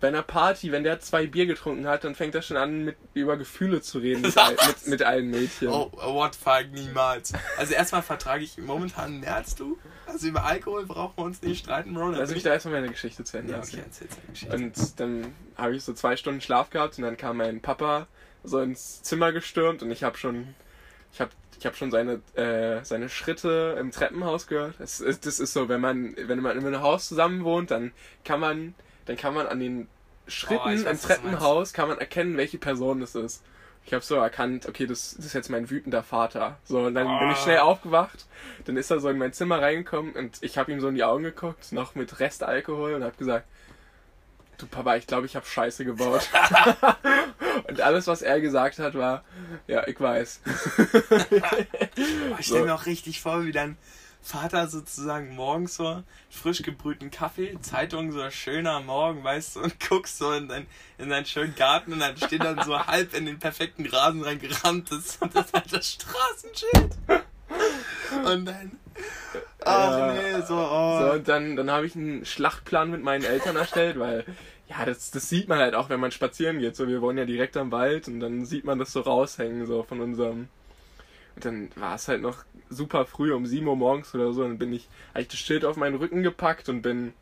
bei 0.00 0.08
einer 0.08 0.22
Party, 0.22 0.72
wenn 0.72 0.84
der 0.84 1.00
zwei 1.00 1.26
Bier 1.26 1.46
getrunken 1.46 1.86
hat, 1.86 2.04
dann 2.04 2.14
fängt 2.14 2.34
er 2.34 2.42
schon 2.42 2.56
an, 2.56 2.84
mit, 2.86 2.96
über 3.14 3.36
Gefühle 3.36 3.80
zu 3.82 3.98
reden 3.98 4.22
mit, 4.22 4.36
all, 4.38 4.52
mit, 4.52 4.86
mit 4.86 5.02
allen 5.02 5.30
Mädchen. 5.30 5.68
Oh, 5.68 5.90
what 5.92 6.34
fuck, 6.36 6.66
niemals. 6.72 7.32
Also 7.58 7.74
erstmal 7.74 8.02
vertrage 8.02 8.44
ich 8.44 8.56
momentan 8.58 9.20
mehr 9.20 9.36
als 9.36 9.54
du. 9.54 9.78
Also 10.06 10.26
über 10.28 10.44
Alkohol 10.44 10.86
brauchen 10.86 11.12
wir 11.16 11.24
uns 11.24 11.40
nicht 11.42 11.64
streiten, 11.64 11.94
Bro. 11.94 12.10
Lass 12.10 12.30
mich 12.32 12.42
da 12.42 12.52
erstmal 12.52 12.80
meine 12.80 12.90
Geschichte 12.92 13.22
zu 13.24 13.38
Ende 13.38 13.52
ja, 13.52 13.58
okay, 13.58 13.82
Geschichte. 14.32 14.56
Und 14.56 14.98
dann 15.00 15.34
habe 15.56 15.76
ich 15.76 15.84
so 15.84 15.92
zwei 15.92 16.16
Stunden 16.16 16.40
Schlaf 16.40 16.70
gehabt 16.70 16.98
und 16.98 17.04
dann 17.04 17.16
kam 17.16 17.36
mein 17.36 17.60
Papa 17.60 18.06
so 18.42 18.58
ins 18.60 19.02
Zimmer 19.02 19.32
gestürmt 19.32 19.82
und 19.82 19.90
ich 19.90 20.02
habe 20.02 20.16
schon, 20.16 20.54
ich 21.12 21.20
habe 21.20 21.30
ich 21.58 21.66
habe 21.66 21.76
schon 21.76 21.90
seine, 21.90 22.22
äh, 22.36 22.82
seine 22.84 23.10
Schritte 23.10 23.76
im 23.78 23.90
Treppenhaus 23.90 24.46
gehört. 24.46 24.76
Das 24.78 25.00
ist, 25.00 25.26
das 25.26 25.40
ist 25.40 25.52
so, 25.52 25.68
wenn 25.68 25.80
man, 25.82 26.14
wenn 26.16 26.40
man 26.40 26.56
in 26.56 26.66
einem 26.66 26.80
Haus 26.80 27.08
zusammen 27.08 27.44
wohnt, 27.44 27.70
dann 27.70 27.92
kann 28.24 28.40
man, 28.40 28.74
dann 29.04 29.16
kann 29.18 29.34
man 29.34 29.46
an 29.46 29.60
den 29.60 29.86
Schritten 30.26 30.62
Oh, 30.64 30.66
weiß, 30.68 30.84
im 30.84 30.98
Treppenhaus 31.00 31.72
kann 31.74 31.88
man 31.88 31.98
erkennen, 31.98 32.38
welche 32.38 32.56
Person 32.56 33.02
es 33.02 33.14
ist. 33.14 33.42
Ich 33.84 33.92
habe 33.92 34.02
so 34.04 34.14
erkannt, 34.14 34.66
okay, 34.66 34.86
das, 34.86 35.14
das 35.16 35.26
ist 35.26 35.32
jetzt 35.34 35.50
mein 35.50 35.68
wütender 35.68 36.02
Vater. 36.02 36.58
So, 36.64 36.80
und 36.80 36.94
dann 36.94 37.06
bin 37.18 37.30
ich 37.30 37.36
Ah. 37.38 37.42
schnell 37.42 37.58
aufgewacht. 37.58 38.26
Dann 38.64 38.76
ist 38.78 38.90
er 38.90 39.00
so 39.00 39.08
in 39.10 39.18
mein 39.18 39.32
Zimmer 39.34 39.60
reingekommen 39.60 40.12
und 40.14 40.38
ich 40.42 40.56
habe 40.56 40.72
ihm 40.72 40.80
so 40.80 40.88
in 40.88 40.94
die 40.94 41.04
Augen 41.04 41.24
geguckt, 41.24 41.72
noch 41.72 41.94
mit 41.94 42.20
Restalkohol 42.20 42.94
und 42.94 43.04
habe 43.04 43.16
gesagt, 43.18 43.46
du 44.60 44.66
Papa, 44.66 44.96
ich 44.96 45.06
glaube, 45.06 45.26
ich 45.26 45.36
habe 45.36 45.46
Scheiße 45.46 45.84
gebaut. 45.84 46.28
und 47.68 47.80
alles, 47.80 48.06
was 48.06 48.22
er 48.22 48.40
gesagt 48.40 48.78
hat, 48.78 48.94
war, 48.94 49.24
ja, 49.66 49.86
ich 49.86 50.00
weiß. 50.00 50.40
Ich 52.38 52.46
stelle 52.46 52.66
mir 52.66 52.74
auch 52.74 52.86
richtig 52.86 53.20
vor, 53.20 53.44
wie 53.44 53.52
dein 53.52 53.76
Vater 54.22 54.68
sozusagen 54.68 55.34
morgens 55.34 55.76
so 55.76 56.02
frisch 56.28 56.62
gebrühten 56.62 57.10
Kaffee, 57.10 57.58
Zeitung, 57.62 58.12
so 58.12 58.20
ein 58.20 58.30
schöner 58.30 58.80
Morgen, 58.80 59.24
weißt 59.24 59.56
du, 59.56 59.60
und 59.60 59.80
guckst 59.80 60.18
so 60.18 60.32
in, 60.32 60.48
dein, 60.48 60.66
in 60.98 61.08
deinen 61.08 61.26
schönen 61.26 61.54
Garten 61.54 61.92
und 61.92 62.00
dann 62.00 62.16
steht 62.16 62.44
dann 62.44 62.62
so 62.62 62.78
halb 62.86 63.14
in 63.14 63.26
den 63.26 63.38
perfekten 63.38 63.86
Rasen 63.86 64.22
reingerammt 64.22 64.92
das, 64.92 65.16
und 65.16 65.34
das 65.34 65.46
ist 65.46 65.54
halt 65.54 65.72
das 65.72 65.90
Straßenschild. 65.92 66.96
Und 68.24 68.44
dann. 68.44 68.78
Ach 69.64 70.14
nee, 70.14 70.40
so, 70.46 70.56
oh. 70.56 70.98
So, 71.00 71.12
und 71.12 71.28
dann, 71.28 71.56
dann 71.56 71.70
habe 71.70 71.86
ich 71.86 71.94
einen 71.94 72.24
Schlachtplan 72.24 72.90
mit 72.90 73.02
meinen 73.02 73.24
Eltern 73.24 73.56
erstellt, 73.56 73.98
weil, 73.98 74.24
ja, 74.68 74.84
das, 74.84 75.10
das 75.10 75.28
sieht 75.28 75.48
man 75.48 75.58
halt 75.58 75.74
auch, 75.74 75.88
wenn 75.90 76.00
man 76.00 76.10
spazieren 76.10 76.60
geht. 76.60 76.76
So, 76.76 76.88
wir 76.88 77.02
wohnen 77.02 77.18
ja 77.18 77.24
direkt 77.24 77.56
am 77.56 77.72
Wald 77.72 78.08
und 78.08 78.20
dann 78.20 78.44
sieht 78.44 78.64
man 78.64 78.78
das 78.78 78.92
so 78.92 79.00
raushängen, 79.00 79.66
so 79.66 79.82
von 79.82 80.00
unserem. 80.00 80.48
Und 81.34 81.44
dann 81.44 81.70
war 81.76 81.94
es 81.94 82.08
halt 82.08 82.22
noch 82.22 82.44
super 82.68 83.04
früh, 83.04 83.32
um 83.32 83.46
7 83.46 83.66
Uhr 83.66 83.76
morgens 83.76 84.14
oder 84.14 84.32
so. 84.32 84.42
Dann 84.42 84.58
bin 84.58 84.72
ich, 84.72 84.88
habe 85.10 85.22
ich 85.22 85.28
das 85.28 85.38
Schild 85.38 85.64
auf 85.64 85.76
meinen 85.76 85.96
Rücken 85.96 86.22
gepackt 86.22 86.68
und 86.68 86.82
bin 86.82 87.12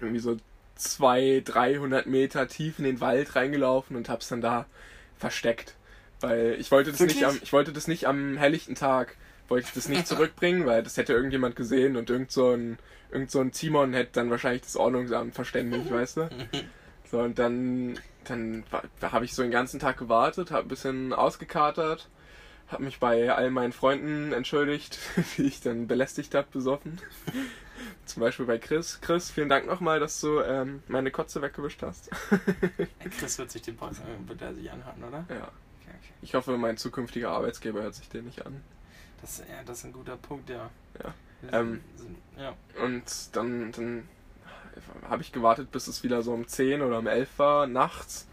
irgendwie 0.00 0.20
so 0.20 0.36
200, 0.76 1.54
300 1.54 2.06
Meter 2.06 2.48
tief 2.48 2.78
in 2.78 2.84
den 2.84 3.00
Wald 3.00 3.36
reingelaufen 3.36 3.96
und 3.96 4.08
hab's 4.08 4.28
dann 4.28 4.40
da 4.40 4.66
versteckt. 5.18 5.74
Weil 6.20 6.56
ich 6.58 6.70
wollte 6.70 6.90
das 6.90 7.00
nicht 7.00 7.20
Wirklich? 7.20 7.26
am, 7.26 7.40
ich 7.42 7.52
wollte 7.52 7.72
das 7.72 7.88
nicht 7.88 8.06
am 8.06 8.36
helllichten 8.36 8.74
Tag, 8.74 9.16
wollte 9.50 9.66
ich 9.66 9.74
das 9.74 9.88
nicht 9.88 10.06
zurückbringen, 10.06 10.64
weil 10.64 10.82
das 10.82 10.96
hätte 10.96 11.12
irgendjemand 11.12 11.56
gesehen 11.56 11.96
und 11.96 12.08
irgend 12.08 12.30
so 12.30 12.52
ein, 12.52 12.78
irgend 13.10 13.30
so 13.30 13.40
ein 13.40 13.50
Timon 13.50 13.92
hätte 13.92 14.12
dann 14.12 14.30
wahrscheinlich 14.30 14.62
das 14.62 14.76
Ordnungsamt 14.76 15.34
verständigt, 15.34 15.90
weißt 15.92 16.18
du? 16.18 16.30
So, 17.10 17.18
und 17.18 17.38
dann, 17.38 17.98
dann 18.24 18.64
habe 19.02 19.24
ich 19.24 19.34
so 19.34 19.42
den 19.42 19.50
ganzen 19.50 19.80
Tag 19.80 19.98
gewartet, 19.98 20.52
habe 20.52 20.66
ein 20.66 20.68
bisschen 20.68 21.12
ausgekatert, 21.12 22.08
habe 22.68 22.84
mich 22.84 23.00
bei 23.00 23.32
all 23.32 23.50
meinen 23.50 23.72
Freunden 23.72 24.32
entschuldigt, 24.32 24.98
die 25.36 25.42
ich 25.42 25.60
dann 25.60 25.88
belästigt 25.88 26.34
habe, 26.36 26.46
besoffen. 26.52 27.00
Zum 28.04 28.20
Beispiel 28.20 28.46
bei 28.46 28.58
Chris. 28.58 29.00
Chris, 29.00 29.30
vielen 29.30 29.48
Dank 29.48 29.66
nochmal, 29.66 29.98
dass 29.98 30.20
du 30.20 30.40
ähm, 30.40 30.82
meine 30.86 31.10
Kotze 31.10 31.42
weggewischt 31.42 31.82
hast. 31.82 32.10
Chris 33.18 33.38
wird 33.38 33.50
sich 33.50 33.62
den 33.62 33.76
Podcast 33.76 34.02
wird 34.26 34.42
er 34.42 34.54
sich 34.54 34.70
anhören, 34.70 35.02
oder? 35.02 35.24
ja. 35.30 35.42
Okay, 35.80 35.96
okay. 35.98 36.12
Ich 36.22 36.34
hoffe, 36.34 36.56
mein 36.58 36.76
zukünftiger 36.76 37.30
Arbeitsgeber 37.30 37.82
hört 37.82 37.94
sich 37.94 38.08
den 38.08 38.26
nicht 38.26 38.44
an. 38.44 38.62
Das, 39.22 39.38
ja, 39.38 39.44
das 39.66 39.78
ist 39.78 39.84
ein 39.84 39.92
guter 39.92 40.16
Punkt, 40.16 40.48
ja. 40.50 40.70
Ja. 41.02 41.60
Ähm, 41.60 41.80
sind- 41.96 42.16
ja. 42.38 42.54
Und 42.82 43.04
dann, 43.36 43.72
dann 43.72 44.08
habe 45.08 45.22
ich 45.22 45.32
gewartet, 45.32 45.70
bis 45.70 45.86
es 45.88 46.02
wieder 46.02 46.22
so 46.22 46.32
um 46.32 46.46
10 46.46 46.82
oder 46.82 46.98
um 46.98 47.06
11 47.06 47.38
war, 47.38 47.66
nachts. 47.66 48.26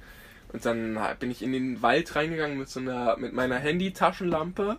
Und 0.53 0.65
dann 0.65 0.97
bin 1.19 1.29
ich 1.29 1.41
in 1.43 1.51
den 1.51 1.81
Wald 1.81 2.15
reingegangen 2.15 2.57
mit 2.57 2.69
so 2.69 2.79
einer, 2.79 3.17
mit 3.17 3.33
meiner 3.33 3.57
Handy-Taschenlampe, 3.57 4.77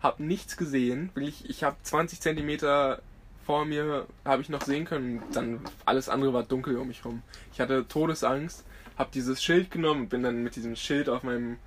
hab 0.00 0.20
nichts 0.20 0.56
gesehen. 0.56 1.10
Wirklich, 1.14 1.48
ich 1.50 1.64
habe 1.64 1.76
20 1.82 2.20
Zentimeter 2.20 3.02
vor 3.44 3.64
mir, 3.64 4.06
habe 4.24 4.42
ich 4.42 4.48
noch 4.48 4.62
sehen 4.62 4.84
können. 4.84 5.22
Dann 5.32 5.60
alles 5.86 6.08
andere 6.08 6.32
war 6.32 6.44
dunkel 6.44 6.76
um 6.76 6.88
mich 6.88 7.04
rum. 7.04 7.22
Ich 7.52 7.60
hatte 7.60 7.86
Todesangst, 7.88 8.64
habe 8.96 9.10
dieses 9.12 9.42
Schild 9.42 9.70
genommen 9.70 10.02
und 10.02 10.08
bin 10.08 10.22
dann 10.22 10.42
mit 10.44 10.54
diesem 10.54 10.76
Schild 10.76 11.08
auf 11.08 11.22
meinem 11.24 11.58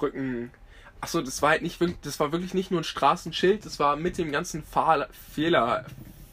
Rücken. 0.00 0.50
Achso, 1.00 1.20
das 1.20 1.42
war 1.42 1.50
halt 1.50 1.62
nicht 1.62 1.80
wirklich, 1.80 1.98
das 2.02 2.18
war 2.20 2.32
wirklich 2.32 2.54
nicht 2.54 2.70
nur 2.70 2.80
ein 2.80 2.84
Straßenschild, 2.84 3.66
das 3.66 3.78
war 3.78 3.96
mit 3.96 4.16
dem 4.18 4.32
ganzen 4.32 4.62
Fahr 4.64 5.06
Fehler, 5.34 5.84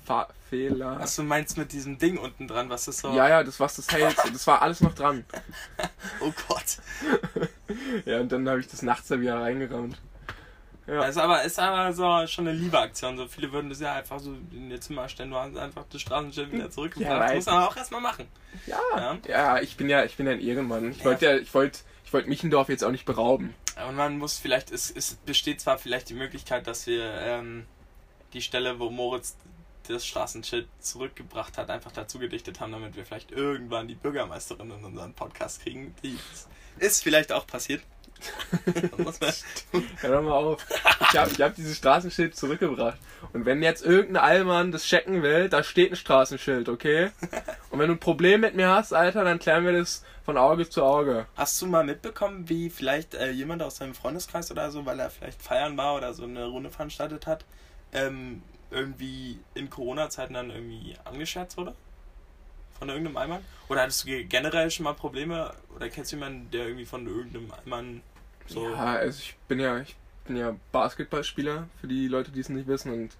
Fahr 0.06 0.30
Fehler. 0.50 0.98
Was 1.00 1.16
du 1.16 1.24
meinst 1.24 1.58
mit 1.58 1.72
diesem 1.74 1.98
Ding 1.98 2.18
unten 2.18 2.48
dran, 2.48 2.70
was 2.70 2.88
ist 2.88 3.00
so. 3.00 3.14
Ja, 3.14 3.28
ja, 3.28 3.44
das 3.44 3.60
was 3.60 3.76
das 3.76 3.90
hält, 3.92 4.18
das 4.18 4.48
war 4.48 4.62
alles 4.62 4.82
noch 4.82 4.94
dran. 4.94 5.26
Oh 6.22 6.32
Gott. 6.48 6.78
Ja, 8.06 8.20
und 8.20 8.32
dann 8.32 8.48
habe 8.50 8.60
ich 8.60 8.68
das 8.68 8.82
nachts 8.82 9.08
da 9.08 9.20
wieder 9.20 9.40
reingerammt. 9.40 9.98
Ja. 10.88 11.06
Ist 11.06 11.18
aber, 11.18 11.44
ist 11.44 11.58
aber 11.58 11.94
so 11.94 12.28
schon 12.28 12.48
eine 12.48 12.58
Liebeaktion. 12.58 13.16
So 13.16 13.28
viele 13.28 13.52
würden 13.54 13.70
das 13.70 13.80
ja 13.80 13.94
einfach 13.94 14.20
so 14.20 14.34
in 14.52 14.70
ihr 14.70 14.82
Zimmer 14.82 15.08
stellen. 15.08 15.30
Du 15.30 15.38
hast 15.38 15.56
einfach 15.56 15.86
das 15.90 16.02
Straßenschild 16.02 16.52
wieder 16.52 16.70
zurückgebracht. 16.70 17.12
Ja, 17.12 17.28
das 17.28 17.36
muss 17.36 17.46
man 17.46 17.64
auch 17.64 17.78
erstmal 17.78 18.02
machen. 18.02 18.28
Ja, 18.66 18.80
Ja. 18.98 19.18
ja, 19.28 19.60
ich 19.62 19.78
bin 19.78 19.88
ja, 19.90 20.04
ich 20.04 20.18
bin 20.18 20.26
ja 20.26 20.34
ein 20.34 20.42
Ehrenmann. 20.42 20.92
Ich 20.92 21.06
wollte 21.06 21.26
ja, 21.26 21.36
ich 21.38 21.54
wollte, 21.54 21.80
ich 22.12 22.14
wollte 22.14 22.28
Michendorf 22.28 22.68
jetzt 22.68 22.84
auch 22.84 22.92
nicht 22.92 23.06
berauben. 23.06 23.56
Und 23.88 23.96
man 23.96 24.18
muss 24.18 24.38
vielleicht, 24.38 24.70
es, 24.70 24.92
es 24.92 25.14
besteht 25.26 25.62
zwar 25.62 25.78
vielleicht 25.78 26.10
die 26.10 26.14
Möglichkeit, 26.14 26.68
dass 26.68 26.86
wir 26.86 27.06
ähm, 27.06 27.66
die 28.34 28.42
Stelle, 28.42 28.80
wo 28.80 28.90
Moritz 28.90 29.38
das 29.88 30.06
Straßenschild 30.06 30.68
zurückgebracht 30.82 31.58
hat, 31.58 31.70
einfach 31.70 31.94
dazu 31.94 32.20
gedichtet 32.20 32.60
haben, 32.60 32.74
damit 32.74 32.98
wir 32.98 33.06
vielleicht 33.06 33.32
irgendwann 33.32 33.88
die 33.88 33.96
Bürgermeisterin 33.96 34.72
in 34.72 34.84
unseren 34.84 35.14
Podcast 35.14 35.62
kriegen. 35.62 35.96
Die 36.04 36.20
ist 36.80 37.02
vielleicht 37.02 37.32
auch 37.32 37.48
passiert. 37.48 37.82
Hör 40.02 40.12
doch 40.12 40.22
mal 40.22 40.32
auf. 40.32 40.66
Ich 41.12 41.18
habe 41.18 41.32
ich 41.32 41.42
hab 41.42 41.56
dieses 41.56 41.78
Straßenschild 41.78 42.36
zurückgebracht. 42.36 42.98
Und 43.34 43.46
wenn 43.46 43.62
jetzt 43.64 43.86
irgendein 43.86 44.24
Allmann 44.24 44.72
das 44.72 44.84
checken 44.84 45.24
will, 45.24 45.50
da 45.50 45.64
steht 45.64 45.92
ein 45.92 45.96
Straßenschild, 45.96 46.70
okay? 46.70 47.12
Und 47.70 47.80
wenn 47.80 47.88
du 47.88 47.96
ein 47.96 48.00
Problem 48.00 48.42
mit 48.42 48.56
mir 48.56 48.70
hast, 48.70 48.94
Alter, 48.94 49.24
dann 49.24 49.40
klären 49.40 49.66
wir 49.66 49.74
das 49.74 50.04
von 50.26 50.38
Auge 50.38 50.70
zu 50.70 50.84
Auge. 50.84 51.26
Hast 51.36 51.62
du 51.62 51.68
mal 51.68 51.84
mitbekommen, 51.84 52.48
wie 52.50 52.70
vielleicht 52.70 53.14
äh, 53.16 53.32
jemand 53.32 53.64
aus 53.64 53.76
deinem 53.76 53.96
Freundeskreis 53.96 54.52
oder 54.52 54.70
so, 54.72 54.86
weil 54.86 55.00
er 55.00 55.10
vielleicht 55.10 55.42
feiern 55.42 55.78
war 55.78 55.96
oder 55.96 56.14
so 56.14 56.24
eine 56.24 56.46
Runde 56.46 56.70
veranstaltet 56.70 57.26
hat, 57.28 57.46
ähm, 57.94 58.44
irgendwie 58.70 59.40
in 59.56 59.70
Corona-Zeiten 59.70 60.34
dann 60.34 60.50
irgendwie 60.52 60.96
angescherzt 61.06 61.58
wurde? 61.58 61.74
Von 62.78 62.90
irgendeinem 62.90 63.18
Allmann? 63.18 63.46
Oder 63.70 63.82
hattest 63.82 64.04
du 64.04 64.08
ge- 64.08 64.24
generell 64.24 64.72
schon 64.72 64.86
mal 64.86 64.94
Probleme? 64.94 65.54
Oder 65.76 65.90
kennst 65.90 66.12
du 66.12 66.16
jemanden, 66.16 66.50
der 66.52 66.66
irgendwie 66.66 66.86
von 66.86 67.06
irgendeinem 67.06 67.52
Allmann 67.52 68.02
so. 68.52 68.70
Ja, 68.70 68.96
also 68.96 69.20
ich 69.20 69.36
bin 69.48 69.60
ja, 69.60 69.80
ich 69.80 69.96
bin 70.26 70.36
ja 70.36 70.56
Basketballspieler, 70.72 71.68
für 71.80 71.88
die 71.88 72.08
Leute, 72.08 72.32
die 72.32 72.40
es 72.40 72.50
nicht 72.50 72.68
wissen. 72.68 72.94
Und 72.94 73.18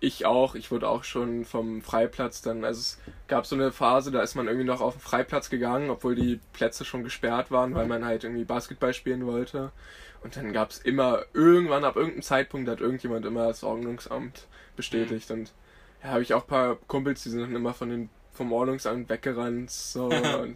ich 0.00 0.26
auch. 0.26 0.54
Ich 0.54 0.70
wurde 0.70 0.88
auch 0.88 1.04
schon 1.04 1.44
vom 1.44 1.82
Freiplatz 1.82 2.42
dann, 2.42 2.64
also 2.64 2.80
es 2.80 2.98
gab 3.28 3.46
so 3.46 3.54
eine 3.54 3.70
Phase, 3.70 4.10
da 4.10 4.22
ist 4.22 4.34
man 4.34 4.46
irgendwie 4.46 4.66
noch 4.66 4.80
auf 4.80 4.94
den 4.94 5.00
Freiplatz 5.00 5.50
gegangen, 5.50 5.90
obwohl 5.90 6.14
die 6.14 6.40
Plätze 6.52 6.84
schon 6.84 7.04
gesperrt 7.04 7.50
waren, 7.50 7.74
weil 7.74 7.86
man 7.86 8.04
halt 8.04 8.24
irgendwie 8.24 8.44
Basketball 8.44 8.94
spielen 8.94 9.26
wollte. 9.26 9.70
Und 10.22 10.36
dann 10.36 10.52
gab 10.52 10.70
es 10.70 10.78
immer, 10.78 11.24
irgendwann 11.32 11.84
ab 11.84 11.96
irgendeinem 11.96 12.22
Zeitpunkt 12.22 12.68
hat 12.68 12.80
irgendjemand 12.80 13.24
immer 13.24 13.46
das 13.46 13.62
Ordnungsamt 13.62 14.46
bestätigt. 14.76 15.30
Und 15.30 15.52
ja, 16.02 16.10
habe 16.10 16.22
ich 16.22 16.34
auch 16.34 16.42
ein 16.42 16.48
paar 16.48 16.76
Kumpels, 16.86 17.22
die 17.22 17.30
sind 17.30 17.40
dann 17.40 17.54
immer 17.54 17.74
von 17.74 17.88
den, 17.90 18.10
vom 18.32 18.52
Ordnungsamt 18.52 19.08
weggerannt. 19.08 19.70
So. 19.70 20.10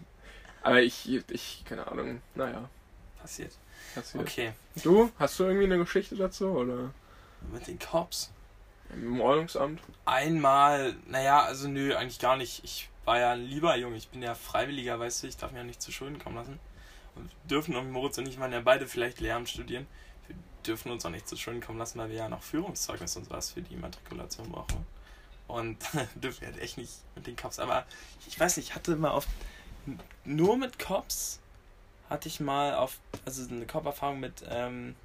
Aber 0.62 0.82
ich, 0.82 1.22
ich, 1.30 1.62
keine 1.66 1.86
Ahnung, 1.86 2.22
naja, 2.34 2.68
passiert? 3.20 3.52
Passiert. 3.94 4.22
Okay. 4.22 4.52
Du, 4.82 5.10
hast 5.18 5.38
du 5.38 5.44
irgendwie 5.44 5.64
eine 5.64 5.78
Geschichte 5.78 6.16
dazu 6.16 6.48
oder 6.48 6.92
Mit 7.52 7.66
den 7.66 7.78
Cops? 7.78 8.30
im 8.94 9.20
Ordnungsamt? 9.20 9.80
Einmal, 10.04 10.94
naja, 11.06 11.42
also 11.42 11.68
nö, 11.68 11.94
eigentlich 11.94 12.18
gar 12.18 12.36
nicht. 12.36 12.62
Ich 12.64 12.88
war 13.04 13.18
ja 13.18 13.32
ein 13.32 13.44
lieber 13.44 13.76
Junge, 13.76 13.96
ich 13.96 14.08
bin 14.08 14.22
ja 14.22 14.34
Freiwilliger, 14.34 14.98
weißt 14.98 15.22
du, 15.22 15.26
ich 15.26 15.36
darf 15.36 15.52
mir 15.52 15.58
ja 15.58 15.64
nicht 15.64 15.82
zu 15.82 15.92
Schulden 15.92 16.18
kommen 16.18 16.36
lassen. 16.36 16.58
Und 17.14 17.30
dürfen 17.48 17.76
und 17.76 17.90
Moritz 17.90 18.18
und 18.18 18.26
ich 18.26 18.40
waren 18.40 18.52
ja 18.52 18.60
beide 18.60 18.86
vielleicht 18.86 19.20
Lehramt 19.20 19.48
studieren. 19.48 19.86
Wir 20.26 20.36
dürfen 20.66 20.90
uns 20.90 21.04
auch 21.04 21.10
nicht 21.10 21.28
zu 21.28 21.36
Schulden 21.36 21.60
kommen 21.60 21.78
lassen, 21.78 21.98
weil 21.98 22.08
wir 22.08 22.16
ja 22.16 22.28
noch 22.28 22.42
Führungszeugnis 22.42 23.16
und 23.16 23.24
sowas 23.24 23.52
für 23.52 23.62
die 23.62 23.76
Matrikulation 23.76 24.50
brauchen. 24.50 24.84
Und 25.46 25.78
dürfen 26.14 26.40
wir 26.40 26.48
halt 26.48 26.60
echt 26.60 26.78
nicht 26.78 26.92
mit 27.14 27.26
den 27.26 27.36
Cops. 27.36 27.58
Aber 27.58 27.84
ich 28.26 28.38
weiß 28.38 28.56
nicht, 28.56 28.70
ich 28.70 28.74
hatte 28.74 28.96
mal 28.96 29.10
auf. 29.10 29.26
Nur 30.24 30.56
mit 30.56 30.78
Cops 30.78 31.40
hatte 32.14 32.28
ich 32.28 32.40
mal 32.40 32.74
auf. 32.74 32.98
Also 33.26 33.48
eine 33.48 33.66
Cop-Erfahrung 33.66 34.20
mit, 34.20 34.44
ähm, 34.48 34.96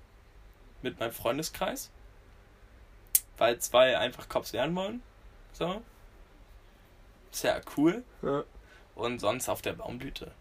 mit 0.82 1.00
meinem 1.00 1.12
Freundeskreis 1.12 1.92
weil 3.40 3.58
zwei 3.60 3.98
einfach 3.98 4.30
Cops 4.30 4.54
werden 4.54 4.76
wollen. 4.76 5.02
So. 5.54 5.82
Ist 7.32 7.44
ja 7.44 7.60
cool. 7.78 8.04
Ja. 8.22 8.44
Und 8.96 9.20
sonst 9.20 9.50
auf 9.50 9.62
der 9.62 9.74
Baumblüte. 9.74 10.32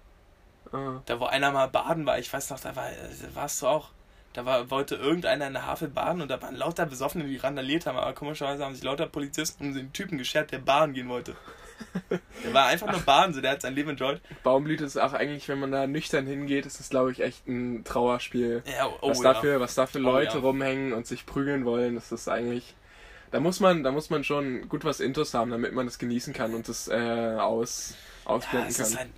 Ah. 0.72 1.00
Da, 1.06 1.20
wo 1.20 1.24
einer 1.26 1.50
mal 1.52 1.68
baden 1.68 2.04
war, 2.06 2.18
ich 2.18 2.32
weiß 2.32 2.50
noch, 2.50 2.60
da 2.60 2.76
war, 2.76 2.90
da 2.90 3.34
warst 3.34 3.62
du 3.62 3.68
auch. 3.68 3.90
Da 4.34 4.44
war, 4.44 4.70
wollte 4.70 4.96
irgendeiner 4.96 5.46
in 5.46 5.54
der 5.54 5.66
Havel 5.66 5.88
baden 5.88 6.20
und 6.20 6.28
da 6.28 6.40
waren 6.42 6.54
lauter 6.54 6.86
Besoffene, 6.86 7.24
die 7.24 7.38
randaliert 7.38 7.86
haben, 7.86 7.96
aber 7.96 8.12
komischerweise 8.12 8.64
haben 8.64 8.74
sich 8.74 8.84
lauter 8.84 9.06
Polizisten 9.06 9.68
um 9.68 9.74
den 9.74 9.92
Typen 9.92 10.18
geschert, 10.18 10.52
der 10.52 10.58
baden 10.58 10.92
gehen 10.92 11.08
wollte. 11.08 11.34
Der 12.44 12.54
war 12.54 12.66
einfach 12.66 12.86
nur 12.90 13.32
so 13.32 13.40
der 13.40 13.52
hat 13.52 13.62
sein 13.62 13.74
Leben 13.74 13.90
enjoyed. 13.90 14.20
Baumblüte 14.42 14.84
ist 14.84 14.96
auch 14.96 15.12
eigentlich, 15.12 15.48
wenn 15.48 15.58
man 15.60 15.72
da 15.72 15.86
nüchtern 15.86 16.26
hingeht, 16.26 16.66
ist 16.66 16.80
das, 16.80 16.88
glaube 16.90 17.12
ich, 17.12 17.20
echt 17.20 17.46
ein 17.48 17.84
Trauerspiel. 17.84 18.62
Ja, 18.66 18.86
oh, 19.00 19.10
was, 19.10 19.18
ja. 19.18 19.32
dafür, 19.34 19.60
was 19.60 19.74
dafür 19.74 20.00
Oh, 20.00 20.04
Leute 20.04 20.38
ja. 20.38 20.42
rumhängen 20.42 20.92
und 20.92 21.06
sich 21.06 21.26
prügeln 21.26 21.64
wollen, 21.64 21.94
das 21.94 22.12
ist 22.12 22.28
eigentlich. 22.28 22.74
Da 23.30 23.40
muss 23.40 23.60
man, 23.60 23.82
da 23.82 23.90
muss 23.92 24.08
man 24.08 24.24
schon 24.24 24.68
gut 24.70 24.84
was 24.84 25.00
Intus 25.00 25.34
haben, 25.34 25.50
damit 25.50 25.74
man 25.74 25.84
das 25.86 25.98
genießen 25.98 26.32
kann 26.32 26.54
und 26.54 26.66
das 26.68 26.88
äh, 26.88 27.36
aus, 27.38 27.94
Ja, 28.24 28.30
ausblenden 28.30 28.68
es 28.70 28.78
kann. 28.78 28.98
halt, 28.98 29.08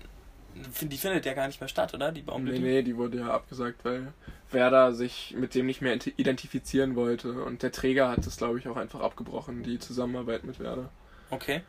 die 0.90 0.96
findet 0.96 1.24
ja 1.26 1.34
gar 1.34 1.46
nicht 1.46 1.60
mehr 1.60 1.68
statt, 1.68 1.94
oder? 1.94 2.10
Die 2.10 2.20
Nee, 2.20 2.26
Baumblüte. 2.26 2.60
nee, 2.60 2.82
die 2.82 2.96
wurde 2.96 3.18
ja 3.18 3.30
abgesagt, 3.30 3.84
weil 3.84 4.12
Werder 4.50 4.92
sich 4.94 5.36
mit 5.38 5.54
dem 5.54 5.66
nicht 5.66 5.80
mehr 5.80 5.94
ident- 5.94 6.12
identifizieren 6.16 6.96
wollte. 6.96 7.30
Und 7.44 7.62
der 7.62 7.70
Träger 7.70 8.08
hat 8.08 8.26
das, 8.26 8.36
glaube 8.36 8.58
ich, 8.58 8.66
auch 8.66 8.76
einfach 8.76 8.98
abgebrochen, 9.00 9.62
die 9.62 9.78
Zusammenarbeit 9.78 10.42
mit 10.42 10.58
Werder. 10.58 10.90
Okay. 11.30 11.62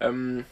Ähm, 0.00 0.44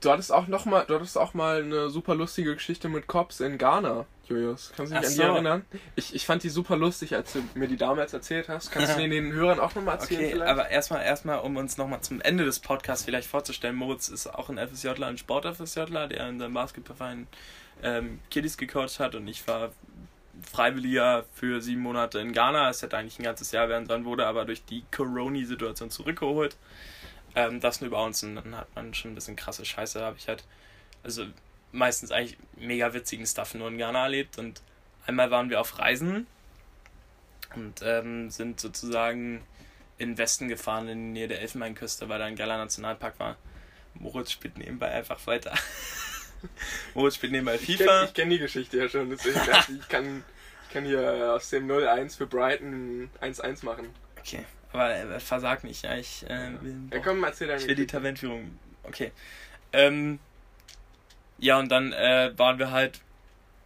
du 0.00 0.10
hattest 0.10 0.32
auch 0.32 0.46
noch 0.46 0.64
mal, 0.64 0.84
du 0.86 0.94
hattest 0.94 1.18
auch 1.18 1.34
mal 1.34 1.62
eine 1.62 1.90
super 1.90 2.14
lustige 2.14 2.54
Geschichte 2.54 2.88
mit 2.88 3.06
Cops 3.06 3.40
in 3.40 3.58
Ghana, 3.58 4.06
Julius. 4.28 4.72
Kannst 4.76 4.92
du 4.92 4.96
dich 4.96 5.04
Ach 5.04 5.08
an 5.08 5.10
die 5.10 5.16
so. 5.16 5.22
erinnern? 5.22 5.64
Ich, 5.96 6.14
ich 6.14 6.26
fand 6.26 6.42
die 6.42 6.48
super 6.48 6.76
lustig, 6.76 7.14
als 7.14 7.32
du 7.32 7.42
mir 7.54 7.68
die 7.68 7.76
damals 7.76 8.12
erzählt 8.12 8.48
hast. 8.48 8.70
Kannst 8.70 8.96
du 8.96 9.02
die 9.02 9.08
den 9.08 9.32
Hörern 9.32 9.60
auch 9.60 9.74
nochmal 9.74 9.96
erzählen 9.96 10.20
Okay, 10.20 10.30
vielleicht? 10.32 10.50
aber 10.50 10.68
erstmal, 10.68 11.04
erstmal, 11.04 11.40
um 11.40 11.56
uns 11.56 11.76
nochmal 11.76 12.00
zum 12.00 12.20
Ende 12.20 12.44
des 12.44 12.60
Podcasts 12.60 13.04
vielleicht 13.04 13.28
vorzustellen, 13.28 13.76
Moritz 13.76 14.08
ist 14.08 14.26
auch 14.28 14.48
ein 14.48 14.58
FSJler, 14.58 15.06
ein 15.08 15.18
Sport-FSJler, 15.18 16.08
der 16.08 16.28
in 16.28 16.38
seinem 16.38 16.54
Basketballverein 16.54 17.26
ähm, 17.82 18.20
Kiddies 18.30 18.56
gecoacht 18.56 19.00
hat 19.00 19.14
und 19.14 19.26
ich 19.26 19.46
war 19.48 19.72
Freiwilliger 20.50 21.24
für 21.34 21.60
sieben 21.60 21.82
Monate 21.82 22.18
in 22.18 22.32
Ghana. 22.32 22.70
Es 22.70 22.82
hätte 22.82 22.96
eigentlich 22.96 23.18
ein 23.18 23.22
ganzes 23.22 23.52
Jahr 23.52 23.68
werden 23.68 23.86
sollen, 23.86 24.04
wurde 24.04 24.26
aber 24.26 24.44
durch 24.44 24.64
die 24.64 24.82
Corona-Situation 24.94 25.90
zurückgeholt. 25.90 26.56
Ähm, 27.34 27.60
das 27.60 27.80
nur 27.80 27.88
über 27.88 28.04
uns 28.04 28.22
und 28.22 28.36
dann 28.36 28.56
hat 28.56 28.74
man 28.74 28.92
schon 28.94 29.12
ein 29.12 29.14
bisschen 29.14 29.36
krasse 29.36 29.64
Scheiße, 29.64 30.02
habe 30.02 30.16
ich 30.18 30.28
halt, 30.28 30.44
also 31.02 31.26
meistens 31.72 32.12
eigentlich 32.12 32.36
mega 32.56 32.92
witzigen 32.92 33.26
Stuff 33.26 33.54
nur 33.54 33.68
in 33.68 33.78
Ghana 33.78 34.02
erlebt 34.02 34.38
und 34.38 34.60
einmal 35.06 35.30
waren 35.30 35.48
wir 35.50 35.60
auf 35.60 35.78
Reisen 35.78 36.26
und 37.54 37.80
ähm, 37.82 38.30
sind 38.30 38.60
sozusagen 38.60 39.42
in 39.98 40.10
den 40.10 40.18
Westen 40.18 40.48
gefahren, 40.48 40.88
in 40.88 40.98
die 40.98 41.20
Nähe 41.20 41.28
der 41.28 41.40
Elfenbeinküste, 41.40 42.08
weil 42.08 42.18
da 42.18 42.26
ein 42.26 42.36
geiler 42.36 42.58
Nationalpark 42.58 43.18
war. 43.18 43.36
Moritz 43.94 44.32
spielt 44.32 44.58
nebenbei 44.58 44.90
einfach 44.90 45.26
weiter. 45.26 45.54
Moritz 46.94 47.16
spielt 47.16 47.32
nebenbei 47.32 47.54
ich 47.54 47.62
FIFA. 47.62 47.84
kenne 47.84 48.12
kenn 48.12 48.30
die 48.30 48.38
Geschichte 48.38 48.78
ja 48.78 48.88
schon, 48.88 49.10
deswegen 49.10 49.40
dachte 49.46 49.72
ich, 49.72 49.80
ich 49.80 49.88
kann, 49.88 50.24
ich 50.66 50.72
kann 50.72 50.84
hier 50.84 51.32
aus 51.34 51.50
dem 51.50 51.68
0-1 51.68 52.16
für 52.16 52.26
Brighton 52.26 53.10
1-1 53.20 53.64
machen. 53.64 53.88
Okay, 54.18 54.44
aber 54.72 54.90
er 54.90 55.20
versagt 55.20 55.64
nicht. 55.64 55.82
Ja, 55.84 55.96
ich, 55.96 56.24
äh, 56.28 56.50
will, 56.60 56.76
Ja, 56.90 56.98
komm, 57.00 57.22
erzähl 57.24 57.50
ich 57.50 57.66
will 57.66 57.74
die. 57.74 57.86
Tabellenführung. 57.86 58.58
Okay. 58.84 59.12
Ähm, 59.72 60.18
ja, 61.38 61.58
und 61.58 61.70
dann 61.70 61.92
äh, 61.92 62.32
waren 62.36 62.58
wir 62.58 62.70
halt 62.70 63.00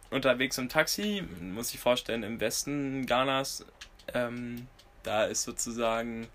unterwegs 0.09 0.57
im 0.57 0.69
Taxi, 0.69 1.23
muss 1.41 1.73
ich 1.73 1.79
vorstellen, 1.79 2.23
im 2.23 2.39
Westen 2.39 3.05
Ghanas. 3.05 3.65
Ähm, 4.13 4.67
da 5.03 5.25
ist 5.25 5.43
sozusagen 5.43 6.27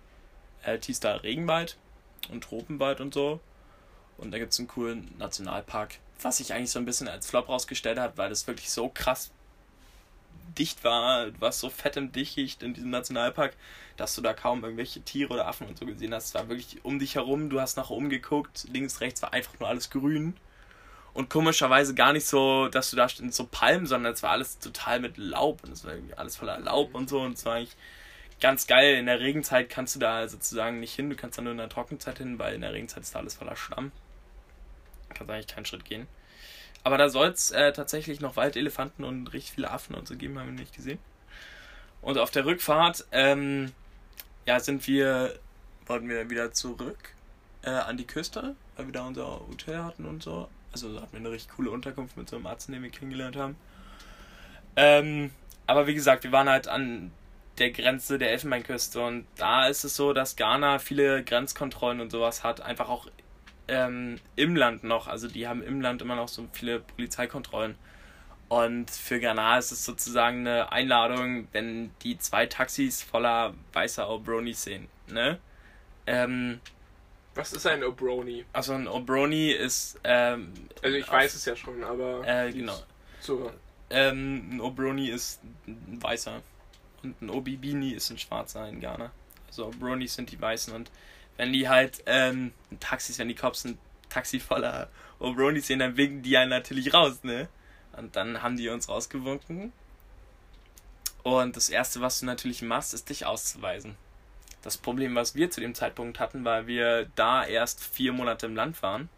äh, 0.62 0.78
tiefster 0.78 1.22
Regenwald 1.22 1.76
und 2.30 2.44
Tropenwald 2.44 3.00
und 3.00 3.14
so. 3.14 3.40
Und 4.18 4.30
da 4.30 4.38
gibt 4.38 4.52
es 4.52 4.58
einen 4.58 4.68
coolen 4.68 5.12
Nationalpark, 5.18 5.96
was 6.20 6.36
sich 6.36 6.52
eigentlich 6.52 6.70
so 6.70 6.78
ein 6.78 6.84
bisschen 6.84 7.08
als 7.08 7.26
Flop 7.28 7.48
rausgestellt 7.48 7.98
hat, 7.98 8.16
weil 8.16 8.28
das 8.28 8.46
wirklich 8.46 8.70
so 8.70 8.88
krass 8.88 9.30
dicht 10.55 10.84
war, 10.84 11.30
du 11.30 11.40
warst 11.40 11.61
so 11.61 11.70
fett 11.70 11.96
im 11.96 12.12
Dickicht 12.12 12.62
in 12.62 12.74
diesem 12.74 12.90
Nationalpark, 12.90 13.57
dass 13.96 14.14
du 14.14 14.22
da 14.22 14.32
kaum 14.32 14.62
irgendwelche 14.62 15.03
Tiere 15.03 15.32
oder 15.34 15.46
Affen 15.46 15.66
und 15.66 15.78
so 15.78 15.86
gesehen 15.86 16.14
hast. 16.14 16.28
Es 16.28 16.34
war 16.34 16.48
wirklich 16.48 16.84
um 16.84 16.98
dich 16.98 17.14
herum, 17.14 17.50
du 17.50 17.61
hast 17.61 17.76
nach 17.76 17.90
oben 17.90 18.09
geguckt, 18.09 18.66
links, 18.72 19.00
rechts 19.00 19.22
war 19.22 19.32
einfach 19.32 19.59
nur 19.59 19.68
alles 19.68 19.90
grün. 19.90 20.36
Und 21.14 21.28
komischerweise 21.28 21.94
gar 21.94 22.12
nicht 22.14 22.26
so, 22.26 22.68
dass 22.68 22.90
du 22.90 22.96
da 22.96 23.09
stehst, 23.09 23.34
so 23.34 23.46
Palmen, 23.50 23.86
sondern 23.86 24.14
es 24.14 24.22
war 24.22 24.30
alles 24.30 24.59
total 24.59 24.98
mit 25.00 25.18
Laub 25.18 25.62
und 25.62 25.72
es 25.72 25.84
war 25.84 25.92
irgendwie 25.92 26.14
alles 26.14 26.36
voller 26.36 26.59
Laub 26.59 26.94
und 26.94 27.09
so 27.11 27.20
und 27.20 27.34
es 27.34 27.44
war 27.44 27.57
eigentlich 27.57 27.76
ganz 28.40 28.66
geil. 28.66 28.96
In 28.96 29.07
der 29.07 29.20
Regenzeit 29.20 29.68
kannst 29.68 29.94
du 29.94 30.00
da 30.00 30.26
sozusagen 30.26 30.80
nicht 30.80 30.94
hin, 30.94 31.11
du 31.11 31.16
kannst 31.16 31.36
da 31.36 31.42
nur 31.42 31.53
in 31.53 31.59
der 31.59 31.68
Trockenzeit 31.68 32.18
hin, 32.18 32.38
weil 32.38 32.55
in 32.55 32.62
der 32.62 32.72
Regenzeit 32.72 33.03
ist 33.03 33.14
da 33.14 33.18
alles 33.18 33.34
voller 33.34 33.57
Schlamm. 33.57 33.92
Du 35.09 35.14
kannst 35.14 35.30
eigentlich 35.30 35.46
keinen 35.46 35.66
Schritt 35.66 35.84
gehen. 35.84 36.07
Aber 36.84 36.98
da 36.98 37.08
soll 37.08 37.28
es 37.28 37.50
äh, 37.50 37.72
tatsächlich 37.72 38.20
noch 38.20 38.36
Waldelefanten 38.36 39.04
und 39.04 39.32
richtig 39.32 39.52
viele 39.52 39.70
Affen 39.70 39.94
und 39.94 40.08
so 40.08 40.16
geben, 40.16 40.38
haben 40.38 40.46
wir 40.46 40.60
nicht 40.60 40.74
gesehen. 40.74 40.98
Und 42.00 42.18
auf 42.18 42.30
der 42.30 42.44
Rückfahrt, 42.44 43.06
ähm, 43.12 43.72
ja, 44.44 44.58
sind 44.58 44.86
wir, 44.88 45.38
wollten 45.86 46.08
wir 46.08 46.28
wieder 46.28 46.52
zurück 46.52 47.14
äh, 47.62 47.70
an 47.70 47.96
die 47.96 48.06
Küste, 48.06 48.56
weil 48.76 48.86
wir 48.86 48.92
da 48.92 49.06
unser 49.06 49.40
Hotel 49.48 49.78
hatten 49.78 50.06
und 50.06 50.22
so. 50.22 50.48
Also 50.72 51.00
hatten 51.00 51.12
wir 51.12 51.20
eine 51.20 51.30
richtig 51.30 51.54
coole 51.54 51.70
Unterkunft 51.70 52.16
mit 52.16 52.28
so 52.28 52.36
einem 52.36 52.46
Arzt, 52.46 52.68
den 52.68 52.82
wir 52.82 52.90
kennengelernt 52.90 53.36
haben. 53.36 53.56
Ähm, 54.74 55.30
aber 55.66 55.86
wie 55.86 55.94
gesagt, 55.94 56.24
wir 56.24 56.32
waren 56.32 56.48
halt 56.48 56.66
an 56.66 57.12
der 57.58 57.70
Grenze 57.70 58.18
der 58.18 58.32
Elfenbeinküste 58.32 59.00
und 59.00 59.26
da 59.36 59.66
ist 59.66 59.84
es 59.84 59.94
so, 59.94 60.12
dass 60.12 60.36
Ghana 60.36 60.78
viele 60.78 61.22
Grenzkontrollen 61.22 62.00
und 62.00 62.10
sowas 62.10 62.42
hat, 62.42 62.62
einfach 62.62 62.88
auch 62.88 63.06
ähm, 63.68 64.18
im 64.36 64.56
Land 64.56 64.84
noch. 64.84 65.06
Also 65.08 65.28
die 65.28 65.46
haben 65.48 65.62
im 65.62 65.80
Land 65.80 66.02
immer 66.02 66.16
noch 66.16 66.28
so 66.28 66.46
viele 66.52 66.80
Polizeikontrollen. 66.80 67.76
Und 68.48 68.90
für 68.90 69.18
Ghana 69.18 69.56
ist 69.58 69.72
es 69.72 69.84
sozusagen 69.84 70.40
eine 70.46 70.70
Einladung, 70.72 71.48
wenn 71.52 71.90
die 72.02 72.18
zwei 72.18 72.44
Taxis 72.46 73.02
voller 73.02 73.54
weißer 73.72 74.06
O'Bronis 74.06 74.56
sehen. 74.56 74.88
Ne? 75.08 75.38
Ähm, 76.06 76.60
Was 77.34 77.52
ist 77.54 77.66
ein 77.66 77.82
Obroni? 77.82 78.44
also 78.52 78.74
ein 78.74 78.88
O'Brony 78.88 79.52
ist. 79.52 79.98
Ähm, 80.04 80.52
Also 80.82 80.96
ich 80.96 81.10
weiß 81.10 81.34
es 81.34 81.44
ja 81.46 81.56
schon, 81.56 81.82
aber... 81.82 82.26
Äh, 82.26 82.52
genau. 82.52 82.76
So, 83.20 83.50
Ähm, 83.88 84.56
ein 84.56 84.60
Obroni 84.60 85.08
ist 85.08 85.40
ein 85.66 85.98
weißer. 86.02 86.42
Und 87.02 87.22
ein 87.22 87.30
Obibini 87.30 87.92
ist 87.92 88.10
ein 88.10 88.18
schwarzer 88.18 88.68
in 88.68 88.80
Ghana. 88.80 89.10
Also 89.46 89.66
Obronis 89.66 90.14
sind 90.14 90.30
die 90.30 90.40
weißen. 90.40 90.74
Und 90.74 90.90
wenn 91.36 91.52
die 91.52 91.68
halt 91.68 92.02
ähm, 92.06 92.52
Taxis, 92.80 93.18
wenn 93.18 93.28
die 93.28 93.34
Cops 93.34 93.64
ein 93.64 93.78
Taxi 94.08 94.40
voller 94.40 94.88
Obronis 95.18 95.66
sehen, 95.66 95.78
dann 95.78 95.96
winken 95.96 96.22
die 96.22 96.36
einen 96.36 96.50
natürlich 96.50 96.92
raus, 96.92 97.22
ne? 97.22 97.48
Und 97.96 98.16
dann 98.16 98.42
haben 98.42 98.56
die 98.56 98.68
uns 98.68 98.88
rausgewunken. 98.88 99.72
Und 101.22 101.56
das 101.56 101.68
Erste, 101.68 102.00
was 102.00 102.20
du 102.20 102.26
natürlich 102.26 102.62
machst, 102.62 102.94
ist 102.94 103.08
dich 103.08 103.26
auszuweisen. 103.26 103.96
Das 104.62 104.76
Problem, 104.78 105.14
was 105.14 105.34
wir 105.34 105.50
zu 105.50 105.60
dem 105.60 105.74
Zeitpunkt 105.74 106.20
hatten, 106.20 106.44
weil 106.44 106.66
wir 106.66 107.06
da 107.14 107.44
erst 107.44 107.82
vier 107.82 108.12
Monate 108.12 108.46
im 108.46 108.56
Land 108.56 108.82
waren, 108.82 109.08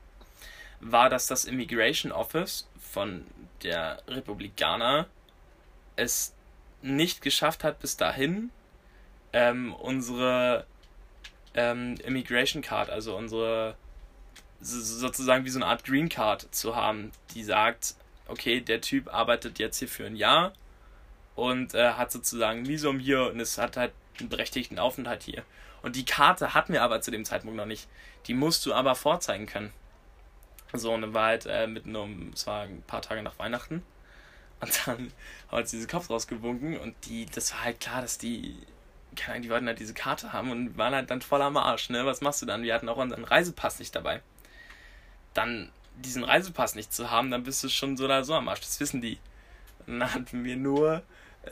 war, 0.80 1.08
dass 1.08 1.26
das 1.26 1.44
Immigration 1.44 2.12
Office 2.12 2.68
von 2.78 3.26
der 3.62 4.02
Republik 4.08 4.56
Ghana 4.56 5.06
es 5.96 6.34
nicht 6.82 7.22
geschafft 7.22 7.64
hat, 7.64 7.80
bis 7.80 7.96
dahin 7.96 8.50
ähm, 9.32 9.74
unsere 9.74 10.66
ähm, 11.54 11.96
Immigration 12.04 12.62
Card, 12.62 12.90
also 12.90 13.16
unsere 13.16 13.76
so- 14.60 14.80
sozusagen 14.80 15.44
wie 15.44 15.50
so 15.50 15.58
eine 15.58 15.66
Art 15.66 15.84
Green 15.84 16.08
Card 16.08 16.48
zu 16.54 16.74
haben, 16.76 17.12
die 17.34 17.44
sagt, 17.44 17.94
okay, 18.28 18.60
der 18.60 18.80
Typ 18.80 19.12
arbeitet 19.12 19.58
jetzt 19.58 19.78
hier 19.78 19.88
für 19.88 20.06
ein 20.06 20.16
Jahr 20.16 20.52
und 21.34 21.74
äh, 21.74 21.92
hat 21.92 22.12
sozusagen 22.12 22.66
Visum 22.66 22.98
hier 22.98 23.30
und 23.30 23.40
es 23.40 23.58
hat 23.58 23.76
halt 23.76 23.92
einen 24.20 24.28
berechtigten 24.28 24.78
Aufenthalt 24.78 25.22
hier. 25.22 25.44
Und 25.82 25.96
die 25.96 26.04
Karte 26.04 26.54
hatten 26.54 26.72
wir 26.72 26.82
aber 26.82 27.00
zu 27.02 27.10
dem 27.10 27.24
Zeitpunkt 27.24 27.56
noch 27.56 27.66
nicht. 27.66 27.88
Die 28.26 28.34
musst 28.34 28.64
du 28.64 28.72
aber 28.72 28.94
vorzeigen 28.94 29.46
können. 29.46 29.70
So, 30.72 30.92
und 30.92 31.02
dann 31.02 31.14
war 31.14 31.26
halt 31.26 31.46
äh, 31.46 31.66
mitten 31.66 31.94
um, 31.94 32.30
es 32.34 32.46
war 32.46 32.62
ein 32.62 32.82
paar 32.86 33.02
Tage 33.02 33.22
nach 33.22 33.38
Weihnachten. 33.38 33.82
Und 34.60 34.86
dann 34.86 35.12
haben 35.50 35.58
uns 35.60 35.70
diese 35.70 35.86
Cops 35.86 36.08
rausgewunken 36.08 36.78
und 36.78 36.94
die, 37.04 37.26
das 37.26 37.52
war 37.52 37.64
halt 37.64 37.80
klar, 37.80 38.00
dass 38.00 38.16
die, 38.18 38.56
keine 39.14 39.34
Ahnung, 39.34 39.42
die 39.42 39.50
wollten 39.50 39.66
halt 39.66 39.78
diese 39.78 39.94
Karte 39.94 40.32
haben 40.32 40.50
und 40.50 40.76
waren 40.76 40.94
halt 40.94 41.10
dann 41.10 41.22
voll 41.22 41.42
am 41.42 41.56
Arsch, 41.56 41.90
ne? 41.90 42.04
Was 42.06 42.20
machst 42.20 42.42
du 42.42 42.46
dann? 42.46 42.62
Wir 42.62 42.74
hatten 42.74 42.88
auch 42.88 42.96
unseren 42.96 43.24
Reisepass 43.24 43.78
nicht 43.78 43.94
dabei. 43.94 44.20
Dann 45.34 45.70
diesen 45.96 46.24
Reisepass 46.24 46.74
nicht 46.74 46.92
zu 46.92 47.10
haben, 47.10 47.30
dann 47.30 47.44
bist 47.44 47.62
du 47.62 47.68
schon 47.68 47.96
so 47.96 48.04
oder 48.04 48.24
so 48.24 48.34
am 48.34 48.48
Arsch, 48.48 48.60
das 48.60 48.80
wissen 48.80 49.00
die. 49.00 49.18
Und 49.86 50.00
dann 50.00 50.12
hatten 50.14 50.44
wir 50.44 50.56
nur 50.56 51.02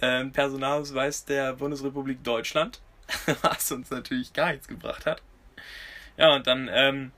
äh, 0.01 0.25
Personalausweis 0.27 1.25
der 1.25 1.53
Bundesrepublik 1.55 2.23
Deutschland, 2.25 2.81
was 3.43 3.71
uns 3.73 3.91
natürlich 3.91 4.33
gar 4.33 4.53
nichts 4.53 4.69
gebracht 4.69 5.07
hat. 5.07 5.23
Ja, 6.17 6.35
und 6.35 6.47
dann 6.47 6.69
ähm, 6.73 7.13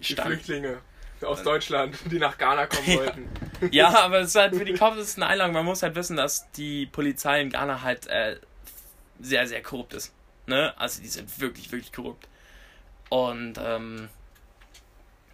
die 0.00 0.14
Flüchtlinge 0.14 0.78
aus 1.22 1.42
Deutschland, 1.42 1.96
die 2.06 2.18
nach 2.18 2.38
Ghana 2.38 2.66
kommen 2.66 2.88
Ja. 2.88 2.96
wollten. 2.96 3.28
Ja, 3.70 3.88
aber 4.04 4.20
es 4.20 4.28
ist 4.28 4.36
halt 4.36 4.56
für 4.56 4.64
die 4.64 4.72
Cops 4.72 4.96
ist 4.96 5.08
es 5.08 5.16
eine 5.16 5.26
Einladung. 5.26 5.52
Man 5.54 5.66
muss 5.66 5.82
halt 5.82 5.94
wissen, 5.94 6.16
dass 6.16 6.50
die 6.52 6.86
Polizei 6.86 7.42
in 7.42 7.50
Ghana 7.50 7.82
halt 7.82 8.06
äh, 8.06 8.36
sehr, 9.20 9.46
sehr 9.46 9.62
korrupt 9.62 9.94
ist. 9.94 10.12
Ne? 10.46 10.74
Also 10.78 11.02
die 11.02 11.08
sind 11.08 11.40
wirklich, 11.40 11.70
wirklich 11.72 11.92
korrupt. 11.92 12.28
Und 13.08 13.54
ähm, 13.62 14.08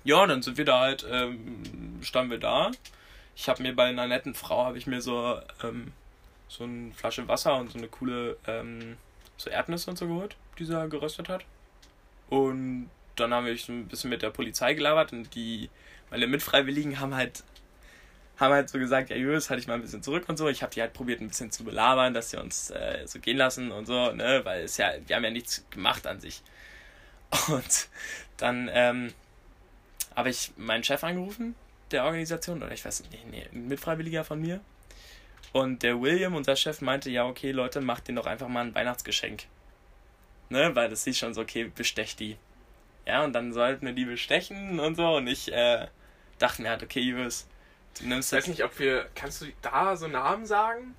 ja, 0.04 0.26
dann 0.26 0.42
sind 0.42 0.56
wir 0.56 0.64
da 0.64 0.80
halt, 0.80 1.06
ähm, 1.10 1.98
standen 2.02 2.30
wir 2.30 2.38
da. 2.38 2.70
ich 3.34 3.48
habe 3.48 3.62
mir 3.62 3.74
bei 3.74 3.84
einer 3.84 4.06
netten 4.06 4.34
Frau, 4.34 4.64
habe 4.64 4.78
ich 4.78 4.86
mir 4.86 5.02
so, 5.02 5.40
ähm, 5.62 5.92
so 6.48 6.64
eine 6.64 6.92
Flasche 6.92 7.26
Wasser 7.28 7.56
und 7.56 7.70
so 7.70 7.78
eine 7.78 7.88
coole, 7.88 8.36
ähm, 8.46 8.96
so 9.36 9.50
Erdnüsse 9.50 9.90
und 9.90 9.98
so 9.98 10.06
geholt, 10.06 10.36
die 10.58 10.64
sie 10.64 10.88
geröstet 10.88 11.28
hat. 11.28 11.44
Und 12.30 12.90
dann 13.16 13.34
haben 13.34 13.46
wir 13.46 13.56
so 13.58 13.72
ein 13.72 13.88
bisschen 13.88 14.10
mit 14.10 14.22
der 14.22 14.30
Polizei 14.30 14.74
gelabert 14.74 15.12
und 15.12 15.34
die, 15.34 15.70
meine 16.10 16.26
Mitfreiwilligen 16.26 17.00
haben 17.00 17.14
halt 17.14 17.44
haben 18.38 18.52
halt 18.52 18.68
so 18.68 18.78
gesagt, 18.78 19.10
ja 19.10 19.16
Julius, 19.16 19.48
halt 19.48 19.60
ich 19.60 19.66
mal 19.66 19.74
ein 19.74 19.82
bisschen 19.82 20.02
zurück 20.02 20.28
und 20.28 20.36
so. 20.36 20.48
Ich 20.48 20.62
habe 20.62 20.72
die 20.72 20.80
halt 20.80 20.92
probiert 20.92 21.20
ein 21.20 21.28
bisschen 21.28 21.50
zu 21.50 21.64
belabern, 21.64 22.14
dass 22.14 22.30
sie 22.30 22.36
uns 22.36 22.70
äh, 22.70 23.06
so 23.06 23.18
gehen 23.18 23.36
lassen 23.36 23.72
und 23.72 23.86
so, 23.86 24.12
ne, 24.12 24.42
weil 24.44 24.64
es 24.64 24.76
ja, 24.76 24.92
wir 25.06 25.16
haben 25.16 25.24
ja 25.24 25.30
nichts 25.30 25.64
gemacht 25.70 26.06
an 26.06 26.20
sich. 26.20 26.42
Und 27.48 27.88
dann 28.36 28.70
ähm, 28.72 29.12
habe 30.14 30.30
ich 30.30 30.52
meinen 30.56 30.84
Chef 30.84 31.02
angerufen, 31.02 31.54
der 31.90 32.04
Organisation, 32.04 32.62
oder 32.62 32.72
ich 32.72 32.84
weiß 32.84 33.02
nicht, 33.10 33.30
nee, 33.30 33.46
ein 33.52 33.68
Mitfreiwilliger 33.68 34.24
von 34.24 34.40
mir. 34.40 34.60
Und 35.52 35.82
der 35.82 36.00
William, 36.00 36.34
unser 36.34 36.56
Chef, 36.56 36.80
meinte, 36.80 37.10
ja, 37.10 37.24
okay, 37.26 37.50
Leute, 37.50 37.80
macht 37.80 38.08
denen 38.08 38.16
doch 38.16 38.26
einfach 38.26 38.48
mal 38.48 38.64
ein 38.64 38.74
Weihnachtsgeschenk. 38.74 39.44
Ne, 40.48 40.74
weil 40.74 40.88
das 40.88 41.02
sieht 41.02 41.16
schon 41.16 41.34
so, 41.34 41.40
okay, 41.40 41.70
bestech 41.74 42.14
die. 42.14 42.36
Ja, 43.06 43.24
und 43.24 43.32
dann 43.32 43.52
sollten 43.52 43.86
wir 43.86 43.92
die 43.92 44.04
bestechen 44.04 44.78
und 44.80 44.96
so. 44.96 45.16
Und 45.16 45.26
ich 45.26 45.52
äh, 45.52 45.88
dachte 46.38 46.62
mir 46.62 46.70
halt, 46.70 46.82
okay, 46.82 47.00
Julius, 47.00 47.46
du 48.00 48.06
nimmst 48.06 48.32
Ich 48.32 48.38
weiß 48.38 48.46
nicht, 48.48 48.64
ob 48.64 48.78
wir. 48.78 49.08
Kannst 49.14 49.42
du 49.42 49.46
da 49.62 49.96
so 49.96 50.06
Namen 50.08 50.46
sagen? 50.46 50.94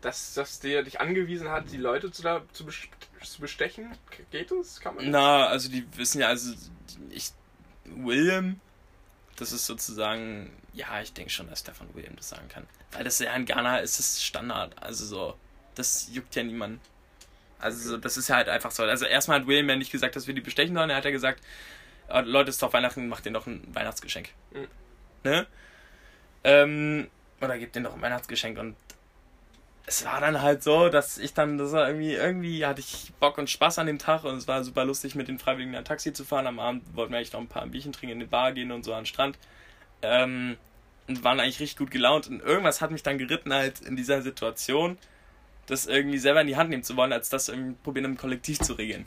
Dass, 0.00 0.34
dass 0.34 0.58
der 0.58 0.82
dich 0.82 1.00
angewiesen 1.00 1.48
hat, 1.50 1.70
die 1.70 1.76
Leute 1.76 2.10
zu, 2.10 2.22
da, 2.22 2.42
zu, 2.52 2.64
bes- 2.64 2.88
zu 3.22 3.40
bestechen? 3.40 3.96
Geht 4.32 4.50
das? 4.50 4.80
Kann 4.80 4.96
man? 4.96 5.10
Na, 5.10 5.46
also 5.46 5.68
die 5.70 5.86
wissen 5.96 6.20
ja, 6.20 6.26
also 6.28 6.52
ich 7.10 7.30
William, 7.84 8.60
das 9.36 9.52
ist 9.52 9.66
sozusagen, 9.66 10.50
ja, 10.72 11.00
ich 11.00 11.12
denke 11.12 11.30
schon, 11.30 11.48
dass 11.48 11.62
der 11.62 11.74
von 11.74 11.94
William 11.94 12.16
das 12.16 12.30
sagen 12.30 12.48
kann. 12.48 12.66
Weil 12.90 13.04
das 13.04 13.18
ja 13.20 13.32
in 13.34 13.44
Ghana 13.46 13.78
ist 13.78 14.00
es 14.00 14.22
Standard, 14.22 14.74
also 14.82 15.04
so, 15.06 15.36
das 15.76 16.08
juckt 16.12 16.34
ja 16.34 16.42
niemand. 16.42 16.80
Also 17.60 17.90
so, 17.90 17.96
das 17.96 18.16
ist 18.16 18.28
ja 18.28 18.36
halt 18.36 18.48
einfach 18.48 18.72
so. 18.72 18.82
Also 18.82 19.04
erstmal 19.06 19.40
hat 19.40 19.46
William 19.46 19.68
ja 19.68 19.76
nicht 19.76 19.92
gesagt, 19.92 20.16
dass 20.16 20.26
wir 20.26 20.34
die 20.34 20.40
bestechen 20.40 20.74
sollen, 20.74 20.90
er 20.90 20.96
hat 20.96 21.04
ja 21.04 21.12
gesagt, 21.12 21.44
"Ah, 22.08 22.20
Leute, 22.20 22.50
es 22.50 22.56
ist 22.56 22.62
doch 22.62 22.72
Weihnachten, 22.72 23.08
macht 23.08 23.24
denen 23.24 23.34
doch 23.34 23.46
ein 23.46 23.62
Weihnachtsgeschenk. 23.72 24.30
Mhm. 24.52 24.66
Ne? 25.22 25.46
Ähm, 26.44 27.08
oder 27.40 27.58
gebt 27.58 27.74
denen 27.74 27.84
doch 27.84 27.94
ein 27.94 28.02
Weihnachtsgeschenk 28.02 28.58
und 28.58 28.76
es 29.86 30.04
war 30.04 30.20
dann 30.20 30.40
halt 30.40 30.62
so, 30.62 30.88
dass 30.88 31.18
ich 31.18 31.34
dann, 31.34 31.58
das 31.58 31.72
war 31.72 31.88
irgendwie, 31.88 32.14
irgendwie 32.14 32.64
hatte 32.64 32.80
ich 32.80 33.12
Bock 33.18 33.38
und 33.38 33.50
Spaß 33.50 33.78
an 33.78 33.86
dem 33.86 33.98
Tag 33.98 34.24
und 34.24 34.36
es 34.36 34.46
war 34.46 34.62
super 34.62 34.84
lustig, 34.84 35.14
mit 35.14 35.28
den 35.28 35.38
Freiwilligen 35.38 35.74
ein 35.74 35.84
Taxi 35.84 36.12
zu 36.12 36.24
fahren. 36.24 36.46
Am 36.46 36.60
Abend 36.60 36.84
wollten 36.94 37.12
wir 37.12 37.18
eigentlich 37.18 37.32
noch 37.32 37.40
ein 37.40 37.48
paar 37.48 37.66
Bierchen 37.66 37.92
trinken, 37.92 38.12
in 38.12 38.20
die 38.20 38.26
Bar 38.26 38.52
gehen 38.52 38.70
und 38.70 38.84
so 38.84 38.92
an 38.92 39.00
den 39.00 39.06
Strand. 39.06 39.38
Ähm, 40.02 40.56
und 41.08 41.24
waren 41.24 41.40
eigentlich 41.40 41.60
richtig 41.60 41.78
gut 41.78 41.90
gelaunt 41.90 42.28
und 42.28 42.40
irgendwas 42.40 42.80
hat 42.80 42.92
mich 42.92 43.02
dann 43.02 43.18
geritten 43.18 43.52
halt 43.52 43.80
in 43.80 43.96
dieser 43.96 44.22
Situation, 44.22 44.98
das 45.66 45.86
irgendwie 45.86 46.18
selber 46.18 46.40
in 46.40 46.46
die 46.46 46.56
Hand 46.56 46.70
nehmen 46.70 46.84
zu 46.84 46.96
wollen, 46.96 47.12
als 47.12 47.28
das 47.28 47.48
irgendwie 47.48 47.76
probieren 47.82 48.04
im 48.04 48.16
Kollektiv 48.16 48.60
zu 48.60 48.74
regeln. 48.74 49.06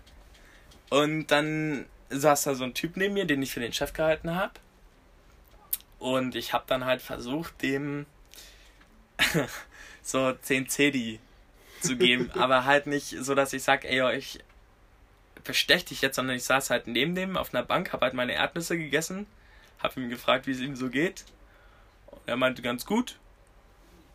Und 0.89 1.27
dann 1.27 1.85
saß 2.09 2.43
da 2.43 2.55
so 2.55 2.65
ein 2.65 2.73
Typ 2.73 2.97
neben 2.97 3.13
mir, 3.13 3.25
den 3.25 3.41
ich 3.41 3.51
für 3.51 3.59
den 3.59 3.73
Chef 3.73 3.93
gehalten 3.93 4.35
habe. 4.35 4.53
Und 5.99 6.35
ich 6.35 6.53
habe 6.53 6.65
dann 6.67 6.85
halt 6.85 7.01
versucht, 7.01 7.61
dem 7.61 8.05
so 10.01 10.33
10 10.33 10.69
Cedi 10.69 11.19
zu 11.81 11.97
geben, 11.97 12.31
aber 12.37 12.65
halt 12.65 12.87
nicht 12.87 13.15
so, 13.19 13.35
dass 13.35 13.53
ich 13.53 13.63
sag, 13.63 13.85
ey, 13.85 14.15
ich 14.17 14.39
bestech 15.43 15.85
dich 15.85 16.01
jetzt, 16.01 16.15
sondern 16.15 16.35
ich 16.35 16.43
saß 16.43 16.69
halt 16.69 16.87
neben 16.87 17.15
dem 17.15 17.37
auf 17.37 17.53
einer 17.53 17.63
Bank, 17.63 17.93
habe 17.93 18.05
halt 18.05 18.13
meine 18.13 18.33
Erdnüsse 18.33 18.77
gegessen, 18.77 19.27
habe 19.79 20.01
ihn 20.01 20.09
gefragt, 20.09 20.47
wie 20.47 20.51
es 20.51 20.59
ihm 20.59 20.75
so 20.75 20.89
geht. 20.89 21.25
Und 22.07 22.21
er 22.25 22.35
meinte 22.35 22.61
ganz 22.61 22.85
gut. 22.85 23.17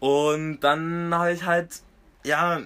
Und 0.01 0.61
dann 0.61 1.15
habe 1.15 1.33
ich 1.33 1.45
halt, 1.45 1.83
ja, 2.25 2.63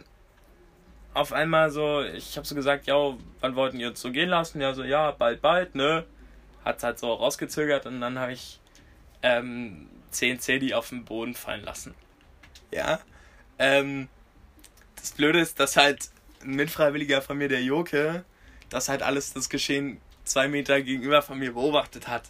auf 1.12 1.33
einmal 1.33 1.71
so, 1.71 2.03
ich 2.03 2.37
habe 2.37 2.47
so 2.47 2.55
gesagt, 2.55 2.87
ja, 2.87 3.15
wann 3.41 3.55
wollten 3.55 3.79
ihr 3.79 3.89
uns 3.89 4.01
so 4.01 4.11
gehen 4.11 4.29
lassen? 4.29 4.61
Ja, 4.61 4.75
so, 4.75 4.83
ja, 4.83 5.11
bald, 5.12 5.43
bald, 5.43 5.75
ne? 5.75 6.05
Hat's 6.65 6.83
halt 6.83 6.99
so 6.99 7.12
rausgezögert 7.12 7.87
und 7.87 8.01
dann 8.01 8.19
habe 8.19 8.33
ich 8.33 8.61
ähm, 9.25 9.89
10 10.11 10.39
Cedi 10.39 10.75
auf 10.75 10.91
den 10.91 11.05
Boden 11.05 11.35
fallen 11.35 11.64
lassen. 11.64 11.95
Ja. 12.70 13.01
Ähm, 13.59 14.09
das 14.97 15.12
Blöde 15.12 15.41
ist, 15.41 15.59
dass 15.59 15.77
halt 15.77 16.11
ein 16.43 16.55
Mitfreiwilliger 16.55 17.22
von 17.22 17.39
mir, 17.39 17.49
der 17.49 17.62
Joke, 17.62 18.25
das 18.68 18.89
halt 18.89 19.03
alles, 19.03 19.33
das 19.33 19.49
Geschehen 19.49 20.01
zwei 20.25 20.47
Meter 20.47 20.83
gegenüber 20.83 21.22
von 21.22 21.39
mir 21.39 21.55
beobachtet 21.55 22.07
hat. 22.07 22.25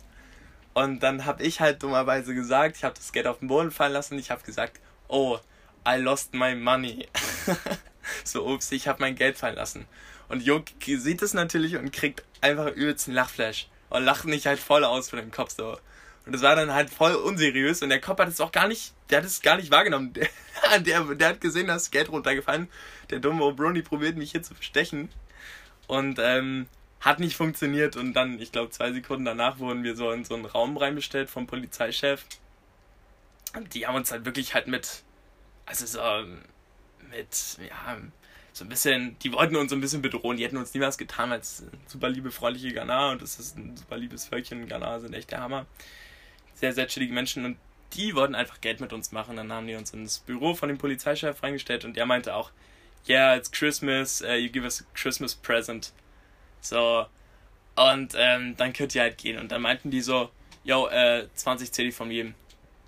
Und 0.73 1.01
dann 1.01 1.25
habe 1.25 1.43
ich 1.43 1.61
halt 1.61 1.83
dummerweise 1.83 2.35
gesagt, 2.35 2.77
ich 2.77 2.85
habe 2.85 2.95
das 2.95 3.13
Geld 3.13 3.27
auf 3.27 3.41
den 3.41 3.49
Boden 3.49 3.71
fallen 3.71 3.93
lassen, 3.93 4.19
ich 4.19 4.31
habe 4.31 4.43
gesagt, 4.43 4.81
oh, 5.09 5.39
I 5.87 5.97
lost 5.97 6.33
my 6.33 6.55
money. 6.55 7.09
so, 8.25 8.47
ups, 8.47 8.73
ich 8.73 8.89
habe 8.89 9.01
mein 9.01 9.17
Geld 9.17 9.37
fallen 9.37 9.57
lassen. 9.57 9.87
Und 10.29 10.43
Joke 10.43 10.73
sieht 10.81 11.23
es 11.23 11.35
natürlich 11.35 11.77
und 11.77 11.93
kriegt 11.93 12.25
einfach 12.41 12.69
übelst 12.69 13.09
einen 13.09 13.17
Lachflash. 13.17 13.69
Und 13.91 14.05
lacht 14.05 14.25
mich 14.25 14.47
halt 14.47 14.59
voll 14.59 14.85
aus 14.85 15.11
von 15.11 15.19
dem 15.19 15.31
Kopf 15.31 15.55
so. 15.57 15.77
Und 16.27 16.33
das 16.33 16.43
war 16.43 16.57
dann 16.57 16.73
halt 16.73 16.91
voll 16.91 17.15
unseriös 17.15 17.83
und 17.83 17.91
der 17.91 18.01
Kopf 18.01 18.19
hat 18.19 18.29
es 18.29 18.41
auch 18.41 18.53
gar 18.53 18.67
nicht, 18.67 18.95
der 19.11 19.19
hat 19.19 19.27
es 19.27 19.43
gar 19.43 19.57
nicht 19.57 19.71
wahrgenommen. 19.71 20.15
Der, 20.15 20.29
der, 20.81 21.03
der 21.15 21.29
hat 21.29 21.41
gesehen, 21.41 21.67
dass 21.67 21.85
das 21.85 21.91
Geld 21.91 22.11
runtergefallen. 22.11 22.69
Der 23.11 23.19
dumme 23.19 23.43
O'Brony 23.45 23.83
probiert 23.83 24.17
mich 24.17 24.33
hier 24.33 24.43
zu 24.43 24.55
bestechen. 24.55 25.11
Und 25.87 26.19
ähm, 26.19 26.67
hat 27.01 27.21
nicht 27.21 27.37
funktioniert 27.37 27.97
und 27.97 28.15
dann, 28.15 28.39
ich 28.41 28.51
glaube, 28.51 28.71
zwei 28.71 28.91
Sekunden 28.93 29.27
danach 29.27 29.59
wurden 29.59 29.85
wir 29.85 29.95
so 29.95 30.11
in 30.11 30.25
so 30.25 30.35
einen 30.35 30.47
Raum 30.47 30.79
reinbestellt 30.79 31.29
vom 31.29 31.47
Polizeichef. 31.47 32.25
Und 33.55 33.75
die 33.75 33.87
haben 33.87 33.95
uns 33.95 34.11
halt 34.11 34.25
wirklich 34.25 34.55
halt 34.55 34.69
mit, 34.69 35.03
also 35.67 35.85
so 35.85 36.01
mit, 37.11 37.59
ja, 37.69 37.99
so 38.55 38.65
ein 38.65 38.69
bisschen, 38.69 39.19
die 39.19 39.33
wollten 39.33 39.57
uns 39.57 39.71
so 39.71 39.77
ein 39.77 39.83
bisschen 39.83 40.01
bedrohen. 40.01 40.39
Die 40.39 40.45
hätten 40.45 40.57
uns 40.57 40.73
nie 40.73 40.81
was 40.81 40.97
getan 40.97 41.31
als 41.31 41.65
super 41.87 42.09
liebe, 42.09 42.31
freundliche 42.31 42.73
Ghana 42.73 43.11
und 43.11 43.21
das 43.21 43.39
ist 43.39 43.59
ein 43.59 43.77
super 43.77 43.99
liebes 43.99 44.27
Völkchen. 44.27 44.67
Ghana 44.67 45.01
sind 45.01 45.13
echt 45.13 45.31
der 45.31 45.41
Hammer. 45.41 45.67
Sehr, 46.55 46.73
sehr 46.73 46.87
chillige 46.89 47.13
Menschen 47.13 47.45
und 47.45 47.57
die 47.95 48.15
wollten 48.15 48.35
einfach 48.35 48.61
Geld 48.61 48.81
mit 48.81 48.93
uns 48.93 49.13
machen. 49.13 49.37
Dann 49.37 49.53
haben 49.53 49.67
die 49.67 49.75
uns 49.75 49.93
ins 49.93 50.19
Büro 50.21 50.55
von 50.55 50.69
dem 50.69 50.79
Polizeichef 50.79 51.43
reingestellt 51.43 51.85
und 51.85 51.97
der 51.97 52.07
meinte 52.07 52.35
auch, 52.35 52.51
yeah, 53.09 53.37
it's 53.37 53.51
Christmas, 53.51 54.23
uh, 54.23 54.35
you 54.35 54.51
give 54.51 54.65
us 54.65 54.83
a 54.83 54.85
Christmas 54.95 55.35
present. 55.35 55.93
So, 56.61 57.07
und 57.77 58.15
ähm, 58.17 58.57
dann 58.57 58.73
könnt 58.73 58.95
ihr 58.95 59.03
halt 59.03 59.19
gehen. 59.19 59.39
Und 59.39 59.51
dann 59.53 59.63
meinten 59.63 59.91
die 59.91 60.01
so, 60.01 60.31
yo, 60.63 60.89
äh, 60.89 61.27
20 61.35 61.73
CD 61.73 61.93
von 61.93 62.11
jedem. 62.11 62.35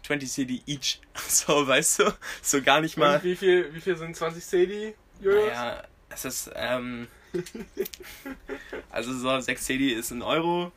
20 0.04 0.30
CD 0.30 0.62
each. 0.66 1.00
So, 1.28 1.66
weißt 1.66 2.00
du, 2.00 2.12
so 2.42 2.62
gar 2.62 2.80
nicht 2.80 2.96
mal. 2.96 3.16
Und 3.16 3.24
wie 3.24 3.36
viel, 3.36 3.74
wie 3.74 3.80
viel 3.80 3.96
sind 3.96 4.14
20 4.14 4.44
CD, 4.44 4.94
Julius? 5.20 5.46
Naja, 5.46 5.82
es 6.10 6.24
ist, 6.24 6.50
ähm, 6.54 7.08
also 8.90 9.12
so 9.12 9.40
6 9.40 9.64
CD 9.64 9.92
ist 9.92 10.10
ein 10.10 10.22
Euro. 10.22 10.72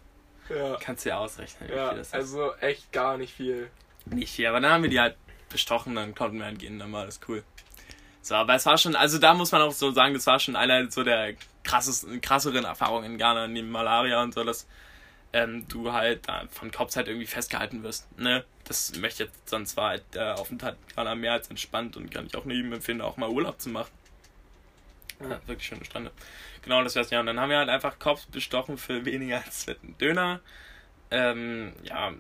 Ja. 0.50 0.78
Kannst 0.80 1.06
du 1.06 1.10
ja 1.10 1.18
ausrechnen, 1.20 1.70
wie 1.70 1.76
Ja, 1.76 1.90
viel 1.90 1.98
das 2.00 2.08
ist. 2.08 2.14
also 2.14 2.54
echt 2.56 2.92
gar 2.92 3.18
nicht 3.18 3.34
viel. 3.34 3.70
Nicht 4.06 4.34
viel, 4.34 4.48
aber 4.48 4.60
dann 4.60 4.72
haben 4.72 4.84
wir 4.84 4.90
die 4.90 5.00
halt 5.00 5.16
bestochen, 5.50 5.96
dann 5.96 6.16
konnten 6.16 6.38
wir 6.40 6.46
halt 6.46 6.60
gehen, 6.60 6.80
dann 6.80 6.92
war 6.92 7.06
das 7.06 7.20
cool. 7.28 7.44
So, 8.22 8.36
aber 8.36 8.56
es 8.56 8.66
war 8.66 8.78
schon, 8.78 8.96
also 8.96 9.18
da 9.18 9.34
muss 9.34 9.52
man 9.52 9.62
auch 9.62 9.72
so 9.72 9.92
sagen, 9.92 10.14
das 10.14 10.28
war 10.28 10.40
schon 10.40 10.56
einer 10.56 10.90
so 10.92 11.04
der 11.04 11.34
krassesten, 11.64 12.20
krasseren 12.22 12.66
Erfahrungen 12.66 13.06
in 13.14 13.18
Ghana, 13.18 13.48
neben 13.48 13.70
Malaria 13.70 14.22
und 14.22 14.34
so, 14.34 14.44
dass 14.44 14.68
ähm, 15.32 15.68
du 15.68 15.94
halt 15.94 16.28
da 16.28 16.44
von 16.52 16.72
Cops 16.72 16.96
halt 16.96 17.08
irgendwie 17.08 17.28
festgehalten 17.28 17.84
wirst, 17.84 18.08
ne? 18.20 18.44
Das 18.66 18.96
möchte 18.98 19.24
ich 19.24 19.30
jetzt, 19.30 19.50
sonst 19.50 19.78
war 19.78 19.90
halt 19.90 20.04
der 20.14 20.38
Aufenthalt 20.40 20.76
in 20.90 20.96
Ghana 20.96 21.16
mehr 21.16 21.34
als 21.34 21.48
entspannt 21.50 21.98
und 21.98 22.12
kann 22.12 22.26
ich 22.28 22.36
auch 22.36 22.46
jedem 22.46 22.74
empfehlen, 22.74 23.02
auch 23.02 23.18
mal 23.18 23.30
Urlaub 23.30 23.60
zu 23.62 23.70
machen. 23.70 23.90
Ja, 25.30 25.40
wirklich 25.48 25.68
schöne 25.68 25.84
Strände. 25.84 26.12
Genau, 26.62 26.84
das 26.84 26.96
wär's 26.96 27.10
ja. 27.10 27.20
Und 27.20 27.26
dann 27.26 27.40
haben 27.40 27.50
wir 27.50 27.58
halt 27.58 27.70
einfach 27.70 28.00
Cops 28.00 28.26
bestochen 28.26 28.78
für 28.78 29.04
weniger 29.04 29.44
als 29.44 29.68
einen 29.68 29.98
Döner. 29.98 30.40
Ähm, 31.12 31.74
ja, 31.84 32.14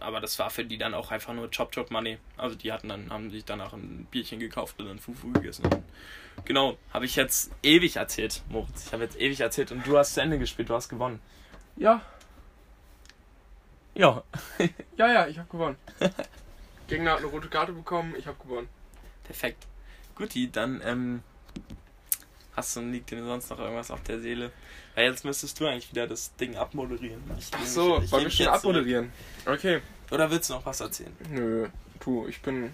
aber 0.00 0.20
das 0.20 0.38
war 0.38 0.50
für 0.50 0.64
die 0.64 0.78
dann 0.78 0.94
auch 0.94 1.10
einfach 1.10 1.34
nur 1.34 1.50
Chop 1.50 1.72
Chop 1.72 1.90
Money. 1.90 2.18
Also 2.36 2.56
die 2.56 2.72
hatten 2.72 2.88
dann, 2.88 3.10
haben 3.10 3.30
sich 3.30 3.44
danach 3.44 3.72
ein 3.72 4.06
Bierchen 4.10 4.40
gekauft 4.40 4.80
und 4.80 4.86
dann 4.86 4.98
Fufu 4.98 5.30
gegessen. 5.32 5.64
Genau, 6.44 6.78
habe 6.92 7.04
ich 7.04 7.16
jetzt 7.16 7.52
ewig 7.62 7.96
erzählt, 7.96 8.42
Moritz. 8.48 8.86
Ich 8.86 8.92
habe 8.92 9.04
jetzt 9.04 9.20
ewig 9.20 9.40
erzählt 9.40 9.72
und 9.72 9.86
du 9.86 9.98
hast 9.98 10.14
zu 10.14 10.20
Ende 10.20 10.38
gespielt, 10.38 10.68
du 10.68 10.74
hast 10.74 10.88
gewonnen. 10.88 11.20
Ja, 11.76 12.02
Ja, 13.94 14.22
ja, 14.96 15.12
ja, 15.12 15.26
ich 15.26 15.38
habe 15.38 15.48
gewonnen. 15.48 15.76
Gegner 16.88 17.12
hat 17.12 17.18
eine 17.18 17.26
rote 17.26 17.48
Karte 17.48 17.72
bekommen, 17.72 18.14
ich 18.16 18.26
habe 18.26 18.38
gewonnen. 18.42 18.68
perfekt. 19.24 19.66
Guti, 20.14 20.50
dann 20.50 20.80
ähm, 20.84 21.22
hast 22.58 22.76
du 22.76 22.80
liegt 22.80 23.10
dir 23.10 23.24
sonst 23.24 23.48
noch 23.50 23.58
irgendwas 23.58 23.90
auf 23.90 24.02
der 24.02 24.20
Seele? 24.20 24.50
Weil 24.94 25.06
jetzt 25.10 25.24
müsstest 25.24 25.58
du 25.60 25.66
eigentlich 25.66 25.90
wieder 25.90 26.06
das 26.06 26.34
Ding 26.36 26.56
abmoderieren. 26.56 27.22
Ich, 27.38 27.50
Ach 27.54 27.64
so, 27.64 27.98
ich- 27.98 28.04
ich 28.04 28.12
wollen 28.12 28.24
wir 28.24 28.30
schon 28.30 28.46
abmoderieren? 28.48 29.12
Okay. 29.46 29.80
Oder 30.10 30.30
willst 30.30 30.50
du 30.50 30.54
noch 30.54 30.66
was 30.66 30.80
erzählen? 30.80 31.14
Nö, 31.30 31.68
du, 32.00 32.26
ich 32.28 32.42
bin. 32.42 32.72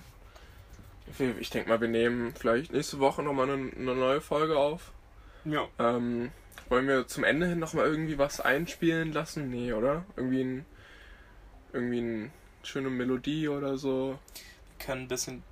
Ich- 1.18 1.20
Ich 1.41 1.51
denke 1.51 1.68
mal, 1.68 1.80
wir 1.80 1.89
nehmen 1.89 2.35
vielleicht 2.35 2.72
nächste 2.72 2.99
Woche 2.99 3.22
nochmal 3.22 3.49
eine, 3.51 3.70
eine 3.72 3.95
neue 3.95 4.20
Folge 4.20 4.57
auf. 4.59 4.91
Ja. 5.45 5.68
Ähm, 5.78 6.30
wollen 6.70 6.89
wir 6.89 7.07
zum 7.07 7.24
Ende 7.24 7.47
hin 7.47 7.59
nochmal 7.59 7.87
irgendwie 7.87 8.16
was 8.18 8.41
einspielen 8.41 9.12
lassen? 9.12 9.51
Nee, 9.51 9.72
oder? 9.74 10.05
Irgendwie 10.16 10.43
ein. 10.43 10.66
Irgendwie 11.74 12.01
ein 12.01 12.32
schöne 12.62 12.89
Melodie 12.89 13.49
oder 13.49 13.76
so. 13.76 14.18
Wir 14.78 14.87
können 14.87 15.03
ein 15.03 15.09
bisschen. 15.09 15.43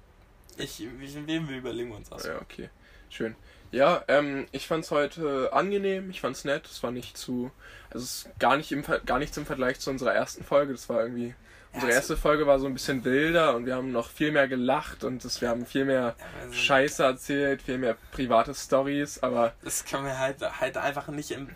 Ich, 0.56 0.78
wir, 0.98 1.48
wir 1.48 1.56
überlegen 1.58 1.92
uns 1.92 2.10
was. 2.10 2.24
Ja, 2.24 2.40
okay. 2.40 2.70
Schön. 3.10 3.34
Ja, 3.72 4.04
ähm, 4.08 4.46
ich 4.52 4.66
fand's 4.68 4.90
heute 4.90 5.52
angenehm, 5.52 6.10
ich 6.10 6.20
fand's 6.20 6.44
nett, 6.44 6.66
es 6.66 6.82
war 6.82 6.90
nicht 6.92 7.16
zu. 7.18 7.50
Also 7.90 8.04
es 8.04 8.26
ist 8.26 8.38
gar 8.38 8.56
nicht 8.56 8.70
im 8.70 8.84
gar 9.06 9.18
nichts 9.18 9.36
im 9.36 9.46
Vergleich 9.46 9.80
zu 9.80 9.90
unserer 9.90 10.14
ersten 10.14 10.44
Folge. 10.44 10.72
Das 10.72 10.88
war 10.88 11.00
irgendwie. 11.02 11.34
Unsere 11.74 11.90
es- 11.90 11.96
erste 11.96 12.16
Folge 12.18 12.46
war 12.46 12.58
so 12.58 12.66
ein 12.66 12.74
bisschen 12.74 13.02
wilder 13.02 13.56
und 13.56 13.64
wir 13.64 13.74
haben 13.74 13.92
noch 13.92 14.10
viel 14.10 14.30
mehr 14.30 14.46
gelacht 14.46 15.04
und 15.04 15.24
das, 15.24 15.40
wir 15.40 15.48
haben 15.48 15.64
viel 15.64 15.86
mehr 15.86 16.14
Also, 16.42 16.52
Scheiße 16.52 17.02
erzählt, 17.02 17.62
viel 17.62 17.78
mehr 17.78 17.96
private 18.12 18.54
Stories, 18.54 19.22
aber 19.22 19.54
Das 19.64 19.86
können 19.86 20.04
wir 20.04 20.18
halt, 20.18 20.36
halt 20.60 20.76
einfach 20.76 21.08
nicht 21.08 21.30
im 21.30 21.48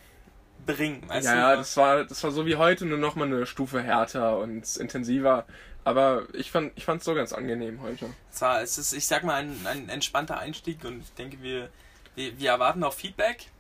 bringen. 0.64 1.03
Weißt 1.07 1.27
ja, 1.29 1.37
ja, 1.51 1.57
das 1.57 1.77
war, 1.77 2.05
das 2.05 2.25
war 2.25 2.31
so 2.31 2.47
wie 2.47 2.57
heute, 2.57 2.87
nur 2.87 2.97
nochmal 2.99 3.27
eine 3.29 3.45
Stufe 3.47 3.83
härter 3.83 4.39
und 4.39 4.77
intensiver. 4.79 5.45
Aber 5.85 6.23
ich 6.33 6.51
fand 6.51 6.73
ich 6.77 6.85
fand's 6.87 7.05
so 7.05 7.14
ganz 7.14 7.33
angenehm 7.35 7.83
heute. 7.83 8.07
Es 8.33 8.41
war, 8.41 8.62
es 8.62 8.79
ist, 8.79 8.93
ich 8.95 9.07
sag 9.07 9.23
mal, 9.23 9.35
ein, 9.35 9.55
ein 9.67 9.89
entspannter 9.91 10.39
Einstieg 10.39 10.83
und 10.85 11.01
ich 11.03 11.12
denke, 11.12 11.43
wir, 11.43 11.69
wir, 12.17 12.39
wir 12.39 12.51
erwarten 12.51 12.83
auch 12.83 12.93
Feedback 12.93 13.51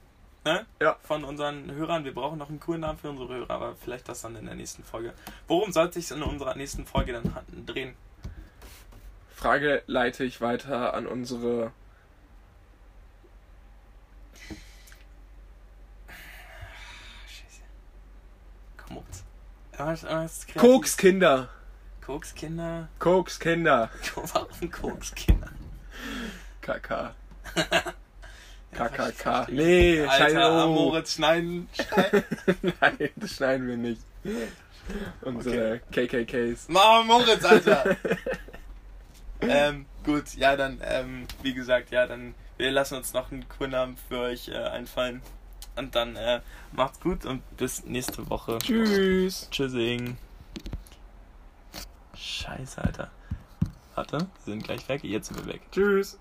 ne? 0.44 0.66
Ja. 0.80 0.96
von 1.02 1.24
unseren 1.24 1.70
Hörern. 1.72 2.04
Wir 2.04 2.14
brauchen 2.14 2.38
noch 2.38 2.48
einen 2.48 2.58
coolen 2.58 2.80
Namen 2.80 2.98
für 2.98 3.10
unsere 3.10 3.34
Hörer, 3.34 3.50
aber 3.50 3.76
vielleicht 3.76 4.08
das 4.08 4.22
dann 4.22 4.34
in 4.34 4.46
der 4.46 4.54
nächsten 4.54 4.82
Folge. 4.82 5.12
Worum 5.46 5.72
soll 5.72 5.88
es 5.88 5.94
sich 5.94 6.10
in 6.10 6.22
unserer 6.22 6.56
nächsten 6.56 6.86
Folge 6.86 7.12
dann 7.12 7.32
drehen? 7.66 7.94
Frage 9.34 9.82
leite 9.86 10.24
ich 10.24 10.40
weiter 10.40 10.94
an 10.94 11.06
unsere 11.06 11.70
Scheiße. 17.28 17.62
Komm 18.78 18.96
uns. 18.96 19.24
Kokskinder. 20.58 21.50
Kokskinder. 22.00 22.88
Kokskinder. 22.98 23.90
Warum 24.14 24.70
Kokskinder? 24.70 25.50
KK. 26.62 27.14
KKK. 28.76 29.46
Nee, 29.50 30.00
Alter, 30.02 30.16
scheiße. 30.16 30.66
Oh. 30.66 30.72
Moritz 30.72 31.14
schneiden. 31.14 31.68
Nein, 32.80 33.10
das 33.16 33.30
schneiden 33.30 33.66
wir 33.68 33.76
nicht. 33.76 34.02
Unsere 35.22 35.80
KKKs. 35.90 36.66
Mach 36.68 37.04
Moritz, 37.04 37.44
Alter! 37.44 37.96
ähm, 39.40 39.86
gut, 40.04 40.34
ja, 40.34 40.56
dann, 40.56 40.80
ähm, 40.84 41.26
wie 41.42 41.54
gesagt, 41.54 41.90
ja, 41.90 42.06
dann, 42.06 42.34
wir 42.56 42.70
lassen 42.70 42.96
uns 42.96 43.12
noch 43.12 43.32
einen 43.32 43.48
coolen 43.48 43.72
Namen 43.72 43.96
für 44.08 44.20
euch 44.20 44.48
äh, 44.48 44.56
einfallen. 44.56 45.22
Und 45.76 45.94
dann, 45.94 46.16
äh, 46.16 46.40
macht's 46.72 47.00
gut 47.00 47.26
und 47.26 47.42
bis 47.56 47.84
nächste 47.84 48.28
Woche. 48.30 48.58
Tschüss. 48.58 49.48
Tschüssing. 49.50 50.16
Scheiße, 52.14 52.82
Alter. 52.82 53.10
Warte, 53.94 54.18
wir 54.18 54.52
sind 54.52 54.64
gleich 54.64 54.88
weg. 54.88 55.04
Jetzt 55.04 55.28
sind 55.28 55.44
wir 55.44 55.54
weg. 55.54 55.62
Tschüss. 55.72 56.18